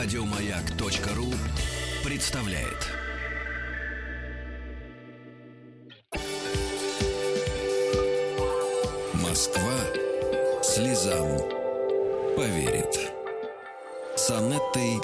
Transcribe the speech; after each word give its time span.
Радиомаяк.ру 0.00 1.26
представляет. 2.08 2.86
Москва 9.14 9.74
слезам 10.62 11.26
поверит. 12.36 13.10
С 14.14 14.30
Анеттой 14.30 15.00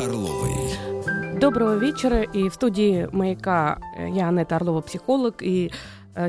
Орловой. 0.00 1.38
Доброго 1.38 1.74
вечера. 1.74 2.22
И 2.22 2.48
в 2.48 2.54
студии 2.54 3.10
«Маяка» 3.12 3.78
я, 3.98 4.28
Анетта 4.28 4.56
Орлова, 4.56 4.80
психолог. 4.80 5.42
И 5.42 5.70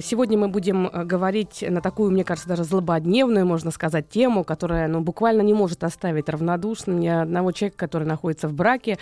сегодня 0.01 0.37
мы 0.37 0.49
будем 0.49 0.87
э, 0.87 1.03
говорить 1.05 1.63
на 1.67 1.81
такую, 1.81 2.11
мне 2.11 2.23
кажется, 2.23 2.49
даже 2.49 2.63
злободневную, 2.63 3.45
можно 3.45 3.71
сказать, 3.71 4.09
тему, 4.09 4.43
которая 4.43 4.87
ну, 4.87 5.01
буквально 5.01 5.41
не 5.41 5.53
может 5.53 5.83
оставить 5.83 6.29
равнодушным 6.29 6.99
ни 6.99 7.07
одного 7.07 7.51
человека, 7.51 7.77
который 7.77 8.07
находится 8.07 8.47
в 8.47 8.53
браке, 8.53 8.97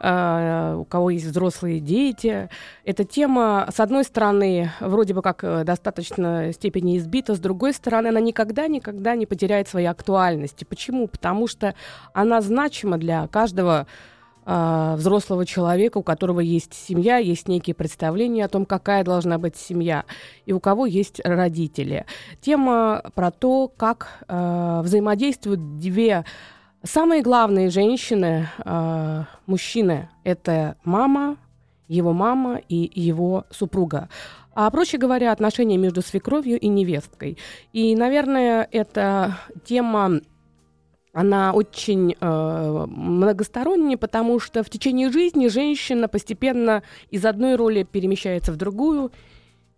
э, 0.00 0.74
у 0.78 0.84
кого 0.84 1.10
есть 1.10 1.26
взрослые 1.26 1.80
дети. 1.80 2.48
Эта 2.84 3.04
тема, 3.04 3.68
с 3.74 3.80
одной 3.80 4.04
стороны, 4.04 4.70
вроде 4.80 5.14
бы 5.14 5.22
как 5.22 5.42
э, 5.42 5.64
достаточно 5.64 6.52
степени 6.52 6.98
избита, 6.98 7.34
с 7.34 7.40
другой 7.40 7.72
стороны, 7.72 8.08
она 8.08 8.20
никогда-никогда 8.20 9.16
не 9.16 9.26
потеряет 9.26 9.68
своей 9.68 9.86
актуальности. 9.86 10.64
Почему? 10.64 11.08
Потому 11.08 11.48
что 11.48 11.74
она 12.12 12.40
значима 12.40 12.98
для 12.98 13.26
каждого 13.26 13.86
э, 14.48 14.94
взрослого 14.96 15.44
человека, 15.44 15.98
у 15.98 16.02
которого 16.02 16.40
есть 16.40 16.72
семья, 16.74 17.18
есть 17.18 17.48
некие 17.48 17.74
представления 17.74 18.46
о 18.46 18.48
том, 18.48 18.64
какая 18.64 19.04
должна 19.04 19.38
быть 19.38 19.56
семья, 19.56 20.04
и 20.46 20.52
у 20.52 20.60
кого 20.60 20.86
есть 20.86 21.20
родители. 21.22 22.06
Тема 22.40 23.02
про 23.14 23.30
то, 23.30 23.68
как 23.68 24.24
э, 24.26 24.80
взаимодействуют 24.82 25.78
две 25.78 26.24
самые 26.82 27.22
главные 27.22 27.68
женщины, 27.68 28.48
э, 28.64 29.24
мужчины. 29.46 30.08
Это 30.24 30.76
мама, 30.84 31.36
его 31.86 32.12
мама 32.12 32.60
и 32.68 32.90
его 32.94 33.44
супруга. 33.50 34.08
А 34.54 34.70
проще 34.70 34.98
говоря, 34.98 35.30
отношения 35.30 35.76
между 35.76 36.02
свекровью 36.02 36.58
и 36.58 36.68
невесткой. 36.68 37.38
И, 37.72 37.94
наверное, 37.94 38.66
эта 38.72 39.38
тема 39.64 40.20
она 41.12 41.52
очень 41.52 42.14
э, 42.20 42.84
многосторонняя, 42.86 43.96
потому 43.96 44.40
что 44.40 44.62
в 44.62 44.70
течение 44.70 45.10
жизни 45.10 45.48
женщина 45.48 46.08
постепенно 46.08 46.82
из 47.10 47.24
одной 47.24 47.56
роли 47.56 47.82
перемещается 47.82 48.52
в 48.52 48.56
другую, 48.56 49.10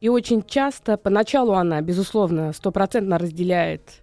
и 0.01 0.09
очень 0.09 0.43
часто, 0.43 0.97
поначалу 0.97 1.53
она, 1.53 1.81
безусловно, 1.83 2.53
стопроцентно 2.53 3.19
разделяет 3.19 4.03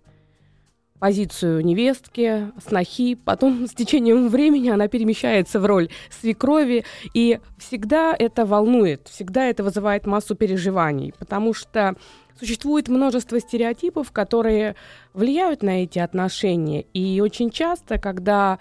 позицию 0.99 1.63
невестки, 1.63 2.51
снохи, 2.65 3.15
потом 3.15 3.67
с 3.67 3.73
течением 3.73 4.29
времени 4.29 4.69
она 4.69 4.87
перемещается 4.87 5.59
в 5.59 5.65
роль 5.65 5.89
свекрови, 6.09 6.85
и 7.13 7.39
всегда 7.57 8.15
это 8.17 8.45
волнует, 8.45 9.07
всегда 9.07 9.45
это 9.45 9.63
вызывает 9.63 10.05
массу 10.05 10.35
переживаний, 10.35 11.13
потому 11.17 11.53
что 11.53 11.95
Существует 12.39 12.87
множество 12.87 13.39
стереотипов, 13.39 14.11
которые 14.11 14.75
влияют 15.13 15.63
на 15.63 15.83
эти 15.83 15.97
отношения. 15.97 16.81
И 16.93 17.19
очень 17.19 17.49
часто, 17.49 17.97
когда 17.97 18.59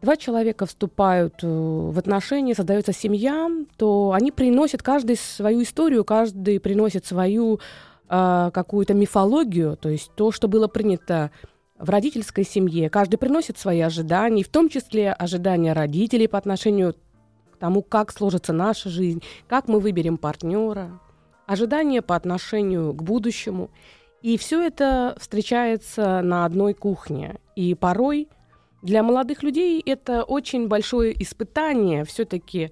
два 0.00 0.16
человека 0.16 0.66
вступают 0.66 1.42
э, 1.42 1.48
в 1.48 1.98
отношения, 1.98 2.54
создается 2.54 2.92
семья, 2.92 3.48
то 3.76 4.12
они 4.12 4.30
приносят 4.30 4.84
каждый 4.84 5.16
свою 5.16 5.62
историю, 5.62 6.04
каждый 6.04 6.60
приносит 6.60 7.04
свою 7.06 7.58
э, 8.08 8.50
какую-то 8.54 8.94
мифологию, 8.94 9.76
то 9.76 9.88
есть 9.88 10.12
то, 10.14 10.30
что 10.30 10.46
было 10.46 10.68
принято 10.68 11.32
в 11.76 11.90
родительской 11.90 12.44
семье. 12.44 12.88
Каждый 12.88 13.16
приносит 13.16 13.58
свои 13.58 13.80
ожидания, 13.80 14.44
в 14.44 14.48
том 14.48 14.68
числе 14.68 15.12
ожидания 15.12 15.72
родителей 15.72 16.28
по 16.28 16.38
отношению 16.38 16.94
к 17.52 17.56
тому, 17.58 17.82
как 17.82 18.12
сложится 18.12 18.52
наша 18.52 18.90
жизнь, 18.90 19.22
как 19.48 19.66
мы 19.66 19.80
выберем 19.80 20.18
партнера 20.18 21.00
ожидания 21.50 22.00
по 22.00 22.14
отношению 22.14 22.94
к 22.94 23.02
будущему. 23.02 23.70
И 24.22 24.38
все 24.38 24.62
это 24.62 25.16
встречается 25.18 26.20
на 26.22 26.44
одной 26.44 26.74
кухне. 26.74 27.40
И 27.56 27.74
порой 27.74 28.28
для 28.82 29.02
молодых 29.02 29.42
людей 29.42 29.82
это 29.84 30.22
очень 30.22 30.68
большое 30.68 31.20
испытание 31.20 32.04
все-таки 32.04 32.70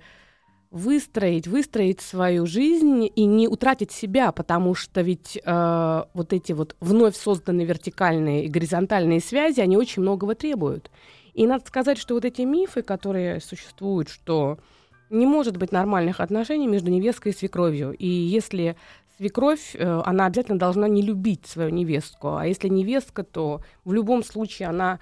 выстроить, 0.70 1.48
выстроить 1.48 2.00
свою 2.00 2.46
жизнь 2.46 3.10
и 3.12 3.24
не 3.24 3.48
утратить 3.48 3.90
себя, 3.90 4.30
потому 4.30 4.74
что 4.76 5.00
ведь 5.00 5.40
э, 5.42 6.04
вот 6.14 6.32
эти 6.32 6.52
вот 6.52 6.76
вновь 6.78 7.16
созданные 7.16 7.66
вертикальные 7.66 8.44
и 8.44 8.48
горизонтальные 8.48 9.20
связи, 9.20 9.60
они 9.60 9.76
очень 9.76 10.02
многого 10.02 10.36
требуют. 10.36 10.90
И 11.34 11.46
надо 11.46 11.66
сказать, 11.66 11.98
что 11.98 12.14
вот 12.14 12.24
эти 12.24 12.42
мифы, 12.42 12.82
которые 12.82 13.40
существуют, 13.40 14.08
что 14.08 14.58
не 15.10 15.26
может 15.26 15.56
быть 15.56 15.72
нормальных 15.72 16.20
отношений 16.20 16.66
между 16.66 16.90
невесткой 16.90 17.32
и 17.32 17.34
свекровью. 17.34 17.92
И 17.92 18.06
если 18.06 18.76
свекровь, 19.16 19.74
э, 19.74 20.02
она 20.04 20.26
обязательно 20.26 20.58
должна 20.58 20.88
не 20.88 21.02
любить 21.02 21.46
свою 21.46 21.70
невестку. 21.70 22.36
А 22.36 22.46
если 22.46 22.68
невестка, 22.68 23.22
то 23.24 23.60
в 23.84 23.92
любом 23.92 24.22
случае 24.22 24.68
она 24.68 24.98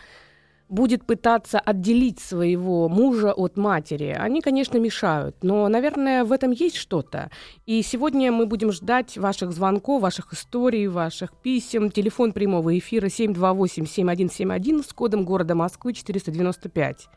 будет 0.68 1.04
пытаться 1.04 1.60
отделить 1.60 2.18
своего 2.18 2.88
мужа 2.88 3.32
от 3.32 3.56
матери. 3.56 4.16
Они, 4.18 4.40
конечно, 4.40 4.78
мешают, 4.78 5.36
но, 5.42 5.68
наверное, 5.68 6.24
в 6.24 6.32
этом 6.32 6.50
есть 6.50 6.76
что-то. 6.76 7.30
И 7.66 7.82
сегодня 7.82 8.32
мы 8.32 8.46
будем 8.46 8.72
ждать 8.72 9.16
ваших 9.16 9.52
звонков, 9.52 10.02
ваших 10.02 10.32
историй, 10.32 10.88
ваших 10.88 11.32
писем. 11.40 11.90
Телефон 11.90 12.32
прямого 12.32 12.76
эфира 12.76 13.06
728-7171 13.06 14.82
с 14.82 14.92
кодом 14.92 15.24
города 15.24 15.54
Москвы 15.54 15.92
495. 15.92 17.08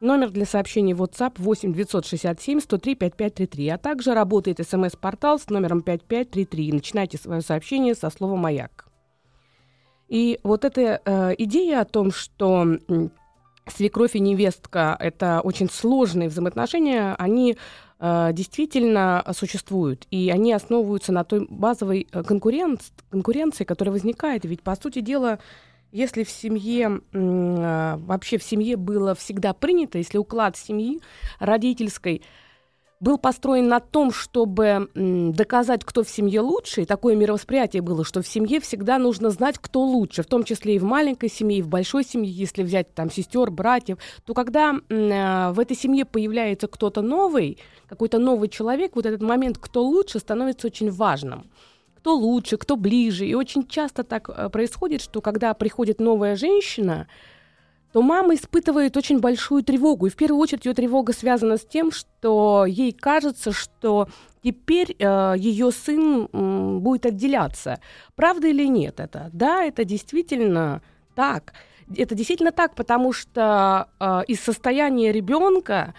Номер 0.00 0.30
для 0.30 0.44
сообщений 0.44 0.92
WhatsApp 0.92 1.34
8 1.38 1.72
967 1.72 2.60
103 2.60 2.94
5533, 2.96 3.68
а 3.70 3.78
также 3.78 4.12
работает 4.12 4.58
смс-портал 4.66 5.38
с 5.38 5.48
номером 5.48 5.80
5533. 5.80 6.72
Начинайте 6.72 7.16
свое 7.16 7.40
сообщение 7.40 7.94
со 7.94 8.10
слова 8.10 8.36
«Маяк». 8.36 8.88
И 10.08 10.38
вот 10.42 10.66
эта 10.66 11.00
э, 11.02 11.34
идея 11.38 11.80
о 11.80 11.84
том, 11.86 12.12
что 12.12 12.78
свекровь 13.66 14.14
и 14.14 14.20
невестка– 14.20 14.96
это 15.00 15.40
очень 15.40 15.70
сложные 15.70 16.28
взаимоотношения, 16.28 17.14
они 17.18 17.56
э, 17.98 18.30
действительно 18.34 19.24
существуют. 19.32 20.06
И 20.10 20.30
они 20.30 20.52
основываются 20.52 21.10
на 21.12 21.24
той 21.24 21.46
базовой 21.48 22.06
э, 22.12 22.22
конкуренции, 22.22 23.64
которая 23.64 23.92
возникает. 23.94 24.44
Ведь, 24.44 24.62
по 24.62 24.76
сути 24.76 25.00
дела, 25.00 25.38
если 25.96 26.24
в 26.24 26.30
семье, 26.30 27.00
а, 27.14 27.96
вообще 27.96 28.36
в 28.36 28.42
семье 28.42 28.76
было 28.76 29.14
всегда 29.14 29.54
принято, 29.54 29.96
если 29.96 30.18
уклад 30.18 30.56
семьи 30.56 31.00
родительской 31.40 32.22
был 32.98 33.18
построен 33.18 33.68
на 33.68 33.80
том, 33.80 34.10
чтобы 34.10 34.88
доказать, 34.94 35.84
кто 35.84 36.02
в 36.02 36.08
семье 36.08 36.40
лучше, 36.40 36.82
и 36.82 36.84
такое 36.86 37.14
мировосприятие 37.14 37.82
было, 37.82 38.04
что 38.04 38.22
в 38.22 38.26
семье 38.26 38.58
всегда 38.60 38.98
нужно 38.98 39.30
знать, 39.30 39.58
кто 39.58 39.82
лучше, 39.82 40.22
в 40.22 40.26
том 40.26 40.44
числе 40.44 40.76
и 40.76 40.78
в 40.78 40.84
маленькой 40.84 41.28
семье, 41.28 41.58
и 41.58 41.62
в 41.62 41.68
большой 41.68 42.04
семье, 42.04 42.30
если 42.30 42.62
взять 42.62 42.94
там 42.94 43.10
сестер, 43.10 43.50
братьев, 43.50 43.98
то 44.24 44.32
когда 44.32 44.74
э, 44.74 45.52
в 45.52 45.60
этой 45.60 45.76
семье 45.76 46.06
появляется 46.06 46.68
кто-то 46.68 47.02
новый, 47.02 47.58
какой-то 47.86 48.18
новый 48.18 48.48
человек, 48.48 48.96
вот 48.96 49.04
этот 49.04 49.20
момент, 49.20 49.58
кто 49.58 49.82
лучше, 49.82 50.18
становится 50.18 50.66
очень 50.66 50.90
важным 50.90 51.50
кто 52.06 52.14
лучше, 52.14 52.56
кто 52.56 52.76
ближе. 52.76 53.26
И 53.26 53.34
очень 53.34 53.66
часто 53.66 54.04
так 54.04 54.28
э, 54.28 54.48
происходит, 54.48 55.02
что 55.02 55.20
когда 55.20 55.54
приходит 55.54 56.00
новая 56.00 56.36
женщина, 56.36 57.08
то 57.92 58.00
мама 58.00 58.36
испытывает 58.36 58.96
очень 58.96 59.18
большую 59.18 59.64
тревогу. 59.64 60.06
И 60.06 60.10
в 60.10 60.14
первую 60.14 60.40
очередь 60.40 60.66
ее 60.66 60.74
тревога 60.74 61.12
связана 61.12 61.56
с 61.56 61.66
тем, 61.66 61.90
что 61.90 62.64
ей 62.64 62.92
кажется, 62.92 63.50
что 63.50 64.06
теперь 64.44 64.94
э, 64.96 65.34
ее 65.36 65.72
сын 65.72 66.28
э, 66.32 66.78
будет 66.78 67.06
отделяться. 67.06 67.80
Правда 68.14 68.46
или 68.46 68.68
нет 68.68 69.00
это? 69.00 69.28
Да, 69.32 69.64
это 69.64 69.84
действительно 69.84 70.82
так. 71.16 71.54
Это 71.96 72.14
действительно 72.14 72.52
так, 72.52 72.76
потому 72.76 73.12
что 73.12 73.88
э, 73.98 74.20
из 74.28 74.38
состояния 74.38 75.10
ребенка 75.10 75.92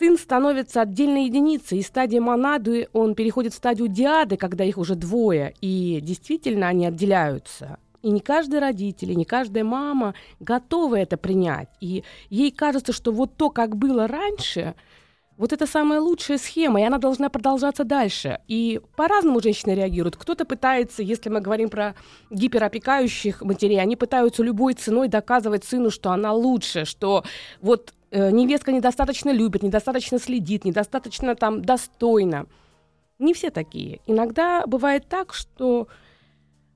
сын 0.00 0.16
становится 0.16 0.80
отдельной 0.80 1.26
единицей. 1.26 1.78
Из 1.78 1.86
стадии 1.86 2.18
монады 2.18 2.88
он 2.94 3.14
переходит 3.14 3.52
в 3.52 3.56
стадию 3.56 3.86
диады, 3.88 4.38
когда 4.38 4.64
их 4.64 4.78
уже 4.78 4.94
двое, 4.94 5.54
и 5.60 6.00
действительно 6.02 6.68
они 6.68 6.86
отделяются. 6.86 7.78
И 8.02 8.10
не 8.10 8.20
каждый 8.20 8.60
родитель, 8.60 9.12
и 9.12 9.16
не 9.16 9.26
каждая 9.26 9.62
мама 9.62 10.14
готовы 10.40 10.98
это 10.98 11.18
принять. 11.18 11.68
И 11.80 12.02
ей 12.30 12.50
кажется, 12.50 12.94
что 12.94 13.12
вот 13.12 13.36
то, 13.36 13.50
как 13.50 13.76
было 13.76 14.06
раньше, 14.06 14.74
вот 15.36 15.52
это 15.52 15.66
самая 15.66 16.00
лучшая 16.00 16.38
схема, 16.38 16.80
и 16.80 16.84
она 16.84 16.96
должна 16.96 17.28
продолжаться 17.28 17.84
дальше. 17.84 18.40
И 18.48 18.80
по-разному 18.96 19.42
женщины 19.42 19.72
реагируют. 19.72 20.16
Кто-то 20.16 20.46
пытается, 20.46 21.02
если 21.02 21.28
мы 21.28 21.42
говорим 21.42 21.68
про 21.68 21.94
гиперопекающих 22.30 23.42
матерей, 23.42 23.82
они 23.82 23.96
пытаются 23.96 24.42
любой 24.42 24.72
ценой 24.74 25.08
доказывать 25.08 25.64
сыну, 25.64 25.90
что 25.90 26.10
она 26.10 26.32
лучше, 26.32 26.86
что 26.86 27.24
вот 27.60 27.92
э, 28.10 28.30
невестка 28.30 28.72
недостаточно 28.72 29.30
любит, 29.30 29.62
недостаточно 29.62 30.18
следит, 30.18 30.64
недостаточно 30.64 31.34
там 31.34 31.62
достойна. 31.62 32.46
Не 33.18 33.34
все 33.34 33.50
такие. 33.50 34.00
Иногда 34.06 34.66
бывает 34.66 35.06
так, 35.08 35.34
что 35.34 35.88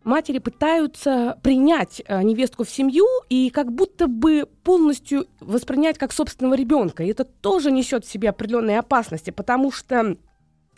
матери 0.05 0.39
пытаются 0.39 1.39
принять 1.43 2.03
э, 2.07 2.23
невестку 2.23 2.65
в 2.65 2.71
семью 2.71 3.07
и 3.29 3.51
как 3.51 3.73
будто 3.73 4.07
бы 4.07 4.47
полностью 4.63 5.27
воспринять 5.41 5.99
как 5.99 6.13
собственного 6.13 6.55
ребенка. 6.55 7.03
И 7.03 7.09
это 7.09 7.25
тоже 7.25 7.71
несет 7.71 8.05
в 8.05 8.11
себе 8.11 8.29
определенные 8.29 8.79
опасности, 8.79 9.31
потому 9.31 9.73
что 9.73 10.17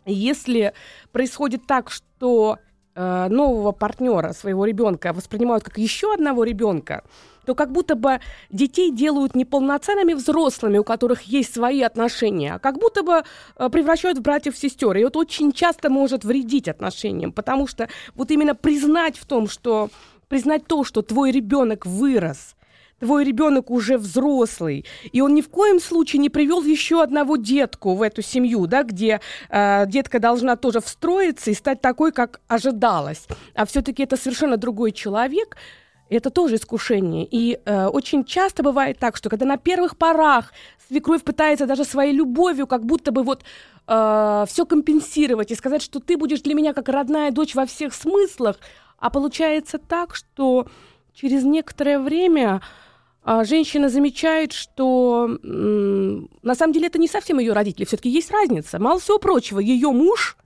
если 0.05 0.73
происходит 1.13 1.67
так, 1.67 1.91
что 1.91 2.59
э, 2.95 3.29
нового 3.29 3.73
партнера, 3.73 4.33
своего 4.33 4.65
ребенка 4.65 5.13
воспринимают 5.13 5.65
как 5.65 5.79
еще 5.79 6.15
одного 6.15 6.45
ребенка, 6.45 7.05
то 7.47 7.55
как 7.55 7.73
будто 7.73 7.95
бы 7.95 8.21
детей 8.51 8.91
делают 8.91 9.35
не 9.35 9.45
полноценными 9.45 10.13
взрослыми, 10.13 10.79
у 10.79 10.85
которых 10.85 11.23
есть 11.23 11.55
свои 11.55 11.81
отношения, 11.83 12.55
а 12.55 12.59
как 12.59 12.79
будто 12.79 13.03
бы 13.03 13.23
э, 13.57 13.69
превращают 13.71 14.19
в 14.19 14.23
братьев-сестер. 14.23 14.97
И 14.97 15.03
это 15.03 15.19
очень 15.19 15.53
часто 15.53 15.89
может 15.89 16.25
вредить 16.25 16.69
отношениям, 16.69 17.33
потому 17.33 17.67
что 17.67 17.89
вот 18.15 18.31
именно 18.31 18.55
признать 18.55 19.17
в 19.17 19.25
том, 19.27 19.49
что 19.49 19.89
признать 20.29 20.67
то, 20.67 20.83
что 20.85 21.03
твой 21.03 21.31
ребенок 21.31 21.87
вырос, 21.87 22.57
твой 22.99 23.25
ребенок 23.25 23.71
уже 23.71 23.99
взрослый, 23.99 24.85
и 25.13 25.21
он 25.21 25.35
ни 25.35 25.43
в 25.43 25.49
коем 25.49 25.81
случае 25.81 26.21
не 26.21 26.31
привел 26.31 26.63
еще 26.63 27.03
одного 27.03 27.37
детку 27.37 27.95
в 27.95 28.03
эту 28.03 28.23
семью, 28.23 28.67
да, 28.67 28.83
где 28.83 29.21
э, 29.51 29.85
детка 29.87 30.19
должна 30.19 30.57
тоже 30.57 30.81
встроиться 30.81 31.51
и 31.51 31.55
стать 31.55 31.81
такой, 31.81 32.11
как 32.11 32.41
ожидалось, 32.49 33.27
а 33.55 33.67
все-таки 33.67 34.03
это 34.03 34.17
совершенно 34.17 34.57
другой 34.57 34.93
человек, 34.93 35.57
это 36.09 36.31
тоже 36.31 36.57
искушение. 36.57 37.27
И 37.31 37.59
э, 37.65 37.87
очень 37.87 38.25
часто 38.25 38.63
бывает 38.63 38.99
так, 38.99 39.17
что 39.17 39.29
когда 39.29 39.47
на 39.47 39.57
первых 39.57 39.97
порах 39.97 40.53
свекровь 40.89 41.25
пытается 41.25 41.67
даже 41.67 41.85
своей 41.85 42.13
любовью 42.13 42.67
как 42.67 42.85
будто 42.85 43.11
бы 43.11 43.23
вот 43.23 43.43
э, 43.87 44.45
все 44.49 44.67
компенсировать 44.67 45.51
и 45.51 45.55
сказать, 45.55 45.83
что 45.83 46.01
ты 46.01 46.17
будешь 46.17 46.43
для 46.43 46.55
меня 46.55 46.73
как 46.73 46.89
родная 46.89 47.31
дочь 47.31 47.55
во 47.55 47.67
всех 47.67 47.95
смыслах, 47.95 48.57
а 48.99 49.11
получается 49.11 49.79
так, 49.79 50.15
что 50.15 50.67
через 51.13 51.45
некоторое 51.45 51.99
время 51.99 52.63
э, 53.25 53.45
женщина 53.45 53.89
замечает, 53.89 54.53
что 54.53 55.29
э, 55.29 56.21
на 56.43 56.55
самом 56.55 56.73
деле 56.73 56.87
это 56.87 56.99
не 56.99 57.09
совсем 57.09 57.41
ее 57.41 57.53
родители, 57.53 57.85
все-таки 57.85 58.11
есть 58.11 58.31
разница. 58.31 58.79
Мало 58.79 59.01
всего 59.01 59.19
прочего, 59.19 59.59
ее 59.59 59.91
муж 59.91 60.37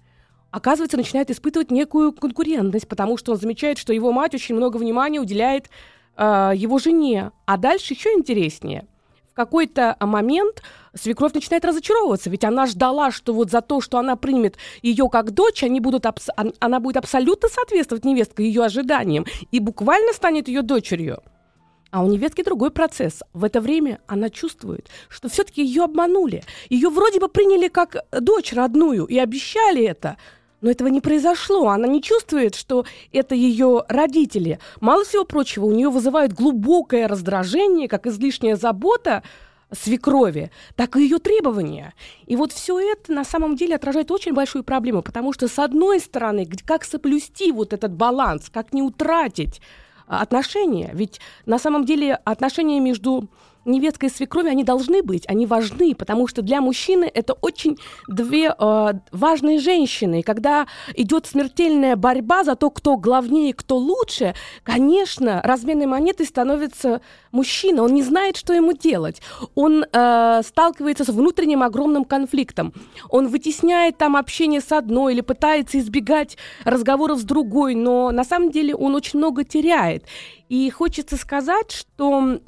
оказывается, 0.51 0.97
начинает 0.97 1.31
испытывать 1.31 1.71
некую 1.71 2.13
конкурентность, 2.13 2.89
потому 2.89 3.17
что 3.17 3.33
он 3.33 3.39
замечает, 3.39 3.79
что 3.79 3.93
его 3.93 4.13
мать 4.13 4.35
очень 4.35 4.55
много 4.55 4.77
внимания 4.77 5.21
уделяет 5.21 5.71
э, 6.17 6.53
его 6.55 6.79
жене. 6.79 7.33
А 7.47 7.57
дальше 7.57 7.95
еще 7.95 8.11
интереснее. 8.13 8.87
В 9.31 9.35
какой-то 9.35 9.97
момент 10.01 10.63
свекровь 10.95 11.33
начинает 11.35 11.65
разочаровываться, 11.65 12.29
ведь 12.31 12.45
она 12.45 12.67
ждала, 12.67 13.11
что 13.11 13.33
вот 13.33 13.51
за 13.51 13.61
то, 13.61 13.81
что 13.81 13.99
она 13.99 14.17
примет 14.17 14.57
ее 14.83 15.09
как 15.09 15.31
дочь, 15.31 15.63
они 15.63 15.81
будут 15.81 16.05
абс- 16.05 16.31
она 16.59 16.81
будет 16.81 16.97
абсолютно 16.97 17.49
соответствовать 17.49 18.05
невестке 18.05 18.45
ее 18.45 18.65
ожиданиям 18.65 19.25
и 19.53 19.61
буквально 19.61 20.13
станет 20.13 20.49
ее 20.49 20.63
дочерью. 20.63 21.23
А 21.91 22.05
у 22.05 22.09
невестки 22.09 22.43
другой 22.43 22.71
процесс. 22.71 23.23
В 23.33 23.43
это 23.45 23.61
время 23.61 24.01
она 24.07 24.31
чувствует, 24.31 24.89
что 25.09 25.29
все-таки 25.29 25.65
ее 25.65 25.85
обманули. 25.85 26.45
Ее 26.69 26.89
вроде 26.89 27.19
бы 27.19 27.29
приняли 27.29 27.69
как 27.69 28.05
дочь 28.13 28.53
родную 28.53 29.07
и 29.07 29.19
обещали 29.19 29.85
это, 29.85 30.17
но 30.61 30.71
этого 30.71 30.89
не 30.89 31.01
произошло. 31.01 31.69
Она 31.69 31.87
не 31.87 32.03
чувствует, 32.03 32.55
что 32.55 32.85
это 33.13 33.35
ее 33.35 33.85
родители. 33.89 34.59
Мало 34.81 35.05
всего 35.05 35.25
прочего, 35.25 35.67
у 35.67 35.73
нее 35.73 35.91
вызывает 35.91 36.33
глубокое 36.33 37.09
раздражение, 37.09 37.89
как 37.89 38.07
излишняя 38.07 38.57
забота 38.57 39.23
свекрови, 39.73 40.51
так 40.77 40.97
и 40.97 41.03
ее 41.03 41.19
требования. 41.19 41.95
И 42.27 42.37
вот 42.37 42.53
все 42.53 42.81
это 42.81 43.13
на 43.13 43.25
самом 43.25 43.57
деле 43.57 43.77
отражает 43.77 44.11
очень 44.11 44.33
большую 44.33 44.65
проблему, 44.65 45.03
потому 45.03 45.33
что, 45.33 45.49
с 45.49 45.59
одной 45.59 46.01
стороны, 46.01 46.49
как 46.67 46.85
соблюсти 46.85 47.53
вот 47.53 47.73
этот 47.73 47.93
баланс, 47.93 48.51
как 48.51 48.73
не 48.73 48.83
утратить 48.83 49.61
а, 50.07 50.23
отношения. 50.23 50.91
Ведь 50.93 51.21
на 51.47 51.59
самом 51.59 51.85
деле 51.85 52.15
отношения 52.25 52.81
между 52.81 53.29
невесткой 53.65 54.09
и 54.09 54.13
свекровью, 54.13 54.51
они 54.51 54.65
должны 54.65 55.03
быть, 55.03 55.25
они 55.29 55.47
важны, 55.47 55.95
потому 55.95 56.27
что 56.27 56.43
для 56.43 56.61
мужчины 56.61 57.11
это 57.13 57.35
очень 57.35 57.79
две 58.09 58.55
э, 58.57 58.93
важные 59.13 59.59
женщины. 59.59 60.21
И 60.21 60.23
когда 60.23 60.67
идет 60.95 61.27
смертельная 61.27 61.97
борьба 61.97 62.45
за 62.45 62.57
то, 62.57 62.71
кто 62.71 62.97
главнее, 62.97 63.55
кто 63.55 63.77
лучше, 63.77 64.35
конечно, 64.63 65.41
разменной 65.45 65.87
монетой 65.87 66.27
становится 66.27 67.01
мужчина. 67.33 67.83
Он 67.83 67.95
не 67.95 68.03
знает, 68.03 68.37
что 68.37 68.53
ему 68.53 68.73
делать. 68.73 69.21
Он 69.55 69.85
э, 69.85 70.41
сталкивается 70.45 71.05
с 71.05 71.09
внутренним 71.09 71.63
огромным 71.63 72.05
конфликтом. 72.05 72.73
Он 73.09 73.29
вытесняет 73.29 73.99
там 73.99 74.17
общение 74.17 74.61
с 74.61 74.73
одной 74.73 75.15
или 75.15 75.21
пытается 75.21 75.79
избегать 75.79 76.37
разговоров 76.65 77.21
с 77.21 77.25
другой, 77.25 77.75
но 77.75 78.11
на 78.11 78.25
самом 78.25 78.51
деле 78.51 78.75
он 78.75 78.95
очень 78.95 79.19
много 79.19 79.45
теряет. 79.45 80.05
И 80.49 80.69
хочется 80.71 81.17
сказать, 81.17 81.71
что 81.71 82.41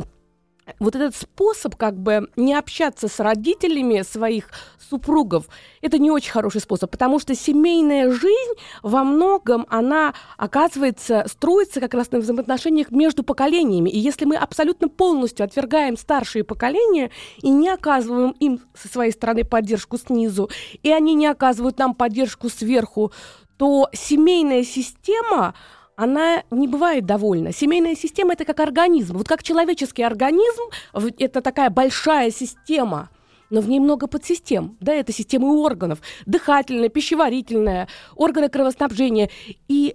вот 0.78 0.94
этот 0.94 1.16
способ 1.16 1.76
как 1.76 1.96
бы 1.96 2.28
не 2.36 2.54
общаться 2.54 3.08
с 3.08 3.18
родителями 3.20 4.02
своих 4.02 4.50
супругов, 4.78 5.46
это 5.80 5.98
не 5.98 6.10
очень 6.10 6.30
хороший 6.30 6.60
способ, 6.60 6.90
потому 6.90 7.18
что 7.18 7.34
семейная 7.34 8.10
жизнь 8.12 8.52
во 8.82 9.04
многом, 9.04 9.66
она, 9.70 10.14
оказывается, 10.36 11.24
строится 11.28 11.80
как 11.80 11.94
раз 11.94 12.10
на 12.12 12.20
взаимоотношениях 12.20 12.90
между 12.90 13.24
поколениями. 13.24 13.90
И 13.90 13.98
если 13.98 14.24
мы 14.24 14.36
абсолютно 14.36 14.88
полностью 14.88 15.44
отвергаем 15.44 15.96
старшие 15.96 16.44
поколения 16.44 17.10
и 17.40 17.48
не 17.48 17.70
оказываем 17.70 18.34
им 18.38 18.60
со 18.74 18.88
своей 18.88 19.12
стороны 19.12 19.44
поддержку 19.44 19.98
снизу, 19.98 20.50
и 20.82 20.90
они 20.90 21.14
не 21.14 21.26
оказывают 21.26 21.78
нам 21.78 21.94
поддержку 21.94 22.48
сверху, 22.48 23.12
то 23.56 23.88
семейная 23.92 24.64
система, 24.64 25.54
она 26.02 26.42
не 26.50 26.66
бывает 26.66 27.06
довольна. 27.06 27.52
Семейная 27.52 27.94
система 27.94 28.32
это 28.32 28.44
как 28.44 28.58
организм. 28.58 29.18
Вот 29.18 29.28
как 29.28 29.44
человеческий 29.44 30.02
организм, 30.02 30.62
это 30.92 31.40
такая 31.40 31.70
большая 31.70 32.32
система, 32.32 33.10
но 33.50 33.60
в 33.60 33.68
ней 33.68 33.78
много 33.78 34.08
подсистем. 34.08 34.76
Да, 34.80 34.92
это 34.92 35.12
системы 35.12 35.56
органов, 35.60 36.00
дыхательная, 36.26 36.88
пищеварительная, 36.88 37.86
органы 38.16 38.48
кровоснабжения. 38.48 39.30
И 39.68 39.94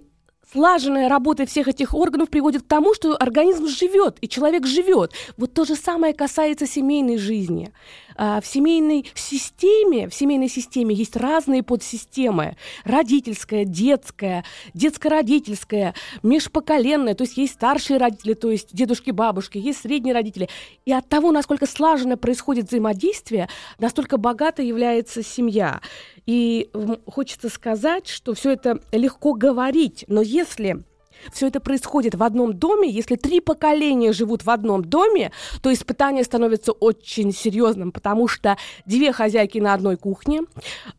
слаженная 0.50 1.08
работа 1.08 1.46
всех 1.46 1.68
этих 1.68 1.94
органов 1.94 2.30
приводит 2.30 2.62
к 2.62 2.66
тому, 2.66 2.94
что 2.94 3.16
организм 3.16 3.66
живет, 3.66 4.16
и 4.20 4.28
человек 4.28 4.66
живет. 4.66 5.12
Вот 5.36 5.52
то 5.52 5.64
же 5.64 5.74
самое 5.74 6.14
касается 6.14 6.66
семейной 6.66 7.18
жизни. 7.18 7.72
А, 8.20 8.40
в 8.40 8.46
семейной 8.46 9.06
системе, 9.14 10.08
в 10.08 10.14
семейной 10.14 10.48
системе 10.48 10.94
есть 10.94 11.16
разные 11.16 11.62
подсистемы. 11.62 12.56
Родительская, 12.84 13.64
детская, 13.64 14.44
детско-родительская, 14.74 15.94
межпоколенная, 16.24 17.14
то 17.14 17.22
есть 17.22 17.36
есть 17.36 17.54
старшие 17.54 17.98
родители, 17.98 18.34
то 18.34 18.50
есть 18.50 18.74
дедушки, 18.74 19.12
бабушки, 19.12 19.58
есть 19.58 19.82
средние 19.82 20.14
родители. 20.14 20.48
И 20.84 20.92
от 20.92 21.08
того, 21.08 21.30
насколько 21.30 21.66
слаженно 21.66 22.16
происходит 22.16 22.66
взаимодействие, 22.66 23.48
настолько 23.78 24.16
богата 24.16 24.62
является 24.62 25.22
семья. 25.22 25.80
И 26.28 26.70
хочется 27.06 27.48
сказать, 27.48 28.06
что 28.06 28.34
все 28.34 28.50
это 28.50 28.80
легко 28.92 29.32
говорить, 29.32 30.04
но 30.08 30.20
если 30.20 30.84
все 31.32 31.46
это 31.46 31.58
происходит 31.58 32.14
в 32.14 32.22
одном 32.22 32.52
доме, 32.52 32.90
если 32.90 33.16
три 33.16 33.40
поколения 33.40 34.12
живут 34.12 34.44
в 34.44 34.50
одном 34.50 34.84
доме, 34.84 35.32
то 35.62 35.72
испытание 35.72 36.24
становится 36.24 36.72
очень 36.72 37.32
серьезным, 37.32 37.92
потому 37.92 38.28
что 38.28 38.58
две 38.84 39.10
хозяйки 39.12 39.56
на 39.58 39.72
одной 39.72 39.96
кухне. 39.96 40.42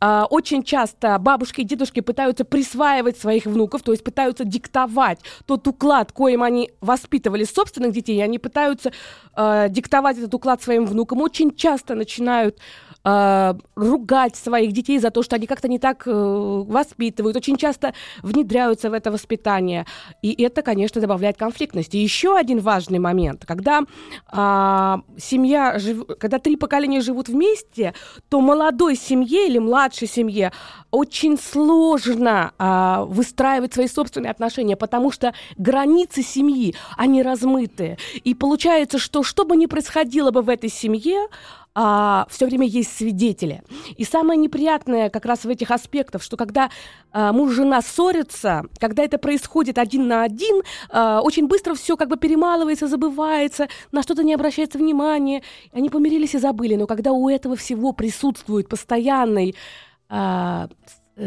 Э, 0.01 0.23
очень 0.31 0.63
часто 0.63 1.17
бабушки 1.19 1.61
и 1.61 1.63
дедушки 1.63 1.99
пытаются 1.99 2.43
присваивать 2.43 3.19
своих 3.19 3.45
внуков, 3.45 3.83
то 3.83 3.91
есть 3.91 4.03
пытаются 4.03 4.45
диктовать 4.45 5.19
тот 5.45 5.67
уклад, 5.67 6.11
коим 6.11 6.41
они 6.41 6.71
воспитывали 6.81 7.43
собственных 7.43 7.93
детей, 7.93 8.19
они 8.23 8.39
пытаются 8.39 8.91
э, 9.35 9.67
диктовать 9.69 10.17
этот 10.17 10.33
уклад 10.33 10.63
своим 10.63 10.87
внукам. 10.87 11.21
Очень 11.21 11.55
часто 11.55 11.93
начинают 11.93 12.57
э, 13.03 13.53
ругать 13.75 14.35
своих 14.35 14.71
детей 14.71 14.99
за 14.99 15.11
то, 15.11 15.23
что 15.23 15.35
они 15.35 15.47
как-то 15.47 15.67
не 15.67 15.79
так 15.79 16.07
э, 16.07 16.11
воспитывают, 16.11 17.35
очень 17.37 17.57
часто 17.57 17.93
внедряются 18.21 18.89
в 18.89 18.93
это 18.93 19.11
воспитание. 19.11 19.85
И 20.21 20.41
это, 20.43 20.61
конечно, 20.61 21.01
добавляет 21.01 21.37
конфликтности. 21.37 21.97
Еще 21.97 22.37
один 22.37 22.59
важный 22.59 22.99
момент. 22.99 23.45
Когда 23.45 23.81
э, 24.31 24.95
семья, 25.17 25.79
жив... 25.79 26.05
когда 26.19 26.39
три 26.39 26.55
поколения 26.55 27.01
живут 27.01 27.29
вместе, 27.29 27.93
то 28.29 28.41
молодой 28.41 28.95
семье 28.95 29.47
или 29.47 29.59
младшей 29.59 30.07
семье 30.07 30.51
очень 30.91 31.37
сложно 31.37 32.53
э, 32.57 33.05
выстраивать 33.07 33.73
свои 33.73 33.87
собственные 33.87 34.31
отношения, 34.31 34.75
потому 34.75 35.11
что 35.11 35.33
границы 35.57 36.23
семьи, 36.23 36.75
они 36.97 37.23
размыты. 37.23 37.97
И 38.23 38.33
получается, 38.33 38.97
что 38.97 39.23
что 39.23 39.45
бы 39.45 39.55
ни 39.55 39.65
происходило 39.67 40.31
бы 40.31 40.41
в 40.41 40.49
этой 40.49 40.69
семье, 40.69 41.27
а, 41.81 42.27
все 42.29 42.45
время 42.45 42.67
есть 42.67 42.97
свидетели. 42.97 43.63
И 43.95 44.03
самое 44.03 44.37
неприятное 44.37 45.09
как 45.09 45.25
раз 45.25 45.45
в 45.45 45.49
этих 45.49 45.71
аспектах, 45.71 46.21
что 46.21 46.35
когда 46.35 46.69
а, 47.13 47.31
муж 47.31 47.53
и 47.53 47.55
жена 47.55 47.81
ссорятся, 47.81 48.65
когда 48.79 49.01
это 49.01 49.17
происходит 49.17 49.77
один 49.77 50.05
на 50.09 50.23
один, 50.23 50.61
а, 50.89 51.21
очень 51.21 51.47
быстро 51.47 51.75
все 51.75 51.95
как 51.95 52.09
бы 52.09 52.17
перемалывается, 52.17 52.89
забывается, 52.89 53.69
на 53.93 54.03
что-то 54.03 54.23
не 54.23 54.33
обращается 54.33 54.77
внимания. 54.77 55.41
Они 55.71 55.89
помирились 55.89 56.35
и 56.35 56.37
забыли. 56.39 56.75
Но 56.75 56.85
когда 56.85 57.13
у 57.13 57.29
этого 57.29 57.55
всего 57.55 57.93
присутствует 57.93 58.67
постоянный 58.67 59.55
а, 60.09 60.67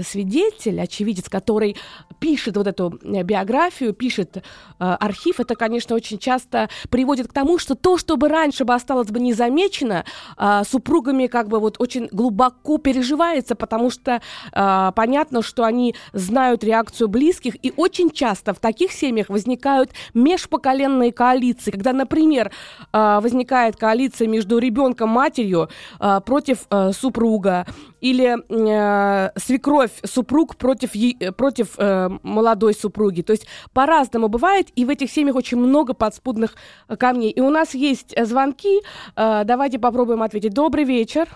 свидетель, 0.03 0.83
очевидец, 0.83 1.31
который 1.31 1.79
пишет 2.23 2.57
вот 2.57 2.69
эту 2.69 3.01
э, 3.03 3.25
биографию, 3.25 3.93
пишет 3.93 4.37
э, 4.37 4.41
архив, 4.79 5.41
это, 5.41 5.57
конечно, 5.57 5.97
очень 5.97 6.19
часто 6.19 6.69
приводит 6.89 7.27
к 7.27 7.33
тому, 7.33 7.59
что 7.59 7.75
то, 7.75 7.99
что 7.99 8.17
бы 8.17 8.29
раньше 8.29 8.65
бы 8.65 8.75
осталось 8.75 9.09
бы 9.09 9.19
незамечено, 9.19 10.05
э, 10.39 10.63
супругами 10.65 11.27
как 11.27 11.49
бы 11.49 11.59
вот 11.59 11.81
очень 11.81 12.09
глубоко 12.13 12.79
переживается, 12.79 13.57
потому 13.57 13.91
что 13.91 14.23
э, 14.53 14.93
понятно, 14.95 15.43
что 15.43 15.65
они 15.65 15.97
знают 16.13 16.63
реакцию 16.63 17.09
близких, 17.09 17.57
и 17.61 17.73
очень 17.77 18.11
часто 18.11 18.55
в 18.55 18.61
таких 18.61 18.93
семьях 18.93 19.29
возникают 19.29 19.91
межпоколенные 20.15 21.13
коалиции, 21.13 21.73
когда, 21.73 21.93
например, 21.93 22.53
э, 22.93 23.19
возникает 23.21 23.75
коалиция 23.77 24.29
между 24.29 24.59
ребенком, 24.59 25.09
матерью 25.09 25.69
э, 25.99 26.21
против 26.25 26.67
э, 26.71 26.93
супруга, 26.93 27.67
или 28.03 28.37
э, 28.49 29.31
свекровь, 29.37 29.93
супруг 30.05 30.57
против, 30.57 30.91
против 31.37 31.75
э, 31.79 32.12
молодой 32.23 32.75
супруги. 32.75 33.23
То 33.23 33.33
есть 33.33 33.47
по-разному 33.73 34.29
бывает, 34.29 34.69
и 34.77 34.85
в 34.85 34.91
этих 34.91 35.11
семьях 35.11 35.37
очень 35.37 35.59
много 35.59 35.95
подспудных 35.95 36.55
камней. 36.99 37.31
И 37.31 37.41
у 37.41 37.51
нас 37.51 37.75
есть 37.75 38.15
звонки, 38.25 38.81
э, 39.17 39.43
давайте 39.45 39.79
попробуем 39.79 40.23
ответить. 40.23 40.55
Добрый 40.55 40.85
вечер. 40.85 41.29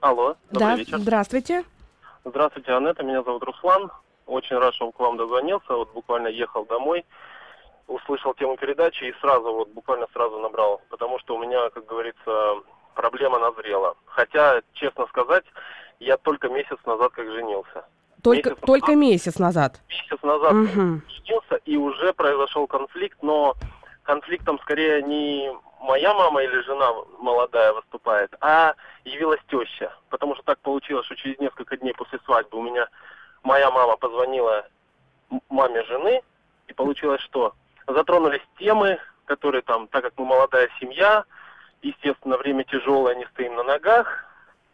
Алло, 0.00 0.36
добрый 0.50 0.68
да, 0.68 0.76
вечер. 0.76 0.98
Здравствуйте. 0.98 1.64
Здравствуйте, 2.24 2.72
Анетта, 2.72 3.02
меня 3.02 3.22
зовут 3.22 3.42
Руслан. 3.44 3.90
Очень 4.26 4.56
рад, 4.58 4.74
что 4.74 4.90
к 4.90 4.98
вам 4.98 5.16
дозвонился. 5.16 5.72
Вот 5.72 5.92
буквально 5.92 6.28
ехал 6.28 6.64
домой, 6.64 7.04
услышал 7.86 8.34
тему 8.34 8.56
передачи 8.56 9.04
и 9.04 9.14
сразу, 9.20 9.52
вот 9.52 9.68
буквально 9.68 10.06
сразу 10.12 10.38
набрал. 10.38 10.82
Потому 10.88 11.18
что 11.20 11.36
у 11.36 11.38
меня, 11.38 11.70
как 11.70 11.86
говорится, 11.86 12.56
проблема 12.94 13.38
назрела. 13.38 13.94
Хотя, 14.06 14.62
честно 14.72 15.06
сказать, 15.06 15.44
я 16.00 16.16
только 16.16 16.48
месяц 16.48 16.78
назад 16.84 17.12
как 17.12 17.26
женился. 17.26 17.84
Только 18.22 18.50
месяц 18.50 18.62
только 18.62 18.92
назад, 18.92 18.96
месяц 18.96 19.38
назад? 19.38 19.80
Месяц 19.88 20.22
назад 20.22 20.52
угу. 20.52 21.00
женился, 21.08 21.56
и 21.64 21.76
уже 21.76 22.12
произошел 22.12 22.66
конфликт, 22.66 23.18
но 23.22 23.54
конфликтом 24.02 24.58
скорее 24.60 25.02
не 25.02 25.50
моя 25.80 26.14
мама 26.14 26.42
или 26.42 26.60
жена 26.62 26.92
молодая 27.20 27.72
выступает, 27.72 28.34
а 28.40 28.74
явилась 29.04 29.40
теща. 29.48 29.92
Потому 30.08 30.34
что 30.34 30.44
так 30.44 30.58
получилось, 30.60 31.06
что 31.06 31.16
через 31.16 31.38
несколько 31.38 31.76
дней 31.76 31.94
после 31.94 32.18
свадьбы 32.24 32.58
у 32.58 32.62
меня 32.62 32.88
моя 33.42 33.70
мама 33.70 33.96
позвонила 33.96 34.66
маме 35.48 35.84
жены, 35.84 36.22
и 36.68 36.72
получилось, 36.72 37.20
что 37.20 37.54
затронулись 37.86 38.42
темы, 38.58 38.98
которые 39.26 39.62
там, 39.62 39.88
так 39.88 40.02
как 40.04 40.12
мы 40.16 40.24
молодая 40.24 40.68
семья, 40.80 41.24
естественно, 41.82 42.36
время 42.36 42.64
тяжелое, 42.64 43.14
не 43.14 43.26
стоим 43.26 43.54
на 43.54 43.62
ногах, 43.62 44.24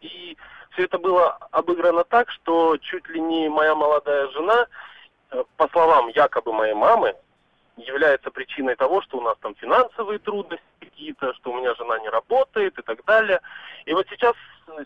и 0.01 0.37
все 0.73 0.83
это 0.83 0.97
было 0.97 1.37
обыграно 1.51 2.03
так, 2.03 2.29
что 2.31 2.77
чуть 2.77 3.07
ли 3.09 3.19
не 3.21 3.49
моя 3.49 3.75
молодая 3.75 4.27
жена, 4.29 4.67
э, 5.31 5.43
по 5.57 5.67
словам 5.69 6.09
якобы 6.09 6.51
моей 6.51 6.73
мамы, 6.73 7.15
является 7.77 8.29
причиной 8.29 8.75
того, 8.75 9.01
что 9.01 9.17
у 9.17 9.21
нас 9.21 9.35
там 9.41 9.55
финансовые 9.55 10.19
трудности 10.19 10.63
какие-то, 10.79 11.33
что 11.33 11.51
у 11.51 11.57
меня 11.57 11.73
жена 11.75 11.97
не 11.99 12.09
работает 12.09 12.77
и 12.77 12.81
так 12.83 13.03
далее. 13.05 13.39
И 13.85 13.93
вот 13.93 14.07
сейчас 14.09 14.35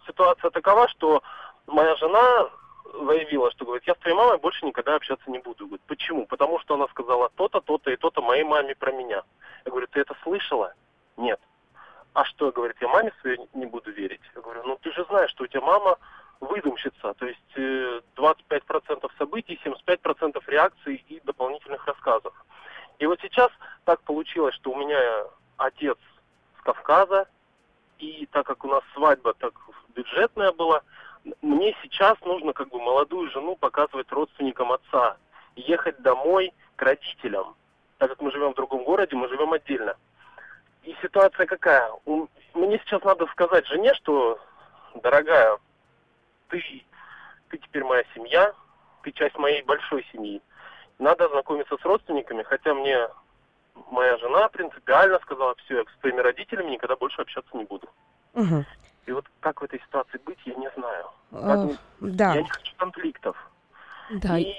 ситуация 0.05 0.51
такова, 0.51 0.87
что 0.87 1.21
моя 1.67 1.95
жена 1.95 2.49
заявила, 3.05 3.51
что 3.51 3.65
говорит, 3.65 3.85
я 3.87 3.93
с 3.93 3.97
твоей 3.97 4.15
мамой 4.15 4.37
больше 4.37 4.65
никогда 4.65 4.95
общаться 4.95 5.29
не 5.29 5.39
буду. 5.39 5.65
Говорит, 5.65 5.81
почему? 5.87 6.25
Потому 6.25 6.59
что 6.59 6.75
она 6.75 6.87
сказала 6.87 7.29
то-то, 7.35 7.59
то-то 7.59 7.91
и 7.91 7.97
то-то 7.97 8.21
моей 8.21 8.43
маме 8.43 8.73
про 8.75 8.93
меня. 8.93 9.23
Я 9.65 9.71
говорю, 9.71 9.87
ты 9.87 9.99
это 9.99 10.15
слышала? 10.23 10.73
Нет 11.17 11.39
а 12.17 12.25
что, 12.25 12.51
говорит, 12.51 12.77
я 12.81 12.87
маме 12.87 13.13
своей 13.21 13.37
не 13.53 13.67
буду 13.67 13.91
верить? 13.91 14.21
Я 14.33 14.41
говорю, 14.41 14.63
ну 14.63 14.79
ты 14.81 14.91
же 14.91 15.05
знаешь, 15.05 15.29
что 15.29 15.43
у 15.43 15.47
тебя 15.47 15.61
мама 15.61 15.99
выдумщица, 16.39 17.13
то 17.13 17.27
есть 17.27 17.55
25% 17.55 18.07
э, 18.17 19.07
событий, 19.19 19.59
75% 19.63 20.41
реакций 20.47 21.05
и 21.09 21.19
дополнительных 21.23 21.85
рассказов. 21.85 22.33
И 22.97 23.05
вот 23.05 23.19
сейчас 23.21 23.51
так 23.85 24.01
получилось, 24.01 24.55
что 24.55 24.71
у 24.71 24.77
меня 24.77 24.99
отец 25.57 25.99
с 26.59 26.63
Кавказа, 26.63 27.27
и 27.99 28.27
так 28.31 28.47
как 28.47 28.65
у 28.65 28.67
нас 28.67 28.81
свадьба 28.95 29.35
так 29.35 29.53
бюджетная 29.89 30.51
была, 30.53 30.81
мне 31.43 31.75
сейчас 31.83 32.19
нужно 32.21 32.53
как 32.53 32.69
бы 32.69 32.79
молодую 32.79 33.29
жену 33.29 33.55
показывать 33.55 34.11
родственникам 34.11 34.71
отца, 34.71 35.17
ехать 35.55 36.01
домой 36.01 36.51
к 36.77 36.81
родителям. 36.81 37.55
Так 37.99 38.09
как 38.09 38.21
мы 38.21 38.31
живем 38.31 38.53
в 38.53 38.55
другом 38.55 38.83
городе, 38.85 39.15
мы 39.15 39.27
живем 39.27 39.53
отдельно. 39.53 39.95
И 40.87 40.95
ситуация 41.01 41.45
какая? 41.45 41.91
Мне 42.53 42.79
сейчас 42.79 43.03
надо 43.03 43.27
сказать 43.27 43.67
жене, 43.67 43.93
что, 43.95 44.39
дорогая, 45.03 45.57
ты, 46.47 46.63
ты 47.49 47.57
теперь 47.57 47.83
моя 47.83 48.05
семья, 48.15 48.53
ты 49.03 49.11
часть 49.11 49.37
моей 49.37 49.63
большой 49.63 50.07
семьи. 50.13 50.41
Надо 50.97 51.27
знакомиться 51.27 51.75
с 51.75 51.83
родственниками, 51.83 52.41
хотя 52.43 52.73
мне 52.73 53.09
моя 53.91 54.17
жена 54.19 54.47
принципиально 54.47 55.19
сказала, 55.19 55.55
все, 55.65 55.79
я 55.79 55.83
с 55.83 55.99
твоими 55.99 56.21
родителями 56.21 56.71
никогда 56.71 56.95
больше 56.95 57.21
общаться 57.21 57.57
не 57.57 57.65
буду. 57.65 57.89
Угу. 58.33 58.63
И 59.07 59.11
вот 59.11 59.25
как 59.41 59.59
в 59.59 59.65
этой 59.65 59.81
ситуации 59.81 60.19
быть, 60.19 60.39
я 60.45 60.55
не 60.55 60.71
знаю. 60.77 61.05
Uh, 61.31 61.77
да. 61.99 62.35
Я 62.35 62.43
не 62.43 62.47
хочу 62.47 62.73
конфликтов. 62.77 63.51
Да. 64.21 64.37
И 64.37 64.55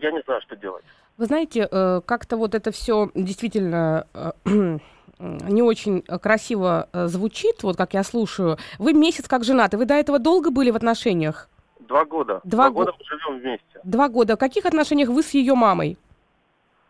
я 0.00 0.10
не 0.10 0.22
знаю, 0.22 0.42
что 0.42 0.56
делать. 0.56 0.84
Вы 1.18 1.26
знаете, 1.26 1.68
э, 1.70 2.00
как-то 2.04 2.36
вот 2.36 2.54
это 2.54 2.70
все 2.70 3.10
действительно 3.14 4.06
э, 4.14 4.32
не 5.18 5.62
очень 5.62 6.02
красиво 6.02 6.88
э, 6.92 7.06
звучит, 7.06 7.62
вот 7.62 7.76
как 7.76 7.94
я 7.94 8.02
слушаю. 8.02 8.58
Вы 8.78 8.92
месяц 8.92 9.28
как 9.28 9.44
женаты, 9.44 9.76
вы 9.76 9.84
до 9.84 9.94
этого 9.94 10.18
долго 10.18 10.50
были 10.50 10.70
в 10.70 10.76
отношениях? 10.76 11.48
Два 11.80 12.04
года. 12.04 12.40
Два, 12.44 12.68
Два 12.68 12.70
года 12.70 12.92
мы 12.98 13.04
живем 13.04 13.40
вместе. 13.40 13.80
Два 13.84 14.08
года. 14.08 14.36
В 14.36 14.38
каких 14.38 14.64
отношениях 14.64 15.10
вы 15.10 15.22
с 15.22 15.30
ее 15.30 15.54
мамой? 15.54 15.98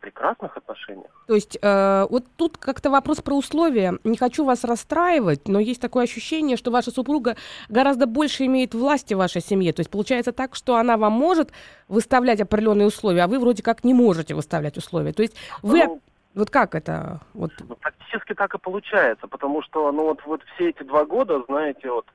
Прекрасных 0.02 0.56
отношениях. 0.56 1.10
То 1.26 1.34
есть 1.34 1.56
э, 1.62 2.06
вот 2.10 2.24
тут 2.36 2.58
как-то 2.58 2.90
вопрос 2.90 3.22
про 3.22 3.34
условия. 3.34 3.98
Не 4.04 4.16
хочу 4.16 4.44
вас 4.44 4.64
расстраивать, 4.64 5.48
но 5.48 5.60
есть 5.60 5.80
такое 5.80 6.04
ощущение, 6.04 6.56
что 6.56 6.70
ваша 6.70 6.90
супруга 6.90 7.36
гораздо 7.68 8.06
больше 8.06 8.44
имеет 8.46 8.74
власти 8.74 9.14
в 9.14 9.18
вашей 9.18 9.40
семье. 9.40 9.72
То 9.72 9.80
есть 9.80 9.90
получается 9.90 10.32
так, 10.32 10.54
что 10.54 10.76
она 10.76 10.96
вам 10.96 11.12
может 11.12 11.52
выставлять 11.88 12.40
определенные 12.40 12.88
условия, 12.88 13.22
а 13.22 13.28
вы 13.28 13.38
вроде 13.38 13.62
как 13.62 13.84
не 13.84 13.94
можете 13.94 14.34
выставлять 14.34 14.76
условия. 14.76 15.12
То 15.12 15.22
есть 15.22 15.36
вы 15.62 15.84
ну, 15.84 16.00
вот 16.34 16.50
как 16.50 16.74
это? 16.74 17.20
Вот... 17.34 17.52
Ну, 17.68 17.76
практически 17.76 18.34
так 18.34 18.54
и 18.54 18.58
получается, 18.58 19.28
потому 19.28 19.62
что, 19.62 19.92
ну 19.92 20.04
вот, 20.04 20.20
вот 20.26 20.42
все 20.54 20.70
эти 20.70 20.82
два 20.82 21.04
года, 21.04 21.42
знаете, 21.48 21.90
вот 21.90 22.06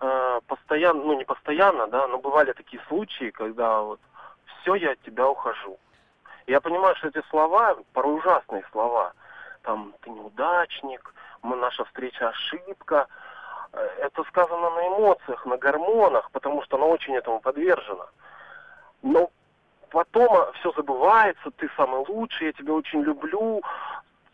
э, 0.00 0.40
постоянно, 0.46 1.02
ну 1.04 1.16
не 1.16 1.24
постоянно, 1.24 1.86
да, 1.86 2.08
но 2.08 2.18
бывали 2.18 2.52
такие 2.52 2.82
случаи, 2.88 3.30
когда 3.30 3.82
вот 3.82 4.00
все, 4.60 4.74
я 4.74 4.92
от 4.92 5.00
тебя 5.02 5.28
ухожу. 5.28 5.78
Я 6.50 6.60
понимаю, 6.60 6.96
что 6.96 7.06
эти 7.06 7.22
слова, 7.30 7.76
порой 7.92 8.16
ужасные 8.16 8.64
слова, 8.72 9.12
там, 9.62 9.94
ты 10.00 10.10
неудачник, 10.10 11.14
мы, 11.42 11.54
наша 11.54 11.84
встреча 11.84 12.28
ошибка, 12.28 13.06
э, 13.72 13.78
это 14.00 14.24
сказано 14.24 14.70
на 14.70 14.88
эмоциях, 14.88 15.46
на 15.46 15.56
гормонах, 15.56 16.28
потому 16.32 16.64
что 16.64 16.76
она 16.76 16.86
очень 16.86 17.14
этому 17.14 17.38
подвержена. 17.38 18.04
Но 19.02 19.30
потом 19.90 20.28
а, 20.32 20.50
все 20.54 20.72
забывается, 20.72 21.52
ты 21.56 21.70
самый 21.76 22.04
лучший, 22.08 22.48
я 22.48 22.52
тебя 22.52 22.74
очень 22.74 23.02
люблю, 23.02 23.62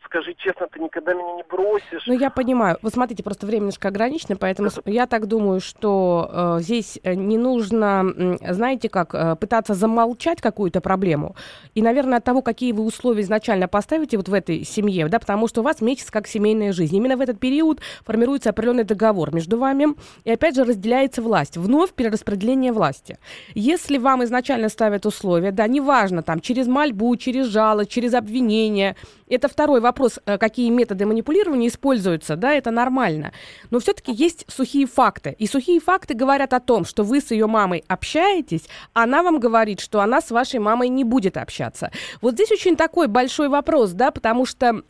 скажи 0.06 0.34
честно, 0.38 0.66
ты 0.68 0.80
никогда 0.80 1.12
меня 1.12 1.34
не 1.34 1.42
бросишь. 1.42 2.06
Ну, 2.06 2.14
я 2.14 2.30
понимаю. 2.30 2.78
Вот 2.82 2.92
смотрите, 2.94 3.22
просто 3.22 3.46
время 3.46 3.62
немножко 3.62 3.88
ограничено, 3.88 4.36
поэтому 4.36 4.68
Это... 4.68 4.90
я 4.90 5.06
так 5.06 5.26
думаю, 5.26 5.60
что 5.60 6.56
э, 6.58 6.62
здесь 6.62 6.98
э, 7.02 7.14
не 7.14 7.38
нужно, 7.38 8.04
знаете 8.48 8.88
как, 8.88 9.14
э, 9.14 9.36
пытаться 9.36 9.74
замолчать 9.74 10.40
какую-то 10.40 10.80
проблему. 10.80 11.36
И, 11.74 11.82
наверное, 11.82 12.18
от 12.18 12.24
того, 12.24 12.42
какие 12.42 12.72
вы 12.72 12.84
условия 12.84 13.22
изначально 13.22 13.68
поставите 13.68 14.16
вот 14.16 14.28
в 14.28 14.34
этой 14.34 14.64
семье, 14.64 15.08
да, 15.08 15.18
потому 15.18 15.48
что 15.48 15.60
у 15.60 15.64
вас 15.64 15.80
месяц 15.80 16.10
как 16.10 16.26
семейная 16.26 16.72
жизнь. 16.72 16.96
Именно 16.96 17.16
в 17.16 17.20
этот 17.20 17.38
период 17.38 17.80
формируется 18.04 18.50
определенный 18.50 18.84
договор 18.84 19.34
между 19.34 19.58
вами, 19.58 19.88
и 20.24 20.30
опять 20.30 20.54
же 20.54 20.64
разделяется 20.64 21.22
власть. 21.22 21.56
Вновь 21.56 21.92
перераспределение 21.92 22.72
власти. 22.72 23.18
Если 23.54 23.98
вам 23.98 24.24
изначально 24.24 24.68
ставят 24.68 25.06
условия, 25.06 25.52
да, 25.52 25.66
неважно, 25.66 26.22
там, 26.22 26.40
через 26.40 26.66
мольбу, 26.66 27.14
через 27.16 27.46
жалость, 27.46 27.90
через 27.90 28.14
обвинение, 28.14 28.96
это 29.28 29.48
второй 29.48 29.80
вопрос, 29.80 30.18
э, 30.24 30.38
какие 30.38 30.70
методы 30.70 31.06
манипулирования 31.06 31.68
используются, 31.68 32.36
да, 32.36 32.52
это 32.52 32.70
нормально. 32.70 33.32
Но 33.70 33.80
все-таки 33.80 34.12
есть 34.12 34.44
сухие 34.48 34.86
факты. 34.86 35.34
И 35.38 35.46
сухие 35.46 35.80
факты 35.80 36.14
говорят 36.14 36.52
о 36.52 36.60
том, 36.60 36.84
что 36.84 37.02
вы 37.02 37.20
с 37.20 37.30
ее 37.30 37.46
мамой 37.46 37.84
общаетесь, 37.88 38.68
она 38.92 39.22
вам 39.22 39.40
говорит, 39.40 39.80
что 39.80 40.00
она 40.00 40.20
с 40.20 40.30
вашей 40.30 40.60
мамой 40.60 40.88
не 40.88 41.04
будет 41.04 41.36
общаться. 41.36 41.90
Вот 42.20 42.34
здесь 42.34 42.52
очень 42.52 42.76
такой 42.76 43.08
большой 43.08 43.48
вопрос, 43.48 43.92
да, 43.92 44.10
потому 44.10 44.46
что 44.46 44.82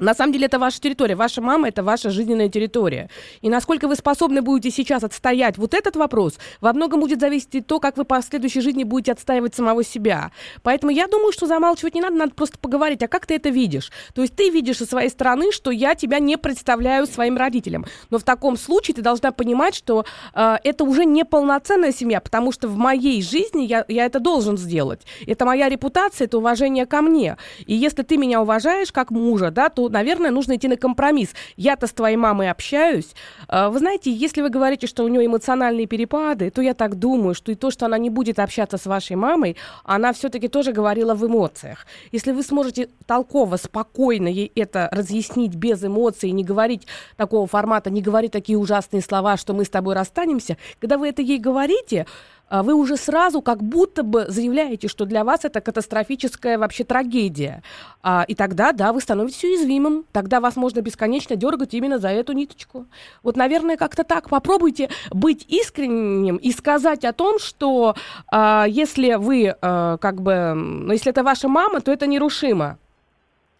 На 0.00 0.14
самом 0.14 0.32
деле 0.32 0.46
это 0.46 0.58
ваша 0.58 0.80
территория. 0.80 1.14
Ваша 1.14 1.42
мама 1.42 1.68
это 1.68 1.82
ваша 1.82 2.10
жизненная 2.10 2.48
территория. 2.48 3.10
И 3.42 3.50
насколько 3.50 3.86
вы 3.86 3.96
способны 3.96 4.40
будете 4.40 4.74
сейчас 4.74 5.04
отстоять 5.04 5.58
вот 5.58 5.74
этот 5.74 5.94
вопрос, 5.96 6.38
во 6.60 6.72
многом 6.72 7.00
будет 7.00 7.20
зависеть 7.20 7.54
и 7.54 7.60
то, 7.60 7.78
как 7.80 7.98
вы 7.98 8.04
по 8.04 8.20
следующей 8.22 8.62
жизни 8.62 8.84
будете 8.84 9.12
отстаивать 9.12 9.54
самого 9.54 9.84
себя. 9.84 10.32
Поэтому 10.62 10.90
я 10.90 11.06
думаю, 11.06 11.32
что 11.32 11.46
замалчивать 11.46 11.94
не 11.94 12.00
надо, 12.00 12.16
надо 12.16 12.32
просто 12.34 12.58
поговорить, 12.58 13.02
а 13.02 13.08
как 13.08 13.26
ты 13.26 13.34
это 13.34 13.50
видишь? 13.50 13.92
То 14.14 14.22
есть 14.22 14.34
ты 14.34 14.48
видишь 14.48 14.78
со 14.78 14.86
своей 14.86 15.10
стороны, 15.10 15.52
что 15.52 15.70
я 15.70 15.94
тебя 15.94 16.18
не 16.18 16.38
представляю 16.38 17.06
своим 17.06 17.36
родителям. 17.36 17.84
Но 18.08 18.18
в 18.18 18.22
таком 18.22 18.56
случае 18.56 18.94
ты 18.94 19.02
должна 19.02 19.32
понимать, 19.32 19.74
что 19.74 20.06
э, 20.34 20.56
это 20.64 20.84
уже 20.84 21.04
не 21.04 21.24
полноценная 21.24 21.92
семья, 21.92 22.20
потому 22.20 22.52
что 22.52 22.68
в 22.68 22.76
моей 22.76 23.22
жизни 23.22 23.62
я, 23.62 23.84
я 23.88 24.06
это 24.06 24.18
должен 24.18 24.56
сделать. 24.56 25.02
Это 25.26 25.44
моя 25.44 25.68
репутация, 25.68 26.24
это 26.24 26.38
уважение 26.38 26.86
ко 26.86 27.02
мне. 27.02 27.36
И 27.66 27.74
если 27.74 28.02
ты 28.02 28.16
меня 28.16 28.40
уважаешь 28.40 28.92
как 28.92 29.10
мужа, 29.10 29.50
да, 29.50 29.68
то 29.68 29.89
наверное, 29.90 30.30
нужно 30.30 30.56
идти 30.56 30.68
на 30.68 30.76
компромисс. 30.76 31.30
Я-то 31.56 31.86
с 31.86 31.92
твоей 31.92 32.16
мамой 32.16 32.50
общаюсь. 32.50 33.14
А, 33.48 33.68
вы 33.68 33.78
знаете, 33.78 34.12
если 34.12 34.42
вы 34.42 34.48
говорите, 34.48 34.86
что 34.86 35.04
у 35.04 35.08
нее 35.08 35.26
эмоциональные 35.26 35.86
перепады, 35.86 36.50
то 36.50 36.62
я 36.62 36.74
так 36.74 36.96
думаю, 36.96 37.34
что 37.34 37.52
и 37.52 37.54
то, 37.54 37.70
что 37.70 37.86
она 37.86 37.98
не 37.98 38.10
будет 38.10 38.38
общаться 38.38 38.78
с 38.78 38.86
вашей 38.86 39.16
мамой, 39.16 39.56
она 39.84 40.12
все-таки 40.12 40.48
тоже 40.48 40.72
говорила 40.72 41.14
в 41.14 41.26
эмоциях. 41.26 41.86
Если 42.12 42.32
вы 42.32 42.42
сможете 42.42 42.88
толково, 43.06 43.56
спокойно 43.56 44.28
ей 44.28 44.50
это 44.54 44.88
разъяснить 44.92 45.54
без 45.54 45.84
эмоций, 45.84 46.30
не 46.30 46.44
говорить 46.44 46.86
такого 47.16 47.46
формата, 47.46 47.90
не 47.90 48.02
говорить 48.02 48.32
такие 48.32 48.58
ужасные 48.58 49.02
слова, 49.02 49.36
что 49.36 49.52
мы 49.52 49.64
с 49.64 49.70
тобой 49.70 49.94
расстанемся, 49.94 50.56
когда 50.80 50.98
вы 50.98 51.08
это 51.08 51.22
ей 51.22 51.38
говорите, 51.38 52.06
вы 52.50 52.74
уже 52.74 52.96
сразу 52.96 53.40
как 53.42 53.62
будто 53.62 54.02
бы 54.02 54.26
заявляете, 54.28 54.88
что 54.88 55.04
для 55.04 55.24
вас 55.24 55.44
это 55.44 55.60
катастрофическая 55.60 56.58
вообще 56.58 56.84
трагедия. 56.84 57.62
А, 58.02 58.24
и 58.26 58.34
тогда, 58.34 58.72
да, 58.72 58.92
вы 58.92 59.00
становитесь 59.00 59.44
уязвимым. 59.44 60.04
Тогда 60.12 60.40
вас 60.40 60.56
можно 60.56 60.80
бесконечно 60.80 61.36
дергать 61.36 61.74
именно 61.74 61.98
за 61.98 62.08
эту 62.08 62.32
ниточку. 62.32 62.86
Вот, 63.22 63.36
наверное, 63.36 63.76
как-то 63.76 64.02
так. 64.02 64.28
Попробуйте 64.28 64.90
быть 65.10 65.46
искренним 65.48 66.36
и 66.36 66.50
сказать 66.52 67.04
о 67.04 67.12
том, 67.12 67.38
что 67.38 67.94
а, 68.30 68.66
если 68.68 69.14
вы, 69.14 69.54
а, 69.62 69.96
как 69.98 70.20
бы, 70.20 70.54
ну, 70.54 70.92
если 70.92 71.10
это 71.10 71.22
ваша 71.22 71.48
мама, 71.48 71.80
то 71.80 71.92
это 71.92 72.06
нерушимо. 72.06 72.78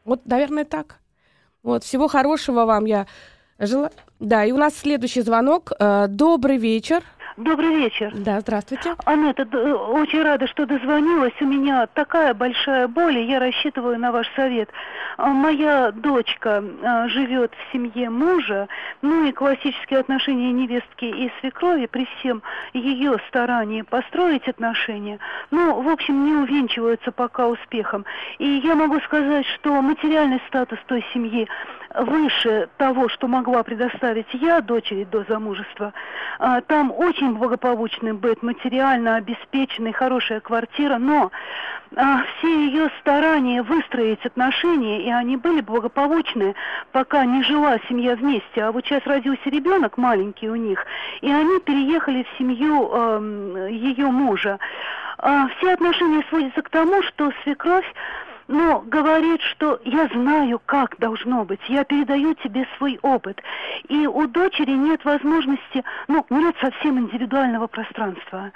Вот, 0.04 0.26
наверное, 0.26 0.64
так. 0.64 0.98
Вот, 1.62 1.84
всего 1.84 2.08
хорошего 2.08 2.64
вам 2.64 2.86
я 2.86 3.06
желаю. 3.58 3.92
Да, 4.18 4.44
и 4.44 4.52
у 4.52 4.56
нас 4.56 4.74
следующий 4.74 5.20
звонок. 5.20 5.72
А, 5.78 6.08
добрый 6.08 6.56
вечер. 6.56 7.04
Добрый 7.40 7.74
вечер. 7.74 8.12
Да, 8.14 8.38
здравствуйте. 8.40 8.94
Анетта, 9.06 9.44
очень 9.44 10.22
рада, 10.22 10.46
что 10.46 10.66
дозвонилась. 10.66 11.32
У 11.40 11.46
меня 11.46 11.86
такая 11.86 12.34
большая 12.34 12.86
боль, 12.86 13.16
и 13.16 13.24
я 13.24 13.38
рассчитываю 13.38 13.98
на 13.98 14.12
ваш 14.12 14.28
совет. 14.36 14.68
А, 15.16 15.28
моя 15.28 15.90
дочка 15.90 16.62
а, 16.82 17.08
живет 17.08 17.52
в 17.54 17.72
семье 17.72 18.10
мужа, 18.10 18.68
ну 19.00 19.24
и 19.24 19.32
классические 19.32 20.00
отношения 20.00 20.52
невестки 20.52 21.06
и 21.06 21.32
свекрови 21.40 21.86
при 21.86 22.06
всем 22.18 22.42
ее 22.74 23.16
старании 23.28 23.82
построить 23.82 24.46
отношения, 24.46 25.18
ну, 25.50 25.80
в 25.80 25.88
общем, 25.88 26.26
не 26.26 26.34
увенчиваются 26.34 27.10
пока 27.10 27.48
успехом. 27.48 28.04
И 28.38 28.46
я 28.46 28.74
могу 28.74 29.00
сказать, 29.00 29.46
что 29.46 29.80
материальный 29.80 30.42
статус 30.48 30.78
той 30.86 31.02
семьи 31.14 31.48
выше 31.94 32.68
того, 32.76 33.08
что 33.08 33.26
могла 33.26 33.62
предоставить 33.62 34.32
я 34.32 34.60
дочери 34.60 35.04
до 35.04 35.24
замужества. 35.28 35.92
А, 36.38 36.60
там 36.60 36.92
очень 36.92 37.34
благополучный 37.34 38.12
быт, 38.12 38.42
материально 38.42 39.16
обеспеченный, 39.16 39.92
хорошая 39.92 40.40
квартира, 40.40 40.98
но 40.98 41.30
а, 41.96 42.22
все 42.38 42.66
ее 42.66 42.90
старания 43.00 43.62
выстроить 43.62 44.24
отношения, 44.24 45.02
и 45.02 45.10
они 45.10 45.36
были 45.36 45.60
благополучные, 45.60 46.54
пока 46.92 47.24
не 47.24 47.42
жила 47.42 47.78
семья 47.88 48.14
вместе. 48.14 48.62
А 48.62 48.72
вот 48.72 48.84
сейчас 48.84 49.04
родился 49.06 49.50
ребенок 49.50 49.96
маленький 49.96 50.48
у 50.48 50.56
них, 50.56 50.86
и 51.20 51.30
они 51.30 51.58
переехали 51.60 52.22
в 52.22 52.38
семью 52.38 52.88
э, 52.92 53.68
ее 53.70 54.06
мужа. 54.06 54.58
А, 55.18 55.48
все 55.48 55.74
отношения 55.74 56.24
сводятся 56.28 56.62
к 56.62 56.70
тому, 56.70 57.02
что 57.02 57.32
свекровь 57.42 57.86
но 58.50 58.82
говорит, 58.84 59.40
что 59.42 59.80
я 59.84 60.08
знаю, 60.08 60.60
как 60.66 60.98
должно 60.98 61.44
быть, 61.44 61.60
я 61.68 61.84
передаю 61.84 62.34
тебе 62.34 62.66
свой 62.76 62.98
опыт. 63.00 63.40
И 63.88 64.08
у 64.08 64.26
дочери 64.26 64.72
нет 64.72 65.04
возможности, 65.04 65.84
ну, 66.08 66.26
нет 66.30 66.56
совсем 66.60 66.98
индивидуального 66.98 67.68
пространства. 67.68 68.50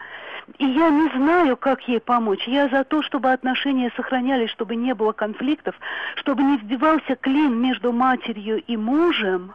И 0.59 0.67
я 0.67 0.91
не 0.91 1.09
знаю, 1.17 1.57
как 1.57 1.87
ей 1.87 2.01
помочь. 2.01 2.43
Я 2.49 2.69
за 2.69 2.83
то, 2.83 3.03
чтобы 3.03 3.31
отношения 3.33 3.93
сохранялись, 3.95 4.51
чтобы 4.51 4.75
не 4.75 4.95
было 4.95 5.13
конфликтов, 5.13 5.77
чтобы 6.17 6.43
не 6.43 6.57
вбивался 6.57 7.15
клин 7.15 7.57
между 7.63 7.93
матерью 7.93 8.61
и 8.67 8.77
мужем. 8.77 9.55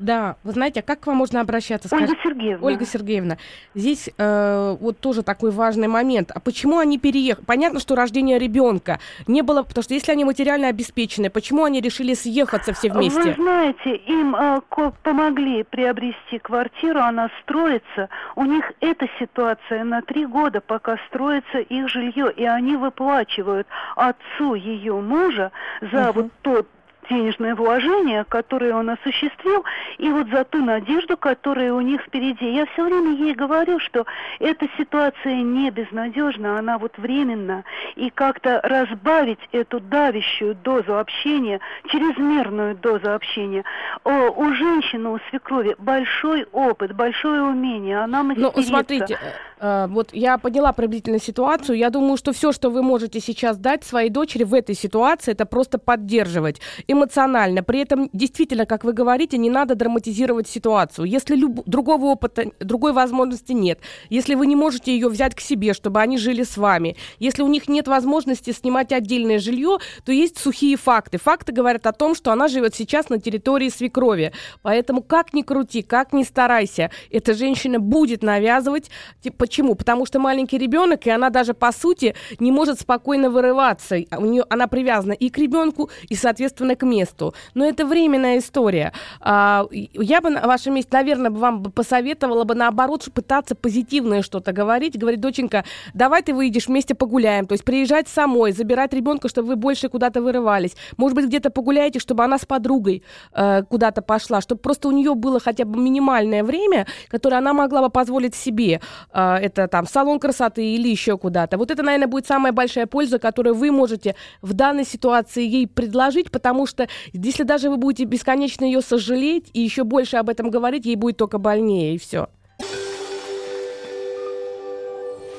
Да, 0.00 0.36
вы 0.44 0.52
знаете, 0.52 0.80
а 0.80 0.82
как 0.82 1.00
к 1.00 1.06
вам 1.06 1.18
можно 1.18 1.42
обращаться? 1.42 1.88
Ольга 1.92 2.06
Скажите, 2.06 2.28
Сергеевна. 2.28 2.66
Ольга 2.66 2.86
Сергеевна, 2.86 3.36
здесь 3.74 4.08
э, 4.16 4.76
вот 4.80 4.98
тоже 4.98 5.22
такой 5.22 5.50
важный 5.50 5.88
момент. 5.88 6.30
А 6.34 6.40
почему 6.40 6.78
они 6.78 6.98
переехали? 6.98 7.44
Понятно, 7.44 7.80
что 7.80 7.94
рождение 7.94 8.38
ребенка 8.38 8.98
не 9.26 9.42
было, 9.42 9.62
потому 9.62 9.82
что 9.82 9.92
если 9.92 10.10
они 10.12 10.24
материально 10.24 10.68
обеспечены, 10.68 11.28
почему 11.28 11.64
они 11.64 11.82
решили 11.82 12.14
съехаться 12.14 12.72
все 12.72 12.90
вместе? 12.90 13.20
Вы 13.20 13.34
знаете, 13.34 13.94
им 13.94 14.34
э, 14.34 14.60
помогли 15.02 15.64
приобрести 15.64 16.38
квартиру, 16.38 17.00
она 17.00 17.28
строится. 17.42 18.08
У 18.36 18.44
них 18.44 18.72
эта 18.80 19.06
ситуация 19.18 19.84
на 19.84 20.00
три 20.00 20.24
года, 20.24 20.62
пока 20.62 20.96
строится 21.08 21.58
их 21.58 21.90
жилье, 21.90 22.32
и 22.34 22.44
они 22.44 22.76
выплачивают 22.76 23.66
отцу 23.96 24.54
ее 24.54 24.94
мужа 24.94 25.52
за 25.82 25.88
uh-huh. 25.88 26.12
вот 26.14 26.32
тот 26.40 26.66
денежное 27.10 27.54
вложение, 27.54 28.24
которое 28.24 28.74
он 28.74 28.90
осуществил, 28.90 29.64
и 29.98 30.08
вот 30.08 30.28
за 30.28 30.44
ту 30.44 30.64
надежду, 30.64 31.16
которая 31.16 31.72
у 31.74 31.80
них 31.80 32.00
впереди. 32.02 32.54
Я 32.54 32.66
все 32.66 32.84
время 32.84 33.12
ей 33.12 33.34
говорю, 33.34 33.78
что 33.80 34.06
эта 34.38 34.66
ситуация 34.78 35.42
не 35.42 35.70
безнадежна, 35.70 36.58
она 36.58 36.78
вот 36.78 36.96
временна, 36.96 37.64
и 37.96 38.10
как-то 38.10 38.60
разбавить 38.62 39.40
эту 39.52 39.80
давящую 39.80 40.54
дозу 40.54 40.98
общения, 40.98 41.60
чрезмерную 41.88 42.76
дозу 42.76 43.12
общения. 43.12 43.64
О, 44.04 44.30
у 44.30 44.54
женщины, 44.54 45.10
у 45.10 45.18
свекрови 45.30 45.74
большой 45.78 46.46
опыт, 46.52 46.94
большое 46.94 47.42
умение, 47.42 48.00
она 48.00 48.22
мастерица. 48.22 48.52
Ну, 48.56 48.62
смотрите, 48.62 49.18
э, 49.58 49.86
вот 49.88 50.10
я 50.12 50.38
поняла 50.38 50.72
приблизительно 50.72 51.18
ситуацию, 51.18 51.76
я 51.76 51.90
думаю, 51.90 52.16
что 52.16 52.32
все, 52.32 52.52
что 52.52 52.70
вы 52.70 52.82
можете 52.82 53.20
сейчас 53.20 53.58
дать 53.58 53.84
своей 53.84 54.10
дочери 54.10 54.44
в 54.44 54.54
этой 54.54 54.74
ситуации, 54.74 55.32
это 55.32 55.46
просто 55.46 55.78
поддерживать. 55.78 56.60
Эмоционально. 57.00 57.62
При 57.62 57.80
этом, 57.80 58.10
действительно, 58.12 58.66
как 58.66 58.84
вы 58.84 58.92
говорите, 58.92 59.38
не 59.38 59.50
надо 59.50 59.74
драматизировать 59.74 60.48
ситуацию. 60.48 61.06
Если 61.06 61.34
люб... 61.34 61.62
другого 61.66 62.06
опыта, 62.06 62.52
другой 62.60 62.92
возможности 62.92 63.52
нет, 63.52 63.80
если 64.10 64.34
вы 64.34 64.46
не 64.46 64.56
можете 64.56 64.92
ее 64.92 65.08
взять 65.08 65.34
к 65.34 65.40
себе, 65.40 65.72
чтобы 65.72 66.00
они 66.00 66.18
жили 66.18 66.42
с 66.42 66.56
вами, 66.56 66.96
если 67.18 67.42
у 67.42 67.48
них 67.48 67.68
нет 67.68 67.88
возможности 67.88 68.52
снимать 68.52 68.92
отдельное 68.92 69.38
жилье, 69.38 69.78
то 70.04 70.12
есть 70.12 70.38
сухие 70.38 70.76
факты. 70.76 71.18
Факты 71.18 71.52
говорят 71.52 71.86
о 71.86 71.92
том, 71.92 72.14
что 72.14 72.32
она 72.32 72.48
живет 72.48 72.74
сейчас 72.74 73.08
на 73.08 73.18
территории 73.18 73.68
свекрови. 73.68 74.32
Поэтому 74.62 75.02
как 75.02 75.32
ни 75.32 75.42
крути, 75.42 75.82
как 75.82 76.12
ни 76.12 76.22
старайся, 76.22 76.90
эта 77.10 77.34
женщина 77.34 77.80
будет 77.80 78.22
навязывать. 78.22 78.90
Почему? 79.38 79.74
Потому 79.74 80.06
что 80.06 80.18
маленький 80.18 80.58
ребенок, 80.58 81.06
и 81.06 81.10
она 81.10 81.30
даже 81.30 81.54
по 81.54 81.72
сути 81.72 82.14
не 82.38 82.52
может 82.52 82.80
спокойно 82.80 83.30
вырываться. 83.30 83.96
У 84.16 84.26
нее, 84.26 84.44
она 84.50 84.66
привязана 84.66 85.12
и 85.12 85.30
к 85.30 85.38
ребенку, 85.38 85.90
и, 86.08 86.14
соответственно, 86.14 86.76
к 86.80 86.86
месту. 86.86 87.34
Но 87.54 87.64
это 87.64 87.86
временная 87.86 88.38
история. 88.38 88.92
А, 89.20 89.66
я 89.70 90.20
бы 90.20 90.30
на 90.30 90.46
вашем 90.46 90.74
месте, 90.74 90.90
наверное, 90.92 91.30
вам 91.30 91.64
посоветовала 91.64 92.44
бы 92.44 92.54
наоборот 92.54 93.08
пытаться 93.14 93.54
позитивное 93.54 94.22
что-то 94.22 94.52
говорить. 94.52 94.98
Говорить, 94.98 95.20
доченька, 95.20 95.64
давай 95.94 96.22
ты 96.22 96.34
выйдешь, 96.34 96.66
вместе 96.66 96.94
погуляем. 96.94 97.46
То 97.46 97.52
есть 97.52 97.64
приезжать 97.64 98.08
самой, 98.08 98.52
забирать 98.52 98.92
ребенка, 98.92 99.28
чтобы 99.28 99.48
вы 99.48 99.56
больше 99.56 99.88
куда-то 99.88 100.22
вырывались. 100.22 100.76
Может 100.96 101.16
быть, 101.16 101.26
где-то 101.26 101.50
погуляете, 101.50 101.98
чтобы 101.98 102.24
она 102.24 102.38
с 102.38 102.46
подругой 102.46 103.02
э, 103.32 103.62
куда-то 103.68 104.02
пошла, 104.02 104.40
чтобы 104.40 104.60
просто 104.60 104.88
у 104.88 104.92
нее 104.92 105.14
было 105.14 105.40
хотя 105.40 105.64
бы 105.64 105.78
минимальное 105.78 106.42
время, 106.42 106.86
которое 107.08 107.36
она 107.36 107.52
могла 107.52 107.82
бы 107.82 107.90
позволить 107.90 108.34
себе. 108.34 108.80
Э, 109.12 109.36
это 109.36 109.68
там 109.68 109.86
салон 109.86 110.18
красоты 110.18 110.64
или 110.64 110.88
еще 110.88 111.18
куда-то. 111.18 111.58
Вот 111.58 111.70
это, 111.70 111.82
наверное, 111.82 112.08
будет 112.08 112.26
самая 112.26 112.52
большая 112.52 112.86
польза, 112.86 113.18
которую 113.18 113.54
вы 113.54 113.70
можете 113.70 114.14
в 114.42 114.52
данной 114.54 114.84
ситуации 114.84 115.44
ей 115.46 115.66
предложить, 115.66 116.30
потому 116.30 116.66
что 116.70 116.88
если 117.12 117.42
даже 117.42 117.68
вы 117.68 117.76
будете 117.76 118.04
бесконечно 118.04 118.64
ее 118.64 118.80
сожалеть 118.80 119.50
и 119.52 119.60
еще 119.60 119.84
больше 119.84 120.16
об 120.16 120.30
этом 120.30 120.50
говорить, 120.50 120.86
ей 120.86 120.96
будет 120.96 121.18
только 121.18 121.38
больнее, 121.38 121.94
и 121.94 121.98
все. 121.98 122.28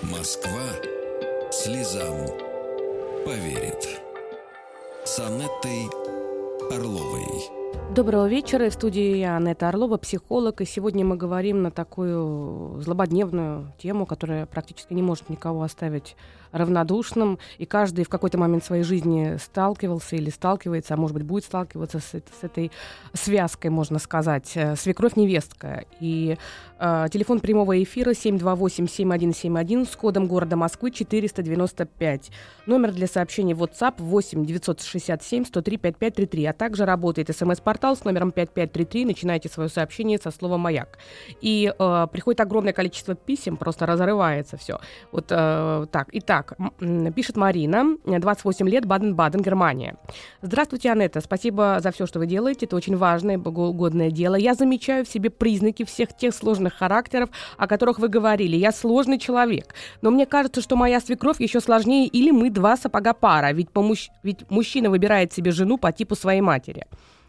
Москва 0.04 0.68
слезам 1.52 2.28
поверит. 3.26 4.02
С 5.06 5.20
Анеттой 5.20 5.90
Орловой. 6.72 7.62
Доброго 7.94 8.28
вечера. 8.28 8.70
В 8.70 8.74
студии 8.74 9.18
я, 9.18 9.38
Анетта 9.38 9.70
Орлова, 9.70 9.98
психолог. 9.98 10.62
И 10.62 10.66
сегодня 10.66 11.04
мы 11.06 11.18
говорим 11.18 11.62
на 11.62 11.72
такую 11.72 12.82
злободневную 12.82 13.74
тему, 13.78 14.06
которая 14.06 14.46
практически 14.46 14.94
не 14.94 15.02
может 15.02 15.30
никого 15.30 15.64
оставить 15.64 16.16
равнодушным, 16.52 17.40
и 17.58 17.66
каждый 17.66 18.06
в 18.06 18.10
какой-то 18.10 18.38
момент 18.38 18.64
своей 18.64 18.84
жизни 18.84 19.38
сталкивался 19.38 20.16
или 20.16 20.30
сталкивается, 20.30 20.94
а 20.94 20.98
может 20.98 21.16
быть 21.16 21.26
будет 21.26 21.46
сталкиваться 21.46 22.00
с, 22.00 22.12
с 22.12 22.44
этой 22.44 22.72
связкой, 23.14 23.72
можно 23.72 24.00
сказать, 24.00 24.52
э, 24.56 24.76
свекровь-невестка. 24.76 25.86
И 26.00 26.38
э, 26.80 27.08
телефон 27.12 27.40
прямого 27.40 27.82
эфира 27.82 28.12
728-7171 28.12 29.92
с 29.92 29.96
кодом 29.96 30.28
города 30.28 30.56
Москвы 30.56 30.92
495. 30.92 32.32
Номер 32.66 32.92
для 32.92 33.08
сообщений 33.08 33.54
WhatsApp 33.54 33.96
8 33.98 34.46
967 34.46 35.46
103 35.46 35.78
5533, 35.78 36.46
а 36.46 36.54
также 36.54 36.86
работает 36.86 37.36
смс-портал 37.36 37.96
с 37.96 38.04
номером 38.04 38.32
5533. 38.32 39.06
Начинайте 39.06 39.50
свое 39.50 39.70
сообщение 39.70 40.18
со 40.18 40.32
слова 40.32 40.58
«Маяк». 40.58 40.98
И 41.42 41.74
э, 41.78 42.08
приходит 42.12 42.42
огромное 42.42 42.74
количество 42.74 43.16
писем, 43.16 43.58
просто 43.58 43.86
разрывается 43.86 44.58
все. 44.58 44.80
Вот 45.12 45.28
э, 45.30 45.86
так, 45.92 46.10
итак, 46.12 46.41
пишет 47.16 47.38
Марина, 47.38 47.98
28 48.06 48.70
лет, 48.70 48.86
Баден-Баден, 48.86 49.42
Германия. 49.42 49.96
Здравствуйте, 50.42 50.92
Анетта, 50.92 51.22
спасибо 51.22 51.80
за 51.82 51.92
все, 51.92 52.06
что 52.06 52.20
вы 52.20 52.26
делаете, 52.26 52.66
это 52.66 52.76
очень 52.76 52.98
важное, 52.98 53.38
богоугодное 53.38 54.12
дело. 54.12 54.36
Я 54.36 54.54
замечаю 54.54 55.06
в 55.06 55.10
себе 55.10 55.30
признаки 55.30 55.84
всех 55.84 56.16
тех 56.16 56.34
сложных 56.34 56.74
характеров, 56.74 57.30
о 57.58 57.68
которых 57.68 58.00
вы 58.00 58.08
говорили. 58.08 58.56
Я 58.56 58.72
сложный 58.72 59.18
человек, 59.18 59.76
но 60.02 60.12
мне 60.12 60.26
кажется, 60.26 60.62
что 60.62 60.76
моя 60.76 61.00
свекровь 61.00 61.40
еще 61.40 61.60
сложнее, 61.60 62.08
или 62.08 62.32
мы 62.32 62.50
два 62.50 62.78
сапога 62.78 63.14
пара, 63.14 63.52
ведь, 63.52 63.70
по 63.70 63.82
муж... 63.82 64.10
ведь 64.24 64.50
мужчина 64.50 64.90
выбирает 64.90 65.34
себе 65.34 65.52
жену 65.52 65.78
по 65.78 65.92
типу 65.92 66.16
своей 66.16 66.42
матери. 66.42 66.86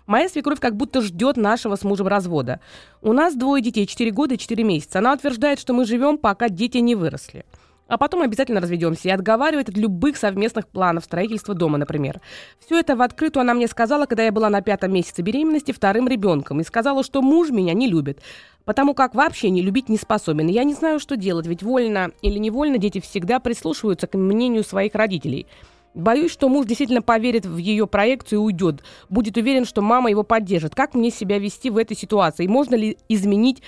Моя 0.06 0.28
свекровь 0.28 0.60
как 0.60 0.76
будто 0.76 1.00
ждет 1.00 1.36
нашего 1.36 1.76
с 1.76 1.84
мужем 1.84 2.08
развода. 2.08 2.60
У 3.02 3.12
нас 3.12 3.34
двое 3.34 3.62
детей, 3.62 3.86
4 3.86 4.10
года 4.10 4.34
и 4.34 4.38
4 4.38 4.64
месяца. 4.64 4.98
Она 4.98 5.14
утверждает, 5.14 5.60
что 5.60 5.72
мы 5.72 5.84
живем, 5.84 6.18
пока 6.18 6.48
дети 6.48 6.78
не 6.78 6.94
выросли. 6.94 7.44
А 7.92 7.98
потом 7.98 8.22
обязательно 8.22 8.62
разведемся 8.62 9.08
и 9.08 9.10
отговаривает 9.10 9.68
от 9.68 9.76
любых 9.76 10.16
совместных 10.16 10.66
планов 10.66 11.04
строительства 11.04 11.52
дома, 11.52 11.76
например. 11.76 12.22
Все 12.58 12.78
это 12.78 12.96
в 12.96 13.02
открытую 13.02 13.42
она 13.42 13.52
мне 13.52 13.66
сказала, 13.66 14.06
когда 14.06 14.22
я 14.22 14.32
была 14.32 14.48
на 14.48 14.62
пятом 14.62 14.94
месяце 14.94 15.20
беременности 15.20 15.72
вторым 15.72 16.08
ребенком, 16.08 16.58
и 16.62 16.64
сказала, 16.64 17.04
что 17.04 17.20
муж 17.20 17.50
меня 17.50 17.74
не 17.74 17.88
любит, 17.88 18.22
потому 18.64 18.94
как 18.94 19.14
вообще 19.14 19.50
не 19.50 19.60
любить 19.60 19.90
не 19.90 19.98
способен. 19.98 20.46
Я 20.46 20.64
не 20.64 20.72
знаю, 20.72 21.00
что 21.00 21.18
делать, 21.18 21.46
ведь 21.46 21.62
вольно 21.62 22.12
или 22.22 22.38
невольно 22.38 22.78
дети 22.78 22.98
всегда 22.98 23.40
прислушиваются 23.40 24.06
к 24.06 24.16
мнению 24.16 24.64
своих 24.64 24.94
родителей– 24.94 25.46
Боюсь, 25.94 26.32
что 26.32 26.48
муж 26.48 26.64
действительно 26.64 27.02
поверит 27.02 27.44
в 27.44 27.58
ее 27.58 27.86
проекцию 27.86 28.40
и 28.40 28.42
уйдет. 28.44 28.82
Будет 29.10 29.36
уверен, 29.36 29.66
что 29.66 29.82
мама 29.82 30.08
его 30.08 30.22
поддержит. 30.22 30.74
Как 30.74 30.94
мне 30.94 31.10
себя 31.10 31.38
вести 31.38 31.68
в 31.68 31.76
этой 31.76 31.94
ситуации? 31.94 32.46
Можно 32.46 32.76
ли 32.76 32.96
изменить 33.10 33.62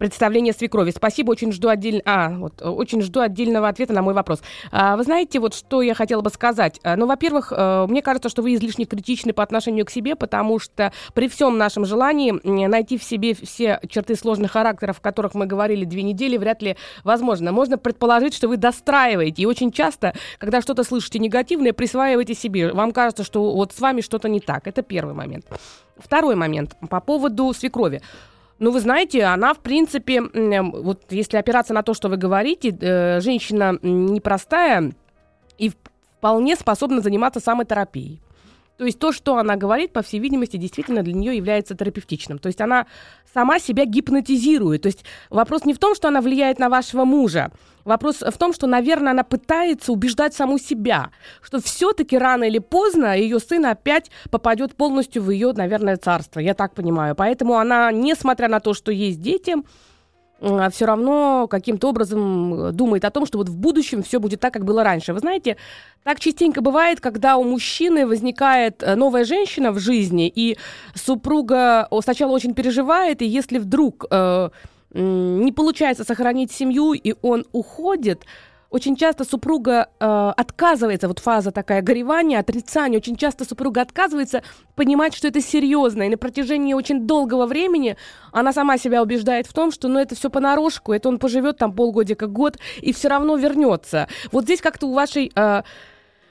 представление 0.00 0.54
свекрови. 0.54 0.92
Спасибо, 0.96 1.30
очень 1.30 1.52
жду, 1.52 1.68
отдель... 1.68 2.02
а, 2.06 2.30
вот, 2.30 2.62
очень 2.62 3.02
жду 3.02 3.20
отдельного 3.20 3.68
ответа 3.68 3.92
на 3.92 4.00
мой 4.00 4.14
вопрос. 4.14 4.40
А, 4.72 4.96
вы 4.96 5.04
знаете, 5.04 5.38
вот 5.40 5.54
что 5.54 5.82
я 5.82 5.94
хотела 5.94 6.22
бы 6.22 6.30
сказать? 6.30 6.80
А, 6.82 6.96
ну, 6.96 7.06
во-первых, 7.06 7.52
а, 7.54 7.86
мне 7.86 8.00
кажется, 8.00 8.30
что 8.30 8.40
вы 8.40 8.54
излишне 8.54 8.86
критичны 8.86 9.34
по 9.34 9.42
отношению 9.42 9.84
к 9.84 9.90
себе, 9.90 10.16
потому 10.16 10.58
что 10.58 10.90
при 11.12 11.28
всем 11.28 11.58
нашем 11.58 11.84
желании 11.84 12.32
найти 12.66 12.96
в 12.96 13.04
себе 13.04 13.34
все 13.34 13.78
черты 13.88 14.16
сложных 14.16 14.52
характеров, 14.52 14.98
о 14.98 15.02
которых 15.02 15.34
мы 15.34 15.44
говорили 15.44 15.84
две 15.84 16.02
недели, 16.02 16.38
вряд 16.38 16.62
ли 16.62 16.76
возможно. 17.04 17.52
Можно 17.52 17.76
предположить, 17.76 18.32
что 18.32 18.48
вы 18.48 18.56
достраиваете. 18.56 19.42
И 19.42 19.46
очень 19.46 19.70
часто, 19.70 20.14
когда 20.38 20.62
что-то 20.62 20.82
слышите 20.82 21.18
негативное, 21.18 21.74
присваиваете 21.74 22.34
себе. 22.34 22.72
Вам 22.72 22.92
кажется, 22.92 23.22
что 23.22 23.54
вот 23.54 23.72
с 23.72 23.80
вами 23.80 24.00
что-то 24.00 24.30
не 24.30 24.40
так. 24.40 24.66
Это 24.66 24.80
первый 24.80 25.14
момент. 25.14 25.44
Второй 25.98 26.36
момент 26.36 26.74
по 26.88 27.00
поводу 27.00 27.52
свекрови. 27.52 28.00
Ну, 28.60 28.70
вы 28.70 28.80
знаете, 28.80 29.24
она, 29.24 29.54
в 29.54 29.60
принципе, 29.60 30.20
вот 30.20 31.00
если 31.10 31.38
опираться 31.38 31.72
на 31.72 31.82
то, 31.82 31.94
что 31.94 32.10
вы 32.10 32.18
говорите, 32.18 32.76
э, 32.78 33.20
женщина 33.20 33.78
непростая 33.82 34.92
и 35.56 35.72
вполне 36.18 36.56
способна 36.56 37.00
заниматься 37.00 37.40
самотерапией. 37.40 38.20
То 38.76 38.84
есть 38.84 38.98
то, 38.98 39.12
что 39.12 39.38
она 39.38 39.56
говорит, 39.56 39.92
по 39.92 40.02
всей 40.02 40.20
видимости, 40.20 40.58
действительно 40.58 41.02
для 41.02 41.14
нее 41.14 41.36
является 41.36 41.74
терапевтичным. 41.74 42.38
То 42.38 42.48
есть 42.48 42.60
она 42.60 42.86
сама 43.32 43.58
себя 43.58 43.86
гипнотизирует. 43.86 44.82
То 44.82 44.86
есть 44.88 45.04
вопрос 45.30 45.64
не 45.64 45.72
в 45.72 45.78
том, 45.78 45.94
что 45.94 46.08
она 46.08 46.20
влияет 46.20 46.58
на 46.58 46.68
вашего 46.68 47.04
мужа. 47.04 47.52
Вопрос 47.84 48.20
в 48.20 48.36
том, 48.38 48.52
что, 48.52 48.66
наверное, 48.66 49.12
она 49.12 49.24
пытается 49.24 49.92
убеждать 49.92 50.34
саму 50.34 50.58
себя, 50.58 51.10
что 51.42 51.60
все-таки 51.60 52.18
рано 52.18 52.44
или 52.44 52.58
поздно 52.58 53.16
ее 53.16 53.38
сын 53.38 53.66
опять 53.66 54.10
попадет 54.30 54.74
полностью 54.74 55.22
в 55.22 55.30
ее, 55.30 55.52
наверное, 55.52 55.96
царство. 55.96 56.40
Я 56.40 56.54
так 56.54 56.74
понимаю. 56.74 57.14
Поэтому 57.14 57.56
она, 57.56 57.90
несмотря 57.92 58.48
на 58.48 58.60
то, 58.60 58.74
что 58.74 58.92
есть 58.92 59.20
дети, 59.20 59.56
а 60.42 60.70
все 60.70 60.86
равно 60.86 61.46
каким-то 61.48 61.88
образом 61.88 62.54
э, 62.54 62.72
думает 62.72 63.04
о 63.04 63.10
том, 63.10 63.26
что 63.26 63.38
вот 63.38 63.48
в 63.48 63.56
будущем 63.56 64.02
все 64.02 64.18
будет 64.18 64.40
так, 64.40 64.54
как 64.54 64.64
было 64.64 64.82
раньше. 64.82 65.12
Вы 65.12 65.18
знаете, 65.18 65.58
так 66.02 66.18
частенько 66.18 66.62
бывает, 66.62 67.00
когда 67.00 67.36
у 67.36 67.44
мужчины 67.44 68.06
возникает 68.06 68.82
э, 68.82 68.94
новая 68.94 69.24
женщина 69.24 69.70
в 69.70 69.78
жизни, 69.78 70.32
и 70.34 70.56
супруга 70.94 71.88
сначала 72.02 72.32
очень 72.32 72.54
переживает, 72.54 73.20
и 73.20 73.26
если 73.26 73.58
вдруг 73.58 74.06
э, 74.10 74.48
не 74.92 75.52
получается 75.52 76.04
сохранить 76.04 76.52
семью, 76.52 76.92
и 76.92 77.14
он 77.22 77.44
уходит, 77.52 78.24
очень 78.70 78.94
часто 78.94 79.24
супруга 79.24 79.88
э, 79.98 80.32
отказывается, 80.36 81.08
вот 81.08 81.18
фаза 81.18 81.50
такая 81.50 81.82
горевания, 81.82 82.38
отрицания, 82.38 82.98
очень 82.98 83.16
часто 83.16 83.44
супруга 83.44 83.82
отказывается 83.82 84.42
понимать, 84.76 85.14
что 85.14 85.26
это 85.26 85.40
серьезно, 85.40 86.04
и 86.04 86.08
на 86.08 86.16
протяжении 86.16 86.72
очень 86.72 87.06
долгого 87.06 87.46
времени 87.46 87.96
она 88.32 88.52
сама 88.52 88.78
себя 88.78 89.02
убеждает 89.02 89.46
в 89.46 89.52
том, 89.52 89.72
что 89.72 89.88
ну 89.88 89.98
это 89.98 90.14
все 90.14 90.30
понарошку, 90.30 90.92
это 90.92 91.08
он 91.08 91.18
поживет 91.18 91.58
там 91.58 91.72
полгодика, 91.72 92.28
год, 92.28 92.58
и 92.80 92.92
все 92.92 93.08
равно 93.08 93.36
вернется. 93.36 94.06
Вот 94.30 94.44
здесь 94.44 94.60
как-то 94.60 94.86
у 94.86 94.94
вашей... 94.94 95.32
Э, 95.34 95.62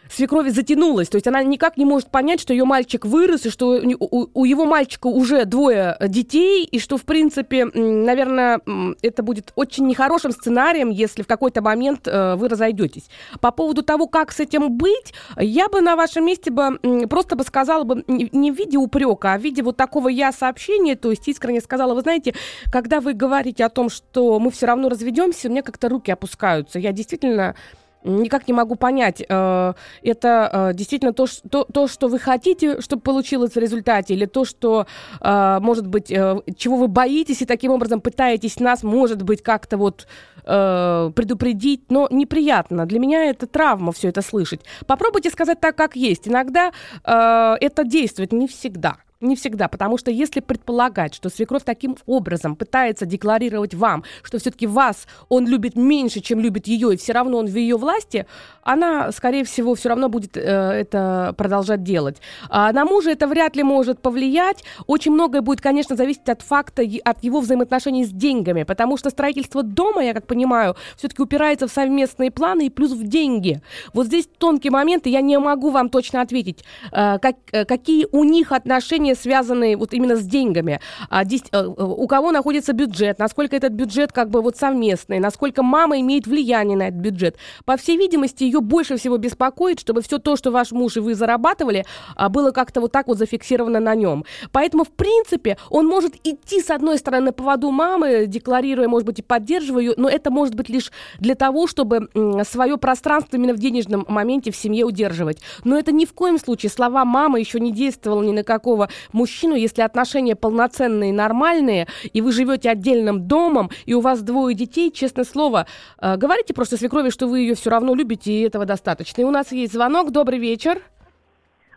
свекрови 0.10 0.50
затянулась. 0.50 1.10
То 1.10 1.16
есть 1.16 1.28
она 1.28 1.44
никак 1.44 1.78
не 1.78 1.86
может 1.86 2.10
понять, 2.10 2.40
что 2.40 2.54
ее 2.54 2.66
мальчик 2.66 3.06
вырос, 3.06 3.46
и 3.46 3.50
что 3.50 3.82
у, 4.00 4.28
у 4.34 4.46
его 4.46 4.66
мальчика 4.66 5.08
уже 5.08 5.46
двое 5.46 5.98
детей, 6.08 6.66
и 6.66 6.80
что, 6.80 6.98
в 6.98 7.04
принципе, 7.04 7.66
наверное, 7.66 8.60
это 9.02 9.24
будет 9.24 9.52
очень 9.56 9.88
нехорошим 9.88 10.32
сценарием, 10.32 10.90
если 10.90 11.24
в 11.24 11.28
какой-то 11.28 11.62
момент 11.62 12.08
э, 12.08 12.36
вы 12.36 12.50
разойдетесь. 12.50 13.10
По 13.42 13.52
поводу 13.52 13.84
того, 13.84 14.08
как 14.08 14.32
с 14.32 14.40
этим 14.40 14.72
быть, 14.72 15.14
я 15.38 15.70
бы 15.70 15.82
на 15.82 15.96
вашем 15.96 16.26
месте 16.26 16.52
бы 16.52 16.80
просто 17.08 17.36
бы 17.36 17.44
сказала 17.44 17.84
бы 17.84 18.04
не 18.08 18.52
в 18.52 18.56
виде 18.56 18.78
упрека, 18.78 19.34
а 19.34 19.38
в 19.38 19.42
виде 19.42 19.62
вот 19.64 19.78
такого 19.78 20.10
я 20.10 20.32
сообщения, 20.32 20.96
то 20.96 21.12
есть 21.12 21.28
искренне 21.28 21.62
сказала, 21.62 21.94
вы 21.94 22.02
знаете, 22.02 22.34
когда 22.72 23.00
вы 23.00 23.14
говорите 23.14 23.66
о 23.66 23.70
том, 23.70 23.90
что 23.90 24.40
мы 24.40 24.52
все 24.52 24.66
равно 24.66 24.90
разведемся, 24.90 25.48
у 25.48 25.52
меня 25.52 25.62
как-то 25.62 25.90
руки 25.90 26.12
опускаются. 26.12 26.80
Я 26.80 26.92
действительно 26.92 27.56
никак 28.04 28.48
не 28.48 28.54
могу 28.54 28.76
понять, 28.76 29.22
э, 29.28 29.74
это 30.04 30.50
э, 30.52 30.74
действительно 30.74 31.14
то, 31.14 31.28
что, 31.28 31.64
то, 31.66 31.88
что 31.88 32.08
вы 32.08 32.20
хотите, 32.20 32.82
чтобы 32.82 33.02
получилось 33.02 33.54
в 33.54 33.58
результате, 33.58 34.14
или 34.14 34.26
то, 34.26 34.46
что, 34.46 34.88
э, 35.22 35.60
может 35.62 35.88
быть, 35.88 36.08
чего 36.08 36.78
вы 36.78 36.88
боитесь 36.88 37.42
и 37.42 37.46
таким 37.46 37.72
образом 37.72 38.02
пытаетесь 38.02 38.60
нас, 38.60 38.84
может 38.84 39.24
быть, 39.24 39.44
как-то 39.44 39.78
вот 39.78 40.08
предупредить, 40.42 41.92
но 41.92 42.08
неприятно. 42.10 42.88
Для 42.88 43.00
меня 43.00 43.26
это 43.26 43.46
травма 43.46 43.92
все 43.92 44.08
это 44.08 44.24
слышать. 44.24 44.62
Попробуйте 44.88 45.30
сказать 45.30 45.60
так, 45.60 45.76
как 45.76 45.96
есть. 45.96 46.28
Иногда 46.28 46.72
это 47.04 47.84
действует, 47.84 48.32
не 48.32 48.48
всегда. 48.48 48.98
Не 49.22 49.36
всегда, 49.36 49.68
потому 49.68 49.98
что 49.98 50.12
если 50.12 50.40
предполагать, 50.40 51.14
что 51.14 51.30
свекровь 51.30 51.64
таким 51.66 51.98
образом 52.06 52.56
пытается 52.56 53.06
декларировать 53.06 53.74
вам, 53.74 54.06
что 54.24 54.40
все-таки 54.40 54.66
вас 54.66 55.08
он 55.28 55.46
любит 55.46 55.76
меньше, 55.76 56.22
чем 56.22 56.40
любит 56.40 56.68
ее, 56.68 56.94
и 56.94 56.98
все 56.98 57.12
равно 57.12 57.40
он 57.40 57.48
в 57.48 57.54
ее 57.54 57.76
власти, 57.76 58.26
она, 58.64 59.12
скорее 59.12 59.44
всего, 59.44 59.76
все 59.76 59.90
равно 59.90 60.08
будет 60.08 60.38
э, 60.38 60.40
это 60.40 61.34
продолжать 61.38 61.84
делать. 61.84 62.22
А 62.50 62.72
на 62.72 62.86
мужа 62.86 63.12
это 63.12 63.28
вряд 63.28 63.58
ли 63.58 63.64
может 63.64 64.02
повлиять. 64.02 64.64
Очень 64.88 65.12
многое 65.12 65.42
будет, 65.42 65.60
конечно, 65.60 65.98
зависеть 65.98 66.30
от 66.30 66.42
факта, 66.42 66.84
от 67.04 67.22
его 67.22 67.42
взаимоотношений 67.42 68.06
с 68.06 68.12
деньгами, 68.12 68.64
потому 68.64 68.96
что 68.96 69.10
строительство 69.10 69.64
дома, 69.64 70.02
я 70.02 70.14
как 70.14 70.28
понимаю, 70.28 70.78
все-таки 70.96 71.22
упирается 71.22 71.68
в 71.68 71.72
совместные 71.72 72.32
планы 72.32 72.68
и 72.68 72.70
плюс 72.70 72.94
в 72.94 73.06
деньги. 73.06 73.62
Вот 73.94 74.06
здесь 74.06 74.30
тонкий 74.38 74.70
момент, 74.70 75.08
и 75.08 75.10
я 75.10 75.20
не 75.20 75.38
могу 75.40 75.72
вам 75.72 75.90
точно 75.90 76.22
ответить, 76.22 76.64
э, 76.94 77.20
как, 77.20 77.36
э, 77.52 77.66
какие 77.66 78.08
у 78.14 78.24
них 78.24 78.54
отношения 78.54 79.09
решения, 79.10 79.16
связанные 79.16 79.78
вот 79.78 79.94
именно 79.94 80.16
с 80.16 80.24
деньгами. 80.24 80.80
А, 81.10 81.24
здесь, 81.24 81.44
э, 81.52 81.66
у 81.66 82.08
кого 82.08 82.32
находится 82.32 82.74
бюджет, 82.74 83.20
насколько 83.20 83.56
этот 83.56 83.74
бюджет 83.74 84.12
как 84.12 84.30
бы 84.30 84.42
вот 84.42 84.58
совместный, 84.58 85.20
насколько 85.20 85.64
мама 85.64 86.00
имеет 86.00 86.28
влияние 86.28 86.78
на 86.78 86.88
этот 86.88 87.00
бюджет. 87.00 87.38
По 87.66 87.78
всей 87.78 87.98
видимости, 87.98 88.44
ее 88.44 88.62
больше 88.62 88.98
всего 88.98 89.18
беспокоит, 89.18 89.80
чтобы 89.80 90.02
все 90.02 90.18
то, 90.18 90.36
что 90.36 90.52
ваш 90.52 90.72
муж 90.72 90.98
и 90.98 91.00
вы 91.00 91.16
зарабатывали, 91.16 91.86
а, 92.16 92.30
было 92.30 92.52
как-то 92.52 92.82
вот 92.82 92.92
так 92.92 93.08
вот 93.08 93.18
зафиксировано 93.18 93.80
на 93.80 93.96
нем. 93.96 94.26
Поэтому, 94.52 94.84
в 94.84 94.90
принципе, 94.90 95.58
он 95.70 95.88
может 95.88 96.16
идти, 96.24 96.62
с 96.62 96.70
одной 96.70 96.98
стороны, 96.98 97.26
на 97.26 97.34
поводу 97.34 97.72
мамы, 97.72 98.26
декларируя, 98.28 98.88
может 98.88 99.06
быть, 99.06 99.20
и 99.20 99.22
поддерживая 99.22 99.84
ее, 99.84 99.94
но 99.98 100.10
это 100.10 100.32
может 100.32 100.56
быть 100.56 100.70
лишь 100.70 100.92
для 101.20 101.36
того, 101.36 101.68
чтобы 101.68 102.10
свое 102.44 102.78
пространство 102.78 103.38
именно 103.38 103.54
в 103.54 103.60
денежном 103.60 104.06
моменте 104.08 104.52
в 104.52 104.56
семье 104.56 104.86
удерживать. 104.86 105.40
Но 105.64 105.78
это 105.78 105.92
ни 105.92 106.06
в 106.06 106.14
коем 106.14 106.40
случае 106.40 106.70
слова 106.70 107.06
мамы 107.06 107.40
еще 107.40 107.60
не 107.60 107.72
действовало 107.72 108.24
ни 108.24 108.32
на 108.32 108.44
какого 108.44 108.90
мужчину, 109.12 109.56
если 109.56 109.82
отношения 109.82 110.36
полноценные, 110.36 111.14
нормальные, 111.14 111.88
и 112.14 112.22
вы 112.22 112.32
живете 112.32 112.70
отдельным 112.70 113.28
домом, 113.28 113.70
и 113.86 113.94
у 113.94 114.02
вас 114.02 114.22
двое 114.22 114.56
детей, 114.56 114.92
честное 114.92 115.26
слово, 115.26 115.68
э, 116.02 116.16
говорите 116.18 116.54
просто 116.54 116.78
свекрови, 116.78 117.10
что 117.10 117.28
вы 117.28 117.40
ее 117.40 117.56
все 117.56 117.70
равно 117.70 117.96
любите, 117.96 118.32
и 118.32 118.42
этого 118.42 118.66
достаточно. 118.66 119.22
И 119.22 119.26
у 119.26 119.32
нас 119.32 119.52
есть 119.52 119.74
звонок. 119.74 120.12
Добрый 120.12 120.40
вечер. 120.40 120.82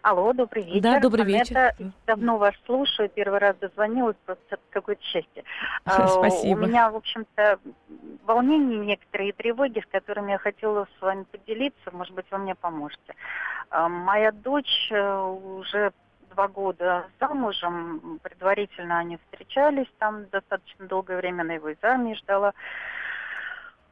Алло, 0.02 0.32
добрый 0.32 0.64
вечер. 0.64 0.82
Да, 0.82 0.98
добрый 0.98 1.24
вечер. 1.24 1.56
Анетта, 1.56 1.92
давно 2.06 2.37
вас 2.37 2.54
слушаю, 2.66 3.08
первый 3.08 3.38
раз 3.38 3.56
дозвонилась, 3.61 4.16
просто 4.26 4.58
какое-то 4.70 5.02
счастье. 5.04 5.44
Спасибо. 5.87 6.58
У 6.58 6.66
меня, 6.66 6.90
в 6.90 6.96
общем-то, 6.96 7.61
волнения 8.24 8.78
некоторые 8.78 9.32
тревоги, 9.32 9.78
с 9.78 9.87
которыми 9.92 10.32
я 10.32 10.38
хотела 10.38 10.88
с 10.98 11.02
вами 11.02 11.24
поделиться, 11.30 11.90
может 11.92 12.14
быть, 12.14 12.26
вы 12.32 12.38
мне 12.38 12.56
поможете. 12.56 13.14
А, 13.70 13.88
моя 13.88 14.32
дочь 14.32 14.88
э, 14.90 15.20
уже 15.20 15.92
два 16.35 16.49
года 16.49 17.07
замужем, 17.21 18.18
предварительно 18.23 18.99
они 18.99 19.18
встречались, 19.18 19.88
там 19.99 20.27
достаточно 20.31 20.87
долгое 20.87 21.16
время 21.16 21.45
на 21.45 21.53
его 21.53 21.71
и 21.71 21.77
замуж 21.81 22.18
ждала. 22.18 22.53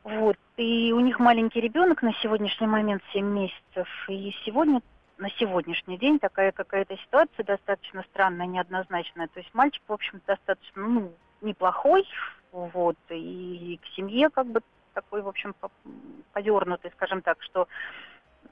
Вот, 0.03 0.39
и 0.57 0.93
у 0.93 1.01
них 1.01 1.19
маленький 1.19 1.61
ребенок 1.61 2.03
на 2.03 2.15
сегодняшний 2.15 2.67
момент 2.67 3.03
7 3.13 3.25
месяцев, 3.25 3.89
и 4.09 4.35
сегодня 4.45 4.81
на 5.19 5.29
сегодняшний 5.31 5.99
день 5.99 6.19
такая 6.19 6.53
какая-то 6.53 6.97
ситуация 6.97 7.45
достаточно 7.45 8.03
странная, 8.05 8.47
неоднозначная. 8.47 9.29
То 9.29 9.41
есть 9.41 9.53
мальчик, 9.53 9.83
в 9.87 9.93
общем, 9.93 10.23
достаточно 10.27 10.83
ну, 10.83 11.13
неплохой, 11.43 12.07
вот, 12.53 12.97
и 13.11 13.79
к 13.83 13.87
семье 13.95 14.31
как 14.31 14.47
бы 14.47 14.63
такой, 14.95 15.23
в 15.23 15.29
общем, 15.29 15.55
повернутый, 16.33 16.91
скажем 16.93 17.23
так, 17.23 17.43
что, 17.43 17.69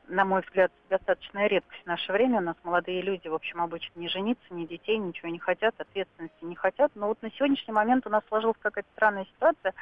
на 0.09 0.25
мой 0.25 0.42
взгляд, 0.42 0.73
достаточная 0.88 1.47
редкость 1.47 1.83
в 1.83 1.87
наше 1.87 2.12
время. 2.12 2.38
У 2.38 2.42
нас 2.42 2.57
молодые 2.64 3.03
люди, 3.03 3.29
в 3.29 3.35
общем, 3.35 3.61
обычно 3.61 4.01
не 4.01 4.09
жениться, 4.09 4.47
ни 4.51 4.64
детей, 4.64 4.97
ничего 4.97 5.29
не 5.29 5.38
хотят, 5.38 5.75
ответственности 5.79 6.44
не 6.44 6.57
хотят. 6.57 6.92
Но 6.94 7.09
вот 7.09 7.21
на 7.23 7.31
сегодняшний 7.31 7.73
момент 7.73 8.07
у 8.07 8.11
нас 8.11 8.23
сложилась 8.29 8.57
какая-то 8.61 8.88
странная 8.94 9.27
ситуация 9.27 9.75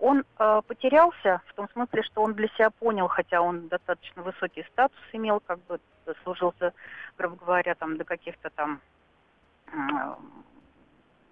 он 0.00 0.24
э, 0.38 0.62
потерялся 0.66 1.42
в 1.46 1.54
том 1.54 1.68
смысле, 1.72 2.02
что 2.02 2.22
он 2.22 2.34
для 2.34 2.48
себя 2.48 2.70
понял, 2.70 3.06
хотя 3.06 3.42
он 3.42 3.68
достаточно 3.68 4.22
высокий 4.22 4.64
статус 4.72 4.98
имел, 5.12 5.40
как 5.40 5.58
бы 5.66 5.78
служился, 6.24 6.72
грубо 7.18 7.36
говоря, 7.36 7.74
там 7.74 7.96
до 7.96 8.04
каких-то 8.04 8.50
там 8.50 8.80
э, 9.66 9.76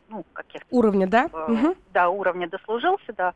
ну, 0.08 0.24
каких-то... 0.32 0.66
Уровня, 0.70 1.06
да? 1.06 1.28
Э, 1.32 1.52
угу. 1.52 1.76
Да, 1.92 2.10
уровня 2.10 2.48
дослужился, 2.48 3.12
да, 3.14 3.34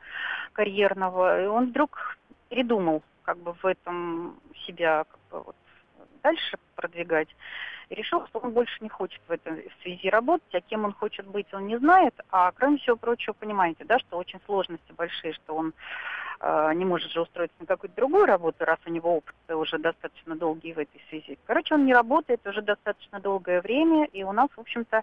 карьерного. 0.53 1.43
И 1.43 1.47
он 1.47 1.71
вдруг 1.71 2.19
передумал 2.49 3.03
как 3.23 3.39
бы 3.39 3.53
в 3.53 3.65
этом 3.65 4.41
себя 4.67 5.05
как 5.05 5.21
бы 5.31 5.45
вот 5.45 5.57
дальше 6.23 6.57
продвигать 6.77 7.29
решил, 7.91 8.27
что 8.27 8.39
он 8.39 8.53
больше 8.53 8.77
не 8.81 8.89
хочет 8.89 9.21
в 9.29 9.31
этой 9.31 9.71
связи 9.83 10.09
работать, 10.09 10.55
а 10.55 10.61
кем 10.61 10.85
он 10.85 10.93
хочет 10.93 11.27
быть, 11.27 11.53
он 11.53 11.67
не 11.67 11.79
знает. 11.79 12.15
А 12.31 12.51
кроме 12.53 12.79
всего 12.79 12.97
прочего, 12.97 13.35
понимаете, 13.35 13.85
да, 13.85 13.99
что 13.99 14.17
очень 14.17 14.41
сложности 14.47 14.93
большие, 14.97 15.35
что 15.35 15.55
он 15.55 15.75
э, 16.41 16.73
не 16.75 16.85
может 16.85 17.11
же 17.11 17.21
устроиться 17.21 17.57
на 17.61 17.67
какую-то 17.67 17.97
другую 17.97 18.27
работу, 18.27 18.65
раз 18.65 18.79
у 18.87 18.91
него 18.91 19.17
опыт 19.17 19.35
уже 19.49 19.79
достаточно 19.79 20.37
долгий 20.37 20.73
в 20.73 20.79
этой 20.79 21.03
связи. 21.09 21.39
Короче, 21.45 21.75
он 21.75 21.85
не 21.85 21.93
работает 21.93 22.47
уже 22.47 22.63
достаточно 22.63 23.21
долгое 23.21 23.61
время, 23.61 24.07
и 24.07 24.23
у 24.23 24.33
нас, 24.33 24.49
в 24.57 24.61
общем-то, 24.61 25.03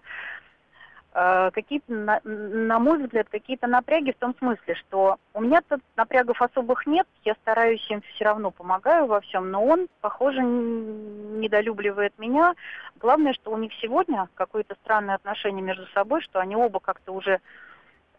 какие-то, 1.12 1.92
на, 1.92 2.20
на 2.24 2.78
мой 2.78 3.02
взгляд, 3.02 3.28
какие-то 3.28 3.66
напряги 3.66 4.12
в 4.12 4.18
том 4.18 4.34
смысле, 4.38 4.74
что 4.76 5.16
у 5.34 5.40
меня 5.40 5.60
тут 5.68 5.80
напрягов 5.96 6.40
особых 6.40 6.86
нет, 6.86 7.06
я 7.24 7.34
стараюсь 7.34 7.84
им 7.90 8.00
все 8.02 8.24
равно 8.24 8.50
помогаю 8.52 9.06
во 9.06 9.20
всем, 9.20 9.50
но 9.50 9.64
он, 9.64 9.88
похоже, 10.00 10.40
недолюбливает 10.40 12.16
меня. 12.18 12.54
Главное, 13.00 13.32
что 13.32 13.50
у 13.50 13.58
них 13.58 13.72
сегодня 13.80 14.28
какое-то 14.34 14.76
странное 14.84 15.16
отношение 15.16 15.62
между 15.62 15.86
собой, 15.88 16.20
что 16.20 16.38
они 16.38 16.54
оба 16.54 16.78
как-то 16.78 17.12
уже 17.12 17.40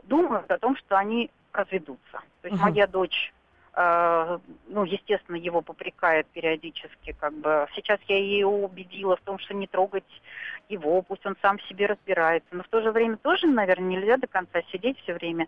думают 0.04 0.52
о 0.52 0.58
том, 0.58 0.76
что 0.76 0.98
они 0.98 1.30
разведутся. 1.54 2.22
То 2.42 2.48
есть 2.48 2.62
угу. 2.62 2.70
моя 2.70 2.88
дочь 2.88 3.34
э, 3.34 3.41
ну, 3.74 4.84
естественно, 4.84 5.38
его 5.38 5.62
попрекает 5.62 6.28
периодически, 6.28 7.16
как 7.18 7.34
бы. 7.34 7.68
Сейчас 7.74 8.00
я 8.08 8.18
ее 8.18 8.48
убедила 8.48 9.16
в 9.16 9.22
том, 9.22 9.40
что 9.40 9.54
не 9.54 9.68
трогать 9.68 10.04
его, 10.68 11.02
пусть 11.02 11.26
он 11.26 11.36
сам 11.42 11.58
в 11.58 11.64
себе 11.64 11.86
разбирается. 11.86 12.50
Но 12.52 12.64
в 12.64 12.68
то 12.68 12.82
же 12.82 12.92
время 12.92 13.18
тоже, 13.18 13.48
наверное, 13.48 13.98
нельзя 13.98 14.18
до 14.18 14.28
конца 14.28 14.62
сидеть 14.72 15.00
все 15.00 15.14
время 15.14 15.48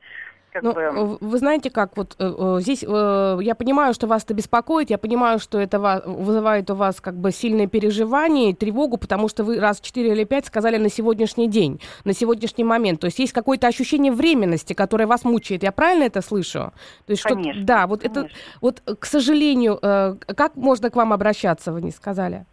как 0.53 0.63
ну, 0.63 0.73
бы... 0.73 1.17
Вы 1.19 1.37
знаете, 1.39 1.69
как 1.69 1.97
вот 1.97 2.15
э, 2.19 2.33
э, 2.37 2.57
здесь 2.61 2.83
э, 2.87 3.39
я 3.41 3.55
понимаю, 3.55 3.93
что 3.93 4.07
вас 4.07 4.23
это 4.23 4.33
беспокоит, 4.33 4.91
я 4.91 4.97
понимаю, 4.97 5.39
что 5.39 5.59
это 5.59 5.79
вас, 5.79 6.03
вызывает 6.05 6.69
у 6.69 6.75
вас 6.75 7.01
как 7.01 7.15
бы 7.15 7.31
сильное 7.31 7.67
переживание 7.67 8.51
и 8.51 8.53
тревогу, 8.53 8.97
потому 8.97 9.27
что 9.27 9.43
вы 9.43 9.59
раз 9.59 9.81
четыре 9.81 10.11
или 10.11 10.23
пять 10.23 10.45
сказали 10.45 10.77
на 10.77 10.89
сегодняшний 10.89 11.47
день, 11.47 11.81
на 12.05 12.13
сегодняшний 12.13 12.63
момент. 12.63 12.99
То 13.01 13.05
есть 13.05 13.19
есть 13.19 13.33
какое-то 13.33 13.67
ощущение 13.67 14.11
временности, 14.11 14.73
которое 14.73 15.07
вас 15.07 15.25
мучает. 15.25 15.63
Я 15.63 15.71
правильно 15.71 16.03
это 16.03 16.21
слышу? 16.21 16.71
То 17.05 17.11
есть, 17.11 17.23
конечно, 17.23 17.53
что, 17.53 17.63
да, 17.63 17.87
вот 17.87 18.01
конечно. 18.01 18.19
это, 18.19 18.29
вот, 18.61 18.81
к 18.99 19.05
сожалению, 19.05 19.79
э, 19.81 20.15
как 20.35 20.55
можно 20.55 20.89
к 20.91 20.95
вам 20.95 21.13
обращаться, 21.13 21.71
вы 21.71 21.81
не 21.81 21.91
сказали? 21.91 22.45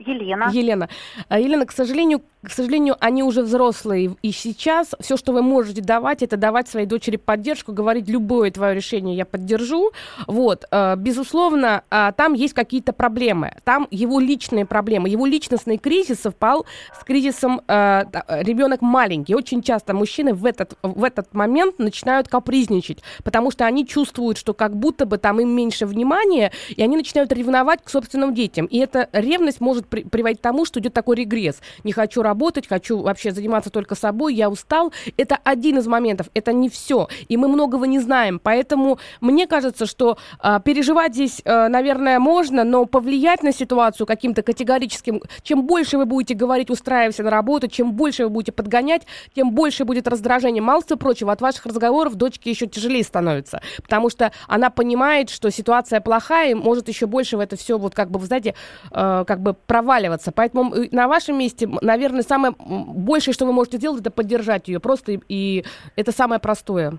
Елена. 0.00 0.48
Елена. 0.52 0.88
А, 1.28 1.38
Елена, 1.38 1.66
к 1.66 1.72
сожалению, 1.72 2.22
к 2.42 2.50
сожалению, 2.50 2.96
они 3.00 3.22
уже 3.22 3.42
взрослые, 3.42 4.16
и 4.22 4.32
сейчас 4.32 4.94
все, 4.98 5.18
что 5.18 5.32
вы 5.32 5.42
можете 5.42 5.82
давать, 5.82 6.22
это 6.22 6.38
давать 6.38 6.68
своей 6.68 6.86
дочери 6.86 7.16
поддержку, 7.16 7.72
говорить 7.72 8.08
любое 8.08 8.50
твое 8.50 8.74
решение 8.74 9.14
я 9.14 9.26
поддержу. 9.26 9.90
Вот, 10.26 10.64
э, 10.70 10.96
безусловно, 10.96 11.82
э, 11.90 12.12
там 12.16 12.32
есть 12.32 12.54
какие-то 12.54 12.94
проблемы, 12.94 13.52
там 13.64 13.86
его 13.90 14.18
личные 14.20 14.64
проблемы, 14.64 15.10
его 15.10 15.26
личностный 15.26 15.76
кризис 15.76 16.20
совпал 16.20 16.64
с 16.98 17.04
кризисом 17.04 17.60
э, 17.68 18.04
ребенок 18.28 18.80
маленький. 18.80 19.34
Очень 19.34 19.60
часто 19.60 19.92
мужчины 19.92 20.32
в 20.32 20.46
этот, 20.46 20.78
в 20.82 21.04
этот 21.04 21.34
момент 21.34 21.78
начинают 21.78 22.28
капризничать, 22.28 23.02
потому 23.22 23.50
что 23.50 23.66
они 23.66 23.86
чувствуют, 23.86 24.38
что 24.38 24.54
как 24.54 24.74
будто 24.76 25.04
бы 25.04 25.18
там 25.18 25.40
им 25.40 25.50
меньше 25.50 25.84
внимания, 25.84 26.52
и 26.74 26.82
они 26.82 26.96
начинают 26.96 27.32
ревновать 27.32 27.84
к 27.84 27.90
собственным 27.90 28.34
детям. 28.34 28.64
И 28.64 28.78
эта 28.78 29.10
ревность 29.12 29.60
может 29.60 29.86
при, 29.86 30.04
приводить 30.04 30.38
к 30.38 30.42
тому, 30.42 30.64
что 30.64 30.80
идет 30.80 30.94
такой 30.94 31.16
регресс. 31.16 31.60
Не 31.84 31.92
хочу 31.92 32.22
работать, 32.30 32.68
хочу 32.68 33.02
вообще 33.02 33.32
заниматься 33.32 33.70
только 33.70 33.94
собой, 33.94 34.34
я 34.34 34.48
устал. 34.48 34.92
Это 35.16 35.36
один 35.42 35.78
из 35.78 35.86
моментов, 35.86 36.28
это 36.34 36.52
не 36.52 36.68
все. 36.68 37.08
И 37.28 37.36
мы 37.36 37.48
многого 37.48 37.86
не 37.86 37.98
знаем. 37.98 38.38
Поэтому 38.38 38.98
мне 39.20 39.46
кажется, 39.46 39.86
что 39.86 40.16
э, 40.42 40.60
переживать 40.64 41.14
здесь, 41.14 41.42
э, 41.44 41.68
наверное, 41.68 42.20
можно, 42.20 42.64
но 42.64 42.86
повлиять 42.86 43.42
на 43.42 43.52
ситуацию 43.52 44.06
каким-то 44.06 44.42
категорическим... 44.42 45.22
Чем 45.42 45.66
больше 45.66 45.98
вы 45.98 46.04
будете 46.04 46.34
говорить, 46.34 46.70
устраивайся 46.70 47.22
на 47.24 47.30
работу, 47.30 47.66
чем 47.68 47.92
больше 47.92 48.24
вы 48.24 48.30
будете 48.30 48.52
подгонять, 48.52 49.02
тем 49.34 49.50
больше 49.50 49.84
будет 49.84 50.06
раздражение. 50.06 50.62
Мало 50.62 50.82
всего 50.82 50.98
прочего, 50.98 51.32
от 51.32 51.40
ваших 51.40 51.66
разговоров 51.66 52.14
дочке 52.14 52.50
еще 52.50 52.66
тяжелее 52.66 53.02
становится. 53.02 53.60
Потому 53.82 54.10
что 54.10 54.30
она 54.46 54.70
понимает, 54.70 55.30
что 55.30 55.50
ситуация 55.50 56.00
плохая, 56.00 56.50
и 56.50 56.54
может 56.54 56.88
еще 56.88 57.06
больше 57.06 57.36
в 57.36 57.40
это 57.40 57.56
все, 57.56 57.78
вот 57.78 57.94
как 57.94 58.10
бы, 58.10 58.20
вы 58.20 58.26
знаете, 58.26 58.54
э, 58.92 59.24
как 59.26 59.40
бы 59.40 59.54
проваливаться. 59.54 60.32
Поэтому 60.32 60.74
э, 60.74 60.88
на 60.92 61.08
вашем 61.08 61.38
месте, 61.38 61.68
наверное, 61.80 62.19
самое 62.22 62.54
большее, 62.58 63.34
что 63.34 63.46
вы 63.46 63.52
можете 63.52 63.78
сделать, 63.78 64.00
это 64.00 64.10
поддержать 64.10 64.68
ее 64.68 64.80
просто, 64.80 65.12
и, 65.12 65.20
и 65.28 65.64
это 65.96 66.12
самое 66.12 66.40
простое. 66.40 66.98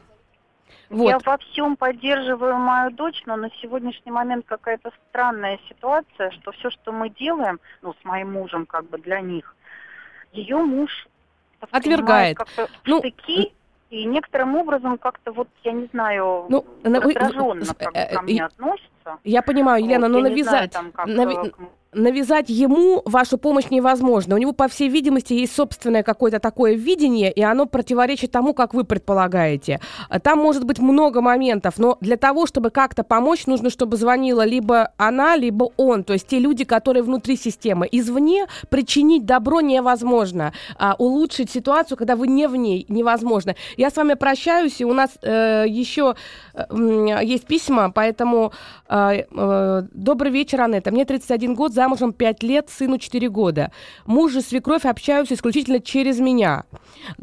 Вот. 0.89 1.10
Я 1.10 1.19
во 1.19 1.38
всем 1.38 1.77
поддерживаю 1.77 2.57
мою 2.57 2.91
дочь, 2.91 3.21
но 3.25 3.38
на 3.38 3.49
сегодняшний 3.62 4.12
момент 4.12 4.45
какая-то 4.45 4.91
странная 5.10 5.57
ситуация, 5.69 6.31
что 6.31 6.51
все, 6.51 6.69
что 6.69 6.91
мы 6.91 7.10
делаем, 7.10 7.62
ну, 7.81 7.93
с 7.93 8.03
моим 8.03 8.34
мужем, 8.34 8.65
как 8.65 8.89
бы 8.89 8.97
для 8.97 9.21
них, 9.21 9.55
ее 10.34 10.57
муж 10.57 11.07
отвергает. 11.71 12.38
Ну, 12.86 12.99
штыки, 12.99 13.53
и 13.89 14.05
некоторым 14.05 14.55
образом 14.55 14.97
как-то 14.97 15.31
вот, 15.31 15.47
я 15.63 15.71
не 15.71 15.86
знаю, 15.93 16.45
ну, 16.49 16.65
раздраженно 16.84 17.65
как 17.65 17.93
бы, 17.93 18.15
ко 18.15 18.21
мне 18.21 18.45
относится. 18.45 18.90
Я 19.23 19.41
понимаю, 19.41 19.83
Елена, 19.83 20.07
вот, 20.07 20.13
но 20.13 20.19
навязать, 20.21 20.73
знаю, 20.73 20.91
там, 20.93 21.13
нави 21.13 21.35
навязать 21.93 22.49
ему 22.49 23.01
вашу 23.05 23.37
помощь 23.37 23.69
невозможно. 23.69 24.35
У 24.35 24.37
него, 24.37 24.53
по 24.53 24.67
всей 24.67 24.89
видимости, 24.89 25.33
есть 25.33 25.55
собственное 25.55 26.03
какое-то 26.03 26.39
такое 26.39 26.75
видение, 26.75 27.31
и 27.31 27.41
оно 27.41 27.65
противоречит 27.65 28.31
тому, 28.31 28.53
как 28.53 28.73
вы 28.73 28.83
предполагаете. 28.83 29.79
Там 30.23 30.39
может 30.39 30.63
быть 30.63 30.79
много 30.79 31.21
моментов, 31.21 31.77
но 31.77 31.97
для 32.01 32.17
того, 32.17 32.45
чтобы 32.45 32.69
как-то 32.69 33.03
помочь, 33.03 33.45
нужно, 33.45 33.69
чтобы 33.69 33.97
звонила 33.97 34.45
либо 34.45 34.91
она, 34.97 35.35
либо 35.35 35.69
он, 35.77 36.03
то 36.03 36.13
есть 36.13 36.27
те 36.27 36.39
люди, 36.39 36.63
которые 36.63 37.03
внутри 37.03 37.35
системы. 37.35 37.87
Извне 37.91 38.47
причинить 38.69 39.25
добро 39.25 39.61
невозможно, 39.61 40.53
а 40.77 40.95
улучшить 40.97 41.51
ситуацию, 41.51 41.97
когда 41.97 42.15
вы 42.15 42.27
не 42.27 42.47
в 42.47 42.55
ней, 42.55 42.85
невозможно. 42.87 43.55
Я 43.75 43.89
с 43.89 43.97
вами 43.97 44.13
прощаюсь, 44.13 44.79
и 44.79 44.85
у 44.85 44.93
нас 44.93 45.09
э, 45.21 45.65
еще 45.67 46.15
э, 46.53 47.19
есть 47.23 47.45
письма, 47.45 47.91
поэтому 47.91 48.53
э, 48.87 48.90
добрый 48.91 50.32
вечер, 50.32 50.62
Анетта. 50.62 50.91
Мне 50.91 51.06
31 51.06 51.56
год, 51.56 51.73
замужем 51.73 52.12
5 52.12 52.43
лет, 52.43 52.69
сыну 52.69 52.97
4 52.97 53.30
года. 53.30 53.71
Муж 54.06 54.36
и 54.36 54.41
свекровь 54.41 54.86
общаются 54.86 55.34
исключительно 55.34 55.80
через 55.80 56.19
меня. 56.19 56.65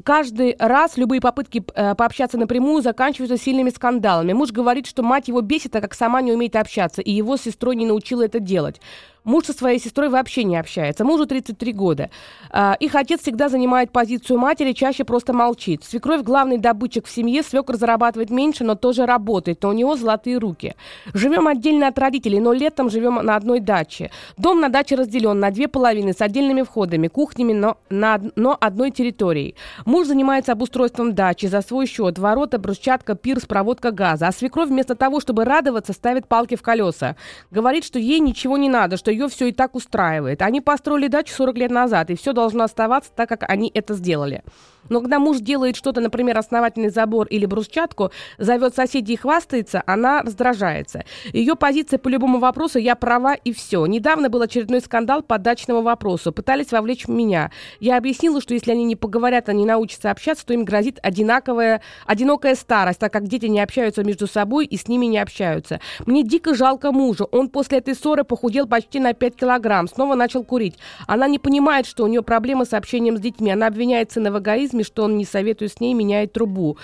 Каждый 0.02 0.56
раз 0.58 0.96
любые 0.96 1.20
попытки 1.20 1.62
э, 1.74 1.94
пообщаться 1.94 2.38
напрямую 2.38 2.82
заканчиваются 2.82 3.36
сильными 3.36 3.68
скандалами. 3.68 4.32
Муж 4.32 4.50
говорит, 4.50 4.86
что 4.86 5.02
мать 5.02 5.28
его 5.28 5.42
бесит, 5.42 5.72
так 5.72 5.82
как 5.82 5.94
сама 5.94 6.22
не 6.22 6.32
умеет 6.32 6.56
общаться, 6.56 7.02
и 7.02 7.10
его 7.10 7.36
с 7.36 7.42
сестрой 7.42 7.76
не 7.76 7.84
научила 7.84 8.22
это 8.24 8.40
делать. 8.40 8.80
Муж 9.28 9.44
со 9.44 9.52
своей 9.52 9.78
сестрой 9.78 10.08
вообще 10.08 10.42
не 10.42 10.56
общается. 10.56 11.04
Мужу 11.04 11.26
33 11.26 11.74
года. 11.74 12.08
А, 12.50 12.78
их 12.80 12.94
отец 12.94 13.20
всегда 13.20 13.50
занимает 13.50 13.92
позицию 13.92 14.38
матери, 14.38 14.72
чаще 14.72 15.04
просто 15.04 15.34
молчит. 15.34 15.84
Свекровь 15.84 16.22
главный 16.22 16.56
добытчик 16.56 17.06
в 17.06 17.10
семье, 17.10 17.42
свекр 17.42 17.76
зарабатывает 17.76 18.30
меньше, 18.30 18.64
но 18.64 18.74
тоже 18.74 19.04
работает, 19.04 19.62
но 19.62 19.68
у 19.68 19.72
него 19.74 19.96
золотые 19.96 20.38
руки. 20.38 20.76
Живем 21.12 21.46
отдельно 21.46 21.88
от 21.88 21.98
родителей, 21.98 22.40
но 22.40 22.54
летом 22.54 22.88
живем 22.88 23.16
на 23.16 23.36
одной 23.36 23.60
даче. 23.60 24.10
Дом 24.38 24.62
на 24.62 24.70
даче 24.70 24.94
разделен 24.94 25.38
на 25.38 25.50
две 25.50 25.68
половины 25.68 26.14
с 26.14 26.22
отдельными 26.22 26.62
входами, 26.62 27.08
кухнями, 27.08 27.52
но 27.52 27.76
на 27.90 28.18
но 28.34 28.56
одной 28.58 28.90
территорией. 28.92 29.56
Муж 29.84 30.06
занимается 30.06 30.52
обустройством 30.52 31.14
дачи 31.14 31.44
за 31.44 31.60
свой 31.60 31.84
счет. 31.84 32.18
Ворота, 32.18 32.58
брусчатка, 32.58 33.14
пирс, 33.14 33.44
проводка 33.44 33.90
газа. 33.90 34.28
А 34.28 34.32
свекровь 34.32 34.70
вместо 34.70 34.94
того, 34.94 35.20
чтобы 35.20 35.44
радоваться, 35.44 35.92
ставит 35.92 36.26
палки 36.26 36.56
в 36.56 36.62
колеса. 36.62 37.16
Говорит, 37.50 37.84
что 37.84 37.98
ей 37.98 38.20
ничего 38.20 38.56
не 38.56 38.70
надо, 38.70 38.96
что 38.96 39.17
ее 39.18 39.28
все 39.28 39.48
и 39.48 39.52
так 39.52 39.74
устраивает. 39.74 40.42
Они 40.42 40.60
построили 40.60 41.08
дачу 41.08 41.34
40 41.34 41.56
лет 41.58 41.70
назад, 41.70 42.10
и 42.10 42.16
все 42.16 42.32
должно 42.32 42.64
оставаться 42.64 43.10
так, 43.14 43.28
как 43.28 43.44
они 43.48 43.70
это 43.74 43.94
сделали. 43.94 44.42
Но 44.88 45.00
когда 45.00 45.18
муж 45.18 45.38
делает 45.38 45.76
что-то, 45.76 46.00
например, 46.00 46.38
основательный 46.38 46.90
забор 46.90 47.26
или 47.26 47.46
брусчатку, 47.46 48.10
зовет 48.38 48.74
соседей 48.74 49.14
и 49.14 49.16
хвастается, 49.16 49.82
она 49.86 50.22
раздражается. 50.22 51.04
Ее 51.32 51.56
позиция 51.56 51.98
по 51.98 52.08
любому 52.08 52.38
вопросу 52.38 52.78
«я 52.78 52.94
права» 52.94 53.34
и 53.34 53.52
все. 53.52 53.84
Недавно 53.86 54.28
был 54.28 54.42
очередной 54.42 54.80
скандал 54.80 55.22
по 55.22 55.38
дачному 55.38 55.82
вопросу. 55.82 56.32
Пытались 56.32 56.72
вовлечь 56.72 57.08
меня. 57.08 57.50
Я 57.80 57.96
объяснила, 57.96 58.40
что 58.40 58.54
если 58.54 58.72
они 58.72 58.84
не 58.84 58.96
поговорят, 58.96 59.48
они 59.48 59.64
научатся 59.64 60.10
общаться, 60.10 60.46
то 60.46 60.54
им 60.54 60.64
грозит 60.64 60.98
одинаковая, 61.02 61.82
одинокая 62.06 62.54
старость, 62.54 62.98
так 62.98 63.12
как 63.12 63.26
дети 63.28 63.46
не 63.46 63.60
общаются 63.60 64.04
между 64.04 64.26
собой 64.26 64.66
и 64.66 64.76
с 64.76 64.88
ними 64.88 65.06
не 65.06 65.18
общаются. 65.18 65.80
Мне 66.06 66.22
дико 66.22 66.54
жалко 66.54 66.92
мужа. 66.92 67.24
Он 67.24 67.48
после 67.48 67.78
этой 67.78 67.94
ссоры 67.94 68.24
похудел 68.24 68.66
почти 68.66 69.00
на 69.00 69.12
5 69.12 69.36
килограмм, 69.36 69.88
снова 69.88 70.14
начал 70.14 70.44
курить. 70.44 70.76
Она 71.06 71.28
не 71.28 71.38
понимает, 71.38 71.86
что 71.86 72.04
у 72.04 72.06
нее 72.06 72.22
проблемы 72.22 72.64
с 72.64 72.72
общением 72.72 73.16
с 73.16 73.20
детьми. 73.20 73.50
Она 73.50 73.66
обвиняет 73.66 74.12
сына 74.12 74.32
в 74.32 74.38
эгоизме, 74.38 74.77
письме, 74.78 74.84
что 74.84 75.04
он 75.04 75.16
не 75.16 75.24
советует 75.24 75.72
с 75.72 75.80
ней 75.80 75.94
менять 75.94 76.32
трубу. 76.32 76.76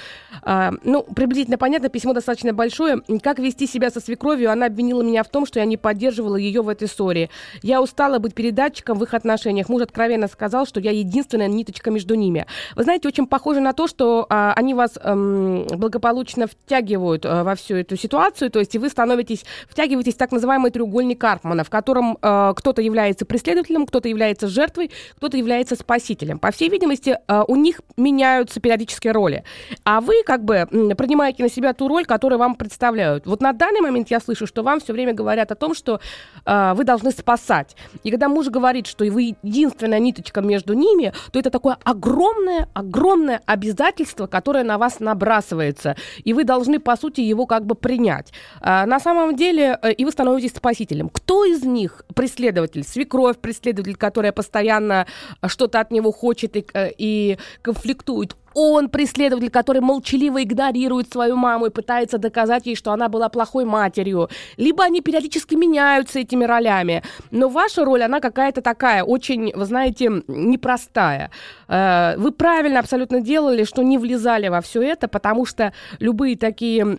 А, 0.42 0.72
ну, 0.84 1.02
приблизительно 1.02 1.58
понятно, 1.58 1.88
письмо 1.88 2.12
достаточно 2.12 2.52
большое. 2.52 3.00
Как 3.22 3.38
вести 3.38 3.66
себя 3.66 3.90
со 3.90 4.00
свекровью? 4.00 4.50
Она 4.50 4.66
обвинила 4.66 5.02
меня 5.02 5.22
в 5.22 5.28
том, 5.28 5.46
что 5.46 5.60
я 5.60 5.64
не 5.64 5.76
поддерживала 5.76 6.36
ее 6.36 6.62
в 6.62 6.68
этой 6.68 6.88
ссоре. 6.88 7.30
Я 7.62 7.80
устала 7.80 8.18
быть 8.18 8.34
передатчиком 8.34 8.98
в 8.98 9.04
их 9.04 9.14
отношениях. 9.14 9.68
Муж 9.68 9.82
откровенно 9.82 10.28
сказал, 10.28 10.66
что 10.66 10.80
я 10.80 10.90
единственная 10.90 11.48
ниточка 11.48 11.90
между 11.90 12.14
ними. 12.14 12.46
Вы 12.76 12.82
знаете, 12.82 13.08
очень 13.08 13.26
похоже 13.26 13.60
на 13.60 13.72
то, 13.72 13.86
что 13.86 14.26
а, 14.28 14.52
они 14.56 14.74
вас 14.74 14.98
эм, 15.02 15.66
благополучно 15.66 16.46
втягивают 16.46 17.24
э, 17.24 17.42
во 17.42 17.54
всю 17.54 17.76
эту 17.76 17.96
ситуацию, 17.96 18.50
то 18.50 18.58
есть 18.58 18.76
вы 18.76 18.88
становитесь, 18.88 19.44
втягиваетесь 19.68 20.14
в 20.14 20.18
так 20.18 20.32
называемый 20.32 20.70
треугольник 20.70 21.20
Карпмана, 21.20 21.64
в 21.64 21.70
котором 21.70 22.18
э, 22.20 22.52
кто-то 22.56 22.82
является 22.82 23.24
преследователем, 23.24 23.86
кто-то 23.86 24.08
является 24.08 24.48
жертвой, 24.48 24.90
кто-то 25.16 25.36
является 25.36 25.76
спасителем. 25.76 26.38
По 26.38 26.50
всей 26.50 26.68
видимости, 26.68 27.18
э, 27.26 27.42
у 27.46 27.56
них 27.56 27.73
меняются 27.96 28.60
периодически 28.60 29.08
роли. 29.08 29.44
А 29.84 30.00
вы 30.00 30.22
как 30.24 30.44
бы 30.44 30.66
принимаете 30.96 31.42
на 31.42 31.48
себя 31.48 31.72
ту 31.72 31.88
роль, 31.88 32.04
которую 32.04 32.38
вам 32.38 32.54
представляют. 32.54 33.26
Вот 33.26 33.40
на 33.40 33.52
данный 33.52 33.80
момент 33.80 34.10
я 34.10 34.20
слышу, 34.20 34.46
что 34.46 34.62
вам 34.62 34.80
все 34.80 34.92
время 34.92 35.12
говорят 35.12 35.52
о 35.52 35.54
том, 35.54 35.74
что 35.74 36.00
э, 36.44 36.72
вы 36.74 36.84
должны 36.84 37.10
спасать. 37.10 37.76
И 38.02 38.10
когда 38.10 38.28
муж 38.28 38.48
говорит, 38.48 38.86
что 38.86 39.04
вы 39.04 39.36
единственная 39.42 39.98
ниточка 39.98 40.40
между 40.40 40.74
ними, 40.74 41.12
то 41.32 41.38
это 41.38 41.50
такое 41.50 41.76
огромное, 41.84 42.68
огромное 42.74 43.40
обязательство, 43.46 44.26
которое 44.26 44.64
на 44.64 44.78
вас 44.78 45.00
набрасывается. 45.00 45.96
И 46.24 46.32
вы 46.32 46.44
должны, 46.44 46.78
по 46.78 46.96
сути, 46.96 47.20
его 47.20 47.46
как 47.46 47.64
бы 47.64 47.74
принять. 47.74 48.32
А, 48.60 48.86
на 48.86 49.00
самом 49.00 49.36
деле, 49.36 49.78
э, 49.82 49.92
и 49.92 50.04
вы 50.04 50.10
становитесь 50.10 50.52
спасителем. 50.56 51.08
Кто 51.08 51.44
из 51.44 51.64
них 51.64 52.04
преследователь? 52.14 52.84
Свекровь 52.84 53.38
преследователь, 53.38 53.96
которая 53.96 54.32
постоянно 54.32 55.06
что-то 55.46 55.80
от 55.80 55.90
него 55.90 56.12
хочет 56.12 56.56
и, 56.56 56.66
э, 56.74 56.90
и 56.98 57.38
конфликтует. 57.64 58.36
Он 58.54 58.88
преследователь, 58.88 59.50
который 59.50 59.80
молчаливо 59.80 60.42
игнорирует 60.42 61.12
свою 61.12 61.34
маму 61.34 61.66
и 61.66 61.70
пытается 61.70 62.18
доказать 62.18 62.66
ей, 62.66 62.76
что 62.76 62.92
она 62.92 63.08
была 63.08 63.28
плохой 63.28 63.64
матерью. 63.64 64.28
Либо 64.56 64.84
они 64.84 65.00
периодически 65.00 65.56
меняются 65.56 66.20
этими 66.20 66.44
ролями. 66.44 67.02
Но 67.32 67.48
ваша 67.48 67.84
роль, 67.84 68.02
она 68.02 68.20
какая-то 68.20 68.62
такая, 68.62 69.02
очень, 69.02 69.52
вы 69.56 69.64
знаете, 69.64 70.22
непростая. 70.28 71.30
Э, 71.66 72.14
вы 72.16 72.30
правильно 72.30 72.78
абсолютно 72.78 73.20
делали, 73.20 73.64
что 73.64 73.82
не 73.82 73.98
влезали 73.98 74.48
во 74.48 74.60
все 74.60 74.82
это, 74.82 75.08
потому 75.08 75.46
что 75.46 75.72
любые 75.98 76.36
такие 76.36 76.98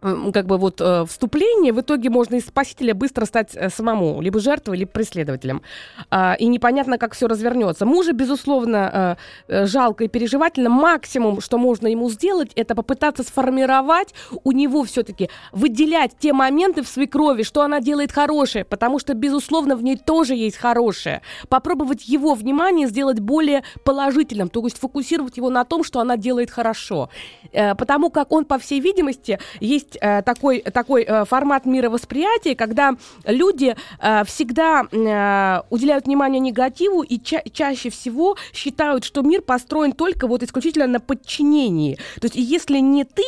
как 0.00 0.46
бы 0.46 0.56
вот 0.56 0.80
э, 0.80 1.04
вступление, 1.06 1.72
в 1.72 1.80
итоге 1.80 2.08
можно 2.08 2.36
из 2.36 2.46
спасителя 2.46 2.94
быстро 2.94 3.26
стать 3.26 3.50
э, 3.54 3.68
самому, 3.68 4.20
либо 4.20 4.40
жертвой, 4.40 4.78
либо 4.78 4.90
преследователем. 4.90 5.62
Э, 6.10 6.36
и 6.38 6.46
непонятно, 6.46 6.96
как 6.96 7.14
все 7.14 7.28
развернется. 7.28 7.84
Мужа, 7.84 8.12
безусловно, 8.12 9.18
э, 9.48 9.66
жалко 9.66 10.04
и 10.04 10.08
переживательно. 10.08 10.70
Максимум, 10.70 11.40
что 11.40 11.58
можно 11.58 11.86
ему 11.86 12.08
сделать, 12.10 12.52
это 12.54 12.74
попытаться 12.74 13.22
сформировать 13.22 14.14
у 14.42 14.52
него 14.52 14.84
все-таки, 14.84 15.28
выделять 15.52 16.12
те 16.18 16.32
моменты 16.32 16.82
в 16.82 16.88
свекрови, 16.88 17.42
что 17.42 17.62
она 17.62 17.80
делает 17.80 18.10
хорошее, 18.10 18.64
потому 18.64 18.98
что, 18.98 19.12
безусловно, 19.14 19.76
в 19.76 19.82
ней 19.82 19.96
тоже 19.96 20.34
есть 20.34 20.56
хорошее. 20.56 21.20
Попробовать 21.48 22.08
его 22.08 22.34
внимание 22.34 22.88
сделать 22.88 23.20
более 23.20 23.64
положительным, 23.84 24.48
то 24.48 24.64
есть 24.64 24.78
фокусировать 24.78 25.36
его 25.36 25.50
на 25.50 25.64
том, 25.64 25.84
что 25.84 26.00
она 26.00 26.16
делает 26.16 26.50
хорошо. 26.50 27.10
Потому 27.52 28.10
как 28.10 28.32
он, 28.32 28.44
по 28.44 28.58
всей 28.58 28.80
видимости, 28.80 29.38
есть 29.60 29.89
есть 29.90 29.98
э, 30.00 30.22
такой, 30.22 30.60
такой 30.60 31.04
э, 31.04 31.24
формат 31.24 31.66
мировосприятия, 31.66 32.54
когда 32.54 32.94
люди 33.24 33.74
э, 34.00 34.24
всегда 34.24 34.84
э, 34.90 35.62
уделяют 35.70 36.06
внимание 36.06 36.40
негативу 36.40 37.02
и 37.02 37.18
ча- 37.18 37.42
чаще 37.52 37.90
всего 37.90 38.36
считают, 38.52 39.04
что 39.04 39.22
мир 39.22 39.42
построен 39.42 39.92
только 39.92 40.26
вот 40.26 40.42
исключительно 40.42 40.86
на 40.86 41.00
подчинении. 41.00 41.96
То 42.20 42.26
есть 42.26 42.36
если 42.36 42.78
не 42.78 43.04
ты 43.04 43.24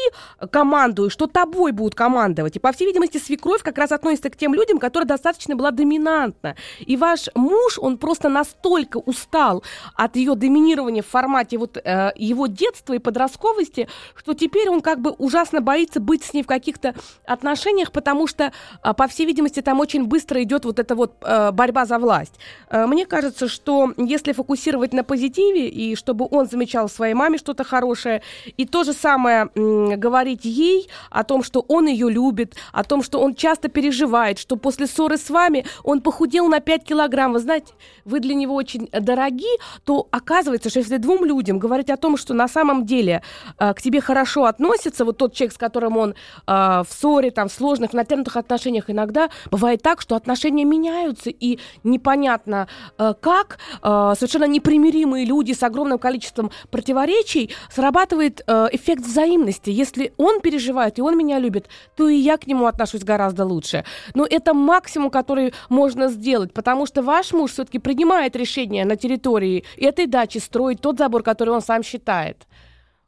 командуешь, 0.50 1.16
то 1.16 1.26
тобой 1.26 1.72
будут 1.72 1.94
командовать. 1.94 2.56
И, 2.56 2.58
по 2.58 2.72
всей 2.72 2.86
видимости, 2.86 3.18
свекровь 3.18 3.62
как 3.62 3.78
раз 3.78 3.92
относится 3.92 4.30
к 4.30 4.36
тем 4.36 4.54
людям, 4.54 4.78
которая 4.78 5.06
достаточно 5.06 5.56
была 5.56 5.70
доминантна. 5.70 6.56
И 6.80 6.96
ваш 6.96 7.28
муж, 7.34 7.78
он 7.78 7.98
просто 7.98 8.28
настолько 8.28 8.98
устал 8.98 9.62
от 9.94 10.16
ее 10.16 10.34
доминирования 10.34 11.02
в 11.02 11.06
формате 11.06 11.58
вот 11.58 11.76
э, 11.76 12.12
его 12.16 12.46
детства 12.46 12.94
и 12.94 12.98
подростковости, 12.98 13.88
что 14.14 14.34
теперь 14.34 14.68
он 14.68 14.80
как 14.80 15.00
бы 15.00 15.10
ужасно 15.10 15.60
боится 15.60 16.00
быть 16.00 16.24
с 16.24 16.34
ней 16.34 16.42
в 16.42 16.46
каких-то 16.52 16.94
отношениях, 17.26 17.92
потому 17.92 18.26
что, 18.26 18.52
а, 18.82 18.92
по 18.92 19.06
всей 19.06 19.26
видимости, 19.26 19.62
там 19.62 19.80
очень 19.80 20.04
быстро 20.04 20.42
идет 20.42 20.64
вот 20.64 20.78
эта 20.78 20.94
вот 20.94 21.12
э, 21.22 21.50
борьба 21.52 21.86
за 21.86 21.98
власть. 21.98 22.34
Э, 22.68 22.86
мне 22.86 23.06
кажется, 23.06 23.48
что 23.48 23.92
если 23.96 24.32
фокусировать 24.32 24.92
на 24.92 25.02
позитиве, 25.02 25.68
и 25.68 25.96
чтобы 25.96 26.28
он 26.30 26.46
замечал 26.46 26.88
своей 26.88 27.14
маме 27.14 27.38
что-то 27.38 27.64
хорошее, 27.64 28.22
и 28.58 28.66
то 28.66 28.84
же 28.84 28.92
самое 28.92 29.48
говорить 29.96 30.44
ей 30.44 30.88
о 31.10 31.24
том, 31.24 31.42
что 31.42 31.64
он 31.68 31.86
ее 31.86 32.10
любит, 32.10 32.54
о 32.72 32.84
том, 32.84 33.02
что 33.02 33.20
он 33.20 33.34
часто 33.34 33.68
переживает, 33.68 34.38
что 34.38 34.56
после 34.56 34.86
ссоры 34.86 35.16
с 35.16 35.30
вами 35.30 35.64
он 35.84 36.00
похудел 36.00 36.48
на 36.48 36.60
5 36.60 36.84
килограмм. 36.84 37.32
Вы 37.32 37.38
знаете, 37.38 37.72
вы 38.04 38.20
для 38.20 38.34
него 38.34 38.54
очень 38.54 38.88
дороги, 38.92 39.52
то 39.84 40.06
оказывается, 40.10 40.68
что 40.70 40.80
если 40.80 40.98
двум 40.98 41.24
людям 41.24 41.58
говорить 41.58 41.90
о 41.90 41.96
том, 41.96 42.16
что 42.16 42.34
на 42.34 42.48
самом 42.48 42.84
деле 42.84 43.22
э, 43.58 43.74
к 43.74 43.80
тебе 43.80 44.00
хорошо 44.00 44.44
относится, 44.44 45.04
вот 45.04 45.16
тот 45.16 45.34
человек, 45.34 45.54
с 45.54 45.58
которым 45.58 45.96
он 45.96 46.14
э, 46.46 46.52
в 46.52 46.86
ссоре, 46.90 47.30
там, 47.30 47.48
в 47.48 47.52
сложных, 47.52 47.90
в 47.90 47.94
натянутых 47.94 48.36
отношениях 48.36 48.90
иногда 48.90 49.30
бывает 49.50 49.82
так, 49.82 50.00
что 50.00 50.16
отношения 50.16 50.64
меняются, 50.64 51.30
и 51.30 51.58
непонятно 51.84 52.68
э, 52.98 53.14
как, 53.20 53.58
э, 53.82 54.14
совершенно 54.16 54.44
непримиримые 54.44 55.24
люди 55.24 55.52
с 55.52 55.62
огромным 55.62 55.98
количеством 55.98 56.50
противоречий, 56.70 57.50
срабатывает 57.70 58.42
э, 58.46 58.68
эффект 58.72 59.02
взаимности. 59.02 59.70
Если 59.70 60.12
он 60.16 60.40
переживает, 60.40 60.98
и 60.98 61.02
он 61.02 61.16
меня 61.16 61.38
любит, 61.38 61.68
то 61.96 62.08
и 62.08 62.16
я 62.16 62.36
к 62.36 62.46
нему 62.46 62.66
отношусь 62.66 63.04
гораздо 63.04 63.44
лучше. 63.44 63.84
Но 64.14 64.26
это 64.28 64.54
максимум, 64.54 65.10
который 65.10 65.54
можно 65.68 66.08
сделать, 66.08 66.52
потому 66.52 66.86
что 66.86 67.02
ваш 67.02 67.32
муж 67.32 67.52
все-таки 67.52 67.78
принимает 67.78 68.36
решение 68.36 68.84
на 68.84 68.96
территории 68.96 69.64
этой 69.76 70.06
дачи 70.06 70.38
строить 70.38 70.80
тот 70.80 70.98
забор, 70.98 71.22
который 71.22 71.50
он 71.50 71.62
сам 71.62 71.82
считает. 71.82 72.46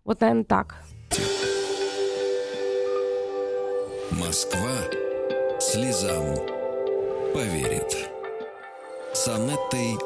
Вот, 0.04 0.20
наверное, 0.20 0.44
так. 0.44 0.76
Москва 4.18 4.76
слезам 5.60 6.36
поверит. 7.34 8.08
С 9.12 9.26
Анеттой 9.26 9.96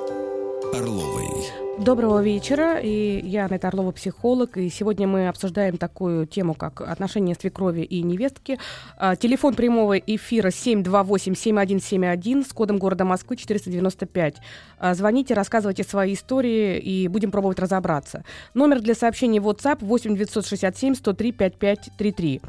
Орловой. 0.73 1.68
Доброго 1.81 2.23
вечера, 2.23 2.81
и 2.81 3.21
я 3.25 3.45
Анетта 3.47 3.69
Орлова, 3.69 3.93
психолог, 3.93 4.57
и 4.57 4.69
сегодня 4.69 5.07
мы 5.07 5.29
обсуждаем 5.29 5.77
такую 5.77 6.27
тему, 6.27 6.55
как 6.55 6.81
отношения 6.81 7.37
свекрови 7.37 7.83
и 7.83 8.03
невестки. 8.03 8.59
А, 8.97 9.15
телефон 9.15 9.55
прямого 9.55 9.97
эфира 9.97 10.49
728-7171 10.49 12.45
с 12.45 12.53
кодом 12.53 12.79
города 12.79 13.05
Москвы 13.05 13.37
495. 13.37 14.37
А, 14.79 14.95
звоните, 14.95 15.35
рассказывайте 15.35 15.85
свои 15.85 16.15
истории, 16.15 16.79
и 16.79 17.07
будем 17.07 17.31
пробовать 17.31 17.61
разобраться. 17.61 18.25
Номер 18.55 18.81
для 18.81 18.97
сообщений 18.97 19.39
WhatsApp 19.39 19.79
8 19.81 20.17
967 20.17 20.97
103 20.97 21.33
5533. 21.33 22.41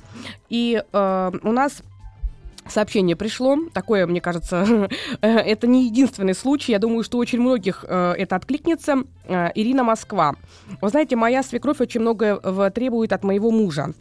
И 0.49 0.83
э, 0.91 1.31
у 1.43 1.51
нас 1.51 1.83
сообщение 2.69 3.15
пришло. 3.15 3.57
Такое, 3.73 4.05
мне 4.07 4.21
кажется, 4.21 4.89
это 5.21 5.67
не 5.67 5.85
единственный 5.85 6.35
случай. 6.35 6.71
Я 6.71 6.79
думаю, 6.79 7.03
что 7.03 7.17
очень 7.17 7.39
многих 7.39 7.85
э, 7.87 8.13
это 8.17 8.35
откликнется. 8.35 9.03
Э, 9.25 9.49
Ирина 9.55 9.83
Москва. 9.83 10.35
Вы 10.81 10.89
знаете, 10.89 11.15
моя 11.15 11.43
свекровь 11.43 11.81
очень 11.81 12.01
многое 12.01 12.37
требует 12.71 13.13
от 13.13 13.23
моего 13.23 13.51
мужа 13.51 13.93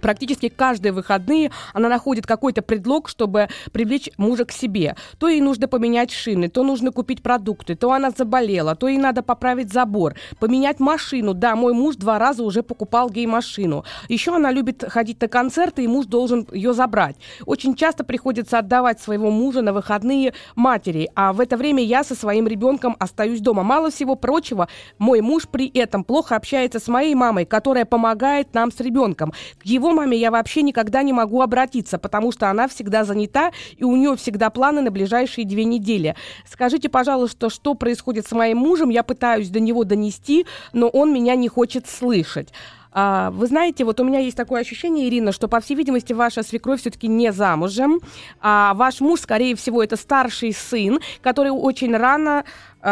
практически 0.00 0.48
каждые 0.48 0.92
выходные 0.92 1.50
она 1.72 1.88
находит 1.88 2.26
какой-то 2.26 2.62
предлог, 2.62 3.08
чтобы 3.08 3.48
привлечь 3.72 4.10
мужа 4.16 4.44
к 4.44 4.52
себе. 4.52 4.96
То 5.18 5.28
ей 5.28 5.40
нужно 5.40 5.68
поменять 5.68 6.10
шины, 6.10 6.48
то 6.48 6.62
нужно 6.62 6.92
купить 6.92 7.22
продукты, 7.22 7.74
то 7.74 7.92
она 7.92 8.10
заболела, 8.10 8.74
то 8.74 8.88
ей 8.88 8.98
надо 8.98 9.22
поправить 9.22 9.72
забор, 9.72 10.14
поменять 10.38 10.80
машину. 10.80 11.34
Да, 11.34 11.56
мой 11.56 11.72
муж 11.72 11.96
два 11.96 12.18
раза 12.18 12.42
уже 12.42 12.62
покупал 12.62 13.10
ей 13.10 13.26
машину. 13.26 13.84
Еще 14.08 14.34
она 14.34 14.50
любит 14.50 14.84
ходить 14.88 15.20
на 15.20 15.28
концерты, 15.28 15.84
и 15.84 15.88
муж 15.88 16.06
должен 16.06 16.46
ее 16.52 16.72
забрать. 16.72 17.16
Очень 17.46 17.74
часто 17.74 18.04
приходится 18.04 18.58
отдавать 18.58 19.00
своего 19.00 19.30
мужа 19.30 19.62
на 19.62 19.72
выходные 19.72 20.34
матери, 20.56 21.10
а 21.14 21.32
в 21.32 21.40
это 21.40 21.56
время 21.56 21.82
я 21.84 22.04
со 22.04 22.14
своим 22.14 22.46
ребенком 22.46 22.96
остаюсь 22.98 23.40
дома. 23.40 23.62
Мало 23.62 23.90
всего 23.90 24.14
прочего, 24.14 24.68
мой 24.98 25.20
муж 25.20 25.48
при 25.48 25.68
этом 25.68 26.04
плохо 26.04 26.36
общается 26.36 26.80
с 26.80 26.88
моей 26.88 27.14
мамой, 27.14 27.44
которая 27.44 27.84
помогает 27.84 28.54
нам 28.54 28.70
с 28.70 28.80
ребенком. 28.80 29.32
Его 29.64 29.87
его 29.88 29.96
маме 29.96 30.16
я 30.16 30.30
вообще 30.30 30.62
никогда 30.62 31.02
не 31.02 31.12
могу 31.12 31.40
обратиться, 31.40 31.98
потому 31.98 32.32
что 32.32 32.50
она 32.50 32.68
всегда 32.68 33.04
занята, 33.04 33.52
и 33.76 33.84
у 33.84 33.96
нее 33.96 34.16
всегда 34.16 34.50
планы 34.50 34.80
на 34.80 34.90
ближайшие 34.90 35.46
две 35.46 35.64
недели. 35.64 36.14
Скажите, 36.46 36.88
пожалуйста, 36.88 37.50
что 37.50 37.74
происходит 37.74 38.26
с 38.26 38.32
моим 38.32 38.58
мужем? 38.58 38.90
Я 38.90 39.02
пытаюсь 39.02 39.48
до 39.48 39.60
него 39.60 39.84
донести, 39.84 40.46
но 40.72 40.88
он 40.88 41.12
меня 41.12 41.34
не 41.34 41.48
хочет 41.48 41.86
слышать. 41.88 42.52
А, 42.90 43.30
вы 43.30 43.46
знаете, 43.46 43.84
вот 43.84 44.00
у 44.00 44.04
меня 44.04 44.18
есть 44.18 44.36
такое 44.36 44.62
ощущение, 44.62 45.08
Ирина, 45.08 45.32
что, 45.32 45.46
по 45.46 45.60
всей 45.60 45.74
видимости, 45.74 46.12
ваша 46.12 46.42
свекровь 46.42 46.80
все-таки 46.80 47.06
не 47.06 47.32
замужем, 47.32 48.00
а 48.40 48.74
ваш 48.74 49.00
муж, 49.00 49.20
скорее 49.20 49.54
всего, 49.56 49.82
это 49.82 49.96
старший 49.96 50.52
сын, 50.52 50.98
который 51.22 51.50
очень 51.50 51.94
рано 51.96 52.44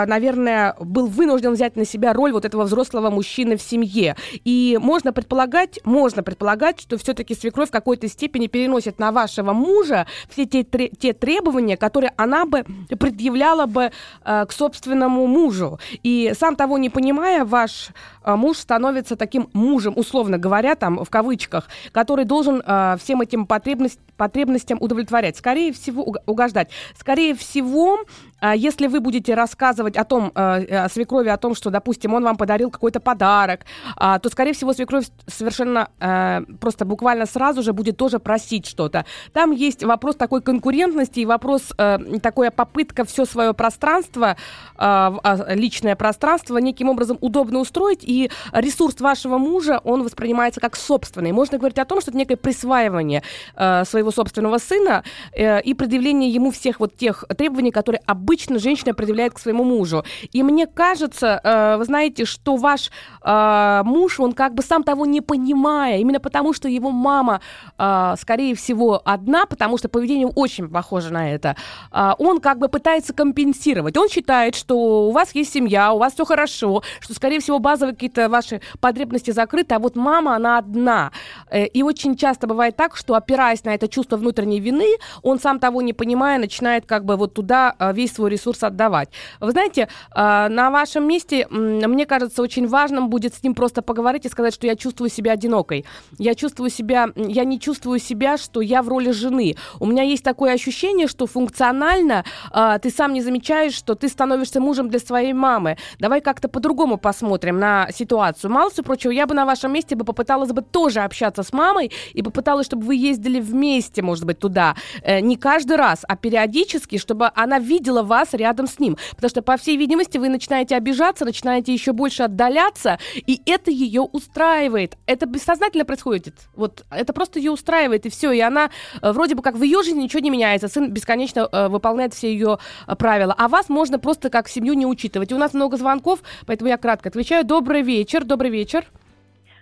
наверное, 0.05 0.75
был 0.81 1.07
вынужден 1.07 1.53
взять 1.53 1.77
на 1.77 1.85
себя 1.87 2.13
роль 2.13 2.33
вот 2.33 2.45
этого 2.45 2.65
взрослого 2.65 3.11
мужчины 3.11 3.57
в 3.57 3.63
семье. 3.63 4.17
И 4.45 4.79
можно 4.83 5.13
предполагать, 5.13 5.81
можно 5.85 6.23
предполагать, 6.23 6.81
что 6.81 6.99
все-таки 6.99 7.35
свекровь 7.35 7.69
в 7.69 7.73
какой-то 7.73 8.09
степени 8.09 8.49
переносит 8.49 8.99
на 8.99 9.13
вашего 9.13 9.53
мужа 9.53 10.07
все 10.29 10.45
те, 10.45 10.65
те 10.65 11.13
требования, 11.13 11.77
которые 11.77 12.13
она 12.17 12.45
бы 12.45 12.65
предъявляла 12.99 13.67
бы 13.67 13.91
э, 14.25 14.47
к 14.47 14.53
собственному 14.53 15.27
мужу. 15.27 15.79
И 16.03 16.33
сам 16.39 16.57
того 16.57 16.79
не 16.79 16.91
понимая, 16.91 17.45
ваш 17.45 17.91
э, 18.25 18.35
муж 18.35 18.59
становится 18.59 19.17
таким 19.17 19.49
мужем, 19.53 19.95
условно 19.97 20.39
говоря, 20.39 20.75
там 20.75 21.05
в 21.05 21.11
кавычках, 21.11 21.69
который 21.93 22.25
должен 22.25 22.63
э, 22.65 22.97
всем 23.01 23.21
этим 23.21 23.47
потребность, 23.47 24.01
потребностям 24.17 24.79
удовлетворять. 24.81 25.37
Скорее 25.37 25.73
всего, 25.73 26.03
угождать. 26.27 26.71
Скорее 26.99 27.35
всего, 27.35 28.01
если 28.43 28.87
вы 28.87 29.01
будете 29.01 29.35
рассказывать 29.35 29.97
о 29.97 30.05
том, 30.05 30.31
э, 30.35 30.85
о 30.85 30.89
свекрови, 30.89 31.29
о 31.29 31.37
том, 31.37 31.55
что, 31.55 31.71
допустим, 31.71 32.15
он 32.15 32.23
вам 32.23 32.37
подарил 32.37 32.71
какой-то 32.71 33.01
подарок, 33.01 33.61
а, 33.97 34.19
то, 34.19 34.29
скорее 34.29 34.53
всего, 34.53 34.73
свекровь 34.73 35.07
совершенно 35.27 35.89
э, 36.01 36.43
просто 36.61 36.85
буквально 36.85 37.27
сразу 37.27 37.63
же 37.63 37.73
будет 37.73 37.97
тоже 37.97 38.19
просить 38.19 38.67
что-то. 38.67 39.07
Там 39.33 39.53
есть 39.53 39.83
вопрос 39.83 40.17
такой 40.17 40.43
конкурентности 40.43 41.21
и 41.21 41.27
вопрос 41.27 41.73
э, 41.79 41.99
такой 42.23 42.51
попытка 42.51 43.05
все 43.05 43.25
свое 43.25 43.55
пространство, 43.55 44.37
а, 44.77 45.15
личное 45.49 45.97
пространство 45.97 46.59
неким 46.59 46.89
образом 46.89 47.17
удобно 47.21 47.59
устроить, 47.59 48.05
и 48.05 48.31
ресурс 48.53 49.01
вашего 49.01 49.39
мужа, 49.39 49.81
он 49.85 50.03
воспринимается 50.03 50.61
как 50.61 50.77
собственный. 50.77 51.33
Можно 51.33 51.59
говорить 51.59 51.79
о 51.79 51.85
том, 51.85 52.01
что 52.01 52.11
это 52.11 52.19
некое 52.19 52.37
присваивание 52.37 53.23
своего 53.55 54.11
собственного 54.11 54.59
сына 54.59 55.05
и 55.37 55.75
предъявление 55.75 56.31
ему 56.31 56.51
всех 56.51 56.81
вот 56.81 56.97
тех 56.97 57.25
требований, 57.37 57.71
которые 57.71 58.03
об 58.07 58.26
обычно 58.27 58.59
женщина 58.59 58.93
предъявляет 58.93 59.35
к 59.35 59.39
своему 59.39 59.63
мужу. 59.63 60.05
И 60.33 60.43
мне 60.43 60.67
кажется, 60.67 61.41
э, 61.45 61.77
вы 61.77 61.85
знаете, 61.85 62.25
что 62.25 62.57
ваш 62.57 62.91
э, 63.23 63.83
муж, 63.85 64.19
он 64.19 64.33
как 64.33 64.53
бы 64.55 64.63
сам 64.65 64.83
того 64.83 65.07
не 65.07 65.21
понимая, 65.21 65.99
именно 65.99 66.19
потому 66.19 66.53
что 66.53 66.69
его 66.69 66.91
мама, 66.91 67.41
э, 67.79 68.15
скорее 68.19 68.57
всего, 68.57 69.01
одна, 69.05 69.47
потому 69.47 69.79
что 69.79 69.89
поведение 69.89 70.27
очень 70.27 70.69
похоже 70.69 71.13
на 71.13 71.33
это, 71.33 71.55
э, 71.93 72.11
он 72.19 72.41
как 72.41 72.59
бы 72.59 72.69
пытается 72.69 73.13
компенсировать. 73.13 73.97
Он 73.97 74.09
считает, 74.09 74.57
что 74.57 74.77
у 75.09 75.13
вас 75.13 75.33
есть 75.37 75.53
семья, 75.53 75.93
у 75.93 75.99
вас 75.99 76.15
все 76.15 76.25
хорошо, 76.25 76.83
что, 76.99 77.15
скорее 77.15 77.39
всего, 77.39 77.61
базовые 77.61 77.95
какие-то 77.95 78.29
ваши 78.29 78.61
потребности 78.81 79.31
закрыты, 79.31 79.77
а 79.77 79.79
вот 79.79 79.95
мама, 79.95 80.35
она 80.35 80.59
одна. 80.59 81.13
Э, 81.49 81.67
и 81.67 81.85
очень 81.85 82.17
часто 82.17 82.49
бывает 82.49 82.75
так, 82.75 82.97
что, 82.97 83.15
опираясь 83.15 83.63
на 83.63 83.73
это 83.73 83.87
чувство 83.87 84.17
внутренней 84.17 84.59
вины, 84.59 84.97
он 85.23 85.39
сам 85.39 85.61
того 85.61 85.81
не 85.81 85.93
понимая, 85.93 86.39
начинает 86.39 86.87
как 86.87 87.05
бы 87.05 87.15
вот 87.17 87.35
туда 87.35 87.77
э, 87.79 87.93
весь 87.93 88.16
свой 88.17 88.31
ресурс 88.31 88.63
отдавать. 88.63 89.11
Вы 89.41 89.53
знаете, 89.53 89.89
а, 90.11 90.49
на 90.49 90.71
вашем 90.71 91.07
месте, 91.07 91.47
мне 91.51 92.07
кажется, 92.07 92.43
очень 92.43 92.67
важным 92.67 93.09
будет 93.09 93.35
с 93.35 93.43
ним 93.43 93.55
просто 93.55 93.83
поговорить 93.83 94.27
и 94.27 94.29
сказать, 94.29 94.55
что 94.55 94.67
я 94.67 94.75
чувствую 94.75 95.11
себя 95.11 95.33
одинокой. 95.33 95.85
Я 96.19 96.35
чувствую 96.35 96.71
себя, 96.71 97.09
я 97.15 97.45
не 97.45 97.61
чувствую 97.61 97.99
себя, 97.99 98.39
что 98.39 98.61
я 98.61 98.83
в 98.83 98.89
роли 98.89 99.11
жены. 99.11 99.57
У 99.79 99.87
меня 99.87 100.03
есть 100.03 100.25
такое 100.25 100.53
ощущение, 100.53 101.07
что 101.07 101.27
функционально 101.27 102.25
а, 102.51 102.79
ты 102.79 102.91
сам 102.91 103.13
не 103.13 103.23
замечаешь, 103.23 103.75
что 103.75 103.95
ты 103.95 104.09
становишься 104.09 104.61
мужем 104.61 104.89
для 104.89 104.99
своей 104.99 105.33
мамы. 105.33 105.77
Давай 105.99 106.21
как-то 106.21 106.49
по-другому 106.49 106.97
посмотрим 106.97 107.59
на 107.59 107.89
ситуацию. 107.93 108.51
Мало 108.51 108.71
всего 108.71 108.85
прочего, 108.85 109.13
я 109.13 109.27
бы 109.27 109.35
на 109.35 109.45
вашем 109.45 109.73
месте 109.73 109.95
бы 109.95 110.05
попыталась 110.05 110.53
бы 110.53 110.63
тоже 110.63 111.01
общаться 111.01 111.43
с 111.43 111.53
мамой 111.53 111.93
и 112.15 112.23
попыталась, 112.23 112.67
чтобы 112.67 112.87
вы 112.87 112.97
ездили 112.97 113.41
вместе, 113.41 114.03
может 114.03 114.25
быть, 114.25 114.39
туда. 114.39 114.75
Э, 115.03 115.21
не 115.21 115.37
каждый 115.37 115.77
раз, 115.77 116.01
а 116.09 116.17
периодически, 116.17 116.99
чтобы 116.99 117.31
она 117.35 117.59
видела 117.59 118.03
вас 118.07 118.33
рядом 118.33 118.67
с 118.67 118.79
ним. 118.79 118.97
Потому 119.11 119.29
что, 119.29 119.43
по 119.43 119.57
всей 119.57 119.77
видимости, 119.77 120.19
вы 120.19 120.29
начинаете 120.29 120.77
обижаться, 120.77 121.25
начинаете 121.25 121.73
еще 121.73 121.93
больше 121.93 122.23
отдаляться, 122.23 122.99
и 123.15 123.43
это 123.47 123.71
ее 123.71 124.03
устраивает. 124.03 124.97
Это 125.07 125.27
бессознательно 125.27 125.85
происходит. 125.85 126.35
Вот 126.55 126.85
это 126.91 127.13
просто 127.13 127.39
ее 127.39 127.51
устраивает, 127.51 128.07
и 128.07 128.11
все. 128.11 128.33
И 128.33 128.41
она 128.41 128.71
э, 129.03 129.13
вроде 129.13 129.35
бы 129.35 129.43
как 129.43 129.57
в 129.57 129.63
ее 129.63 129.83
жизни 129.83 130.03
ничего 130.03 130.21
не 130.21 130.31
меняется. 130.31 130.69
Сын 130.69 130.91
бесконечно 130.91 131.49
э, 131.51 131.69
выполняет 131.69 132.15
все 132.15 132.33
ее 132.33 132.59
э, 132.87 132.97
правила. 132.97 133.35
А 133.37 133.49
вас 133.49 133.69
можно 133.69 133.99
просто 133.99 134.31
как 134.31 134.49
семью 134.49 134.75
не 134.75 134.87
учитывать. 134.87 135.33
И 135.33 135.35
у 135.35 135.39
нас 135.39 135.55
много 135.55 135.77
звонков, 135.77 136.21
поэтому 136.47 136.69
я 136.69 136.77
кратко 136.77 137.09
отвечаю. 137.09 137.45
Добрый 137.45 137.83
вечер, 137.83 138.25
добрый 138.25 138.51
вечер. 138.51 138.87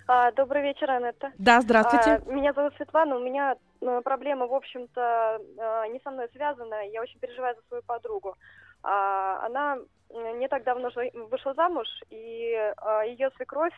А, 0.07 0.31
добрый 0.33 0.63
вечер, 0.63 0.91
Анетта. 0.91 1.33
Да, 1.39 1.61
здравствуйте. 1.63 2.23
А, 2.27 2.31
меня 2.31 2.53
зовут 2.53 2.75
Светлана. 2.77 3.17
У 3.17 3.21
меня 3.21 3.57
ну, 3.81 4.03
проблема, 4.03 4.47
в 4.47 4.55
общем-то, 4.55 5.41
а, 5.59 5.89
не 5.89 5.99
со 6.01 6.11
мной 6.11 6.29
связана. 6.33 6.87
Я 6.89 7.01
очень 7.01 7.19
переживаю 7.21 7.55
за 7.57 7.63
свою 7.69 7.83
подругу. 7.83 8.37
А, 8.83 9.47
она 9.47 9.79
не 10.11 10.47
так 10.49 10.63
давно 10.65 10.91
вышла 11.31 11.55
замуж, 11.55 11.89
и 12.11 12.55
а, 12.77 13.03
ее 13.03 13.31
свекровь 13.37 13.75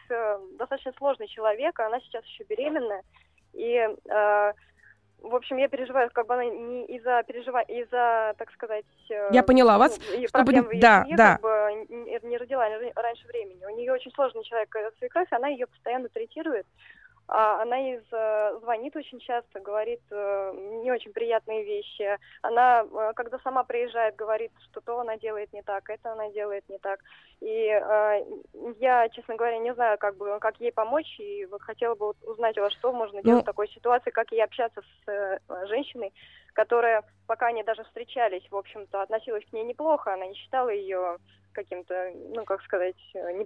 достаточно 0.58 0.92
сложный 0.98 1.28
человек, 1.28 1.78
она 1.78 2.00
сейчас 2.00 2.24
еще 2.24 2.44
беременная. 2.44 3.02
И 3.52 3.88
в 5.22 5.34
общем, 5.34 5.56
я 5.56 5.68
переживаю, 5.68 6.10
как 6.12 6.26
бы 6.26 6.34
она 6.34 6.44
не 6.44 6.84
из-за 6.86 7.22
переживания, 7.26 7.82
из-за, 7.82 8.34
так 8.38 8.50
сказать... 8.52 8.84
Э, 9.10 9.28
я 9.32 9.42
поняла 9.42 9.78
вас. 9.78 9.98
Ну, 9.98 10.28
чтобы... 10.28 10.52
в 10.52 10.70
ее 10.72 10.80
да, 10.80 11.02
семье, 11.02 11.16
да. 11.16 11.32
как 11.32 11.42
бы 11.42 12.28
не 12.28 12.36
родила 12.36 12.68
раньше 12.94 13.26
времени. 13.28 13.64
У 13.64 13.76
нее 13.76 13.92
очень 13.92 14.12
сложный 14.12 14.44
человек 14.44 14.74
э, 14.76 14.90
свекровь, 14.98 15.28
она 15.32 15.48
ее 15.48 15.66
постоянно 15.66 16.08
третирует. 16.08 16.66
А, 17.28 17.62
она 17.62 17.94
из, 17.94 18.02
э, 18.12 18.58
звонит 18.60 18.94
очень 18.94 19.18
часто, 19.18 19.58
говорит 19.58 20.00
э, 20.10 20.52
не 20.82 20.92
очень 20.92 21.12
приятные 21.12 21.64
вещи. 21.64 22.18
Она, 22.42 22.84
э, 22.84 23.12
когда 23.16 23.38
сама 23.40 23.64
приезжает, 23.64 24.14
говорит, 24.14 24.52
что 24.70 24.80
то 24.80 25.00
она 25.00 25.16
делает 25.16 25.52
не 25.52 25.62
так, 25.62 25.90
это 25.90 26.12
она 26.12 26.28
делает 26.30 26.68
не 26.68 26.78
так. 26.78 27.00
И 27.40 27.66
я, 28.78 29.08
честно 29.10 29.34
говоря, 29.34 29.58
не 29.58 29.74
знаю, 29.74 29.98
как 29.98 30.16
бы, 30.16 30.38
как 30.40 30.58
ей 30.58 30.72
помочь, 30.72 31.18
и 31.18 31.44
вот 31.46 31.60
хотела 31.62 31.94
бы 31.94 32.12
узнать 32.22 32.56
у 32.56 32.62
вас, 32.62 32.72
что 32.72 32.92
можно 32.92 33.22
делать 33.22 33.38
ну... 33.38 33.42
в 33.42 33.44
такой 33.44 33.68
ситуации, 33.68 34.10
как 34.10 34.32
ей 34.32 34.42
общаться 34.42 34.80
с 35.04 35.40
женщиной, 35.68 36.14
которая, 36.54 37.04
пока 37.26 37.48
они 37.48 37.62
даже 37.62 37.84
встречались, 37.84 38.50
в 38.50 38.56
общем-то, 38.56 39.02
относилась 39.02 39.44
к 39.44 39.52
ней 39.52 39.64
неплохо, 39.64 40.14
она 40.14 40.26
не 40.26 40.34
считала 40.34 40.70
ее 40.70 41.18
каким-то, 41.56 41.94
ну, 42.34 42.44
как 42.44 42.62
сказать, 42.62 42.94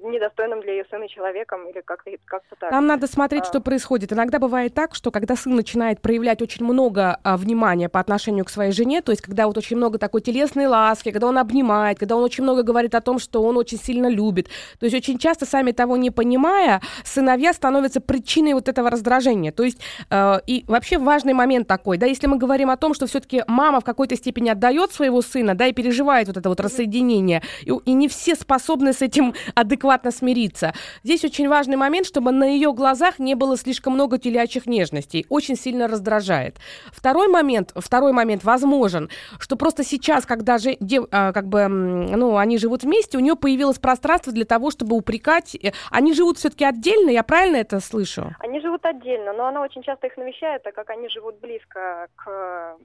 недостойным 0.02 0.60
для 0.60 0.72
ее 0.72 0.84
сына 0.90 1.08
человеком 1.08 1.68
или 1.70 1.80
как-то 1.80 2.10
как 2.24 2.42
так. 2.58 2.70
Нам 2.72 2.86
надо 2.86 3.06
смотреть, 3.06 3.44
а... 3.44 3.46
что 3.46 3.60
происходит. 3.60 4.12
Иногда 4.12 4.38
бывает 4.40 4.74
так, 4.74 4.94
что 4.94 5.12
когда 5.12 5.36
сын 5.36 5.54
начинает 5.54 6.02
проявлять 6.02 6.42
очень 6.42 6.64
много 6.64 7.18
а, 7.22 7.36
внимания 7.36 7.88
по 7.88 8.00
отношению 8.00 8.44
к 8.44 8.50
своей 8.50 8.72
жене, 8.72 9.00
то 9.00 9.12
есть 9.12 9.22
когда 9.22 9.46
вот 9.46 9.56
очень 9.56 9.76
много 9.76 9.98
такой 9.98 10.20
телесной 10.20 10.66
ласки, 10.66 11.12
когда 11.12 11.28
он 11.28 11.38
обнимает, 11.38 11.98
когда 11.98 12.16
он 12.16 12.24
очень 12.24 12.42
много 12.42 12.64
говорит 12.64 12.94
о 12.94 13.00
том, 13.00 13.18
что 13.20 13.42
он 13.42 13.56
очень 13.56 13.78
сильно 13.78 14.08
любит, 14.08 14.48
то 14.78 14.86
есть 14.86 14.96
очень 14.96 15.18
часто, 15.18 15.46
сами 15.46 15.70
того 15.70 15.96
не 15.96 16.10
понимая, 16.10 16.80
сыновья 17.04 17.52
становятся 17.52 18.00
причиной 18.00 18.54
вот 18.54 18.68
этого 18.68 18.90
раздражения. 18.90 19.52
То 19.52 19.62
есть 19.62 19.80
э, 20.10 20.40
и 20.46 20.64
вообще 20.66 20.98
важный 20.98 21.32
момент 21.32 21.68
такой, 21.68 21.96
да, 21.96 22.06
если 22.06 22.26
мы 22.26 22.38
говорим 22.38 22.70
о 22.70 22.76
том, 22.76 22.94
что 22.94 23.06
все-таки 23.06 23.44
мама 23.46 23.80
в 23.80 23.84
какой-то 23.84 24.16
степени 24.16 24.48
отдает 24.48 24.92
своего 24.92 25.22
сына, 25.22 25.54
да, 25.54 25.66
и 25.66 25.72
переживает 25.72 26.26
вот 26.26 26.36
это 26.36 26.48
вот 26.48 26.60
рассоединение, 26.60 27.42
и, 27.62 27.72
и 27.84 27.92
не 28.00 28.08
все 28.08 28.34
способны 28.34 28.92
с 28.92 29.02
этим 29.02 29.34
адекватно 29.54 30.10
смириться. 30.10 30.72
Здесь 31.04 31.24
очень 31.24 31.48
важный 31.48 31.76
момент, 31.76 32.06
чтобы 32.06 32.32
на 32.32 32.44
ее 32.44 32.72
глазах 32.72 33.18
не 33.18 33.34
было 33.34 33.56
слишком 33.56 33.92
много 33.92 34.18
телячьих 34.18 34.66
нежностей. 34.66 35.26
Очень 35.28 35.56
сильно 35.56 35.86
раздражает. 35.86 36.56
Второй 36.92 37.28
момент, 37.28 37.72
второй 37.76 38.12
момент 38.12 38.42
возможен, 38.42 39.10
что 39.38 39.56
просто 39.56 39.84
сейчас, 39.84 40.26
когда 40.26 40.58
же, 40.58 40.76
дев, 40.80 41.04
а, 41.12 41.32
как 41.32 41.46
бы, 41.46 41.68
ну, 41.68 42.36
они 42.36 42.58
живут 42.58 42.82
вместе, 42.82 43.18
у 43.18 43.20
нее 43.20 43.36
появилось 43.36 43.78
пространство 43.78 44.32
для 44.32 44.44
того, 44.44 44.70
чтобы 44.70 44.96
упрекать. 44.96 45.54
Э, 45.54 45.72
они 45.90 46.14
живут 46.14 46.38
все-таки 46.38 46.64
отдельно, 46.64 47.10
я 47.10 47.22
правильно 47.22 47.56
это 47.56 47.80
слышу? 47.80 48.34
Они 48.38 48.60
живут 48.60 48.84
отдельно, 48.86 49.32
но 49.34 49.46
она 49.46 49.60
очень 49.62 49.82
часто 49.82 50.06
их 50.06 50.16
навещает, 50.16 50.62
так 50.62 50.74
как 50.74 50.88
они 50.90 51.08
живут 51.10 51.38
близко 51.40 52.08
к 52.16 52.76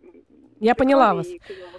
я 0.65 0.73
поняла 0.73 1.13
вас. 1.13 1.27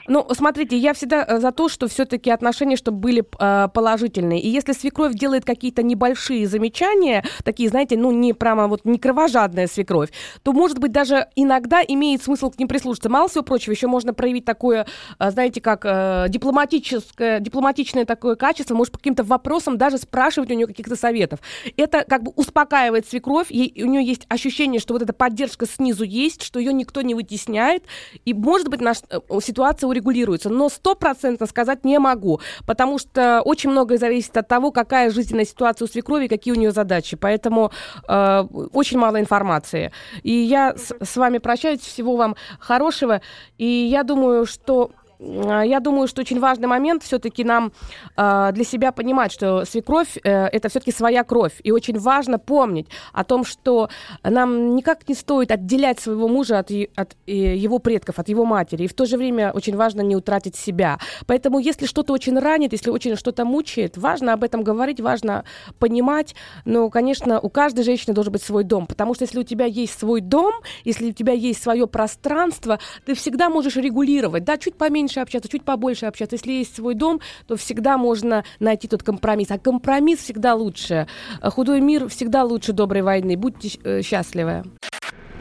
Ну, 0.09 0.25
смотрите, 0.31 0.79
я 0.79 0.95
всегда 0.95 1.25
э, 1.27 1.41
за 1.41 1.51
то, 1.51 1.69
что 1.69 1.89
все-таки 1.89 2.31
отношения, 2.31 2.77
чтобы 2.77 2.99
были 2.99 3.25
э, 3.41 3.69
положительные. 3.75 4.41
И 4.41 4.49
если 4.49 4.73
свекровь 4.73 5.15
делает 5.15 5.45
какие-то 5.45 5.83
небольшие 5.83 6.47
замечания, 6.47 7.25
такие, 7.43 7.69
знаете, 7.69 7.97
ну, 7.97 8.13
не 8.13 8.33
прямо 8.33 8.69
вот 8.69 8.85
не 8.85 9.01
кровожадная 9.01 9.67
свекровь, 9.67 10.11
то, 10.45 10.53
может 10.53 10.79
быть, 10.79 10.93
даже 10.93 11.27
иногда 11.35 11.83
имеет 11.83 12.23
смысл 12.23 12.53
к 12.53 12.59
ним 12.61 12.69
прислушаться. 12.69 13.09
Мало 13.09 13.29
всего 13.29 13.43
прочего, 13.43 13.73
еще 13.73 13.89
можно 13.89 14.15
проявить 14.15 14.45
такое, 14.45 14.87
э, 15.19 15.31
знаете, 15.33 15.61
как 15.61 15.85
э, 15.85 16.27
дипломатическое, 16.29 17.41
дипломатичное 17.41 18.05
такое 18.05 18.37
качество, 18.37 18.77
может, 18.77 18.93
по 18.93 18.99
каким-то 18.99 19.25
вопросам 19.25 19.77
даже 19.77 19.99
спрашивать 19.99 20.53
у 20.53 20.55
нее 20.55 20.69
каких-то 20.69 20.95
советов. 20.95 21.41
Это 21.77 22.05
как 22.09 22.23
бы 22.23 22.33
успокаивает 22.37 23.09
свекровь, 23.09 23.51
ей, 23.51 23.73
у 23.83 23.89
нее 23.89 24.05
есть 24.05 24.25
ощущение, 24.29 24.81
что 24.81 24.95
вот 24.95 25.03
эта 25.03 25.13
поддержка 25.13 25.67
снизу 25.67 26.05
есть, 26.05 26.45
что 26.45 26.61
ее 26.61 26.73
никто 26.73 27.03
не 27.03 27.17
вытесняет, 27.17 27.83
и, 28.25 28.33
может 28.33 28.67
может 28.67 28.76
быть, 28.77 28.85
наша 28.85 29.03
э, 29.11 29.21
ситуация 29.41 29.89
урегулируется, 29.89 30.51
но 30.51 30.69
стопроцентно 30.69 31.47
сказать 31.47 31.85
не 31.85 31.99
могу, 31.99 32.41
потому 32.67 32.99
что 32.99 33.43
очень 33.43 33.71
многое 33.71 33.99
зависит 33.99 34.37
от 34.37 34.49
того, 34.49 34.71
какая 34.71 35.11
жизненная 35.11 35.45
ситуация 35.45 35.87
у 35.87 35.89
свекрови, 35.89 36.27
какие 36.27 36.55
у 36.55 36.57
нее 36.57 36.73
задачи. 36.73 37.17
Поэтому 37.17 37.71
э, 38.09 38.45
очень 38.73 38.99
мало 38.99 39.21
информации. 39.21 39.93
И 40.23 40.33
я 40.33 40.75
с, 40.77 40.93
с 41.03 41.17
вами 41.17 41.39
прощаюсь. 41.39 41.81
Всего 41.81 42.17
вам 42.17 42.37
хорошего. 42.59 43.21
И 43.59 43.67
я 43.67 44.03
думаю, 44.03 44.47
что 44.47 44.91
я 45.19 45.81
думаю, 45.81 46.09
что 46.09 46.21
очень 46.21 46.41
важный 46.41 46.69
момент 46.69 47.03
все-таки 47.03 47.45
нам 47.45 47.73
э, 48.17 48.51
для 48.53 48.65
себя 48.65 48.93
понимать, 48.93 49.33
что 49.33 49.65
свекровь 49.65 50.17
э, 50.23 50.47
это 50.47 50.69
все-таки 50.69 50.93
своя 50.93 51.25
кровь. 51.25 51.55
И 51.63 51.71
очень 51.71 51.99
важно 51.99 52.39
помнить 52.39 52.89
о 53.13 53.25
том, 53.25 53.45
что 53.45 53.89
нам 54.23 54.77
никак 54.77 55.09
не 55.09 55.15
стоит 55.15 55.51
отделять 55.51 56.01
своего 56.01 56.29
мужа 56.29 56.59
от, 56.59 56.71
от 56.97 57.17
э, 57.27 57.33
его 57.33 57.79
предков, 57.79 58.19
от 58.19 58.29
его 58.29 58.45
матери. 58.45 58.85
И 58.85 58.89
в 58.89 58.95
то 58.95 59.07
же 59.07 59.17
время 59.17 59.53
очень 59.53 59.77
важно 59.77 60.03
не 60.03 60.17
утратить 60.17 60.57
себя. 60.57 60.99
Поэтому 61.27 61.59
если 61.59 61.87
что-то 61.87 62.13
очень 62.13 62.39
ранит, 62.39 62.73
если 62.73 62.91
очень 62.91 63.17
что-то 63.17 63.45
мучает, 63.45 63.97
важно 63.97 64.35
об 64.35 64.45
этом 64.45 64.63
говорить, 64.63 65.01
важно 65.01 65.45
понимать. 65.79 66.35
Но, 66.65 66.91
конечно, 66.91 67.41
у 67.41 67.49
каждой 67.49 67.85
женщины 67.85 68.15
должен 68.15 68.33
быть 68.33 68.43
свой 68.43 68.65
дом. 68.65 68.87
Потому 68.87 69.15
что 69.15 69.25
если 69.25 69.39
у 69.39 69.45
тебя 69.45 69.65
есть 69.65 69.99
свой 69.99 70.21
дом, 70.21 70.53
если 70.85 71.11
у 71.11 71.13
тебя 71.13 71.33
есть 71.33 71.63
свое 71.63 71.87
пространство, 71.87 72.79
ты 73.07 73.15
всегда 73.15 73.49
можешь 73.49 73.77
регулировать. 73.77 74.45
Да, 74.45 74.59
чуть 74.59 74.77
поменьше 74.77 75.06
поменьше 75.07 75.21
общаться, 75.21 75.49
чуть 75.49 75.65
побольше 75.65 76.07
общаться. 76.07 76.35
Если 76.35 76.53
есть 76.53 76.77
свой 76.77 76.95
дом, 76.95 77.21
то 77.47 77.57
всегда 77.57 77.97
можно 77.97 78.45
найти 78.59 78.89
тот 78.89 79.03
компромисс. 79.03 79.51
А 79.51 79.59
компромисс 79.59 80.21
всегда 80.21 80.55
лучше. 80.55 81.07
Худой 81.43 81.81
мир 81.81 82.09
всегда 82.09 82.43
лучше 82.45 82.73
доброй 82.73 83.03
войны. 83.03 83.37
Будьте 83.37 83.79
э, 83.85 84.03
счастливы. 84.03 84.65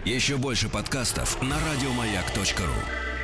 Еще 0.06 0.38
больше 0.38 0.70
подкастов 0.70 1.42
на 1.42 1.56
радиомаяк.ру 1.56 3.15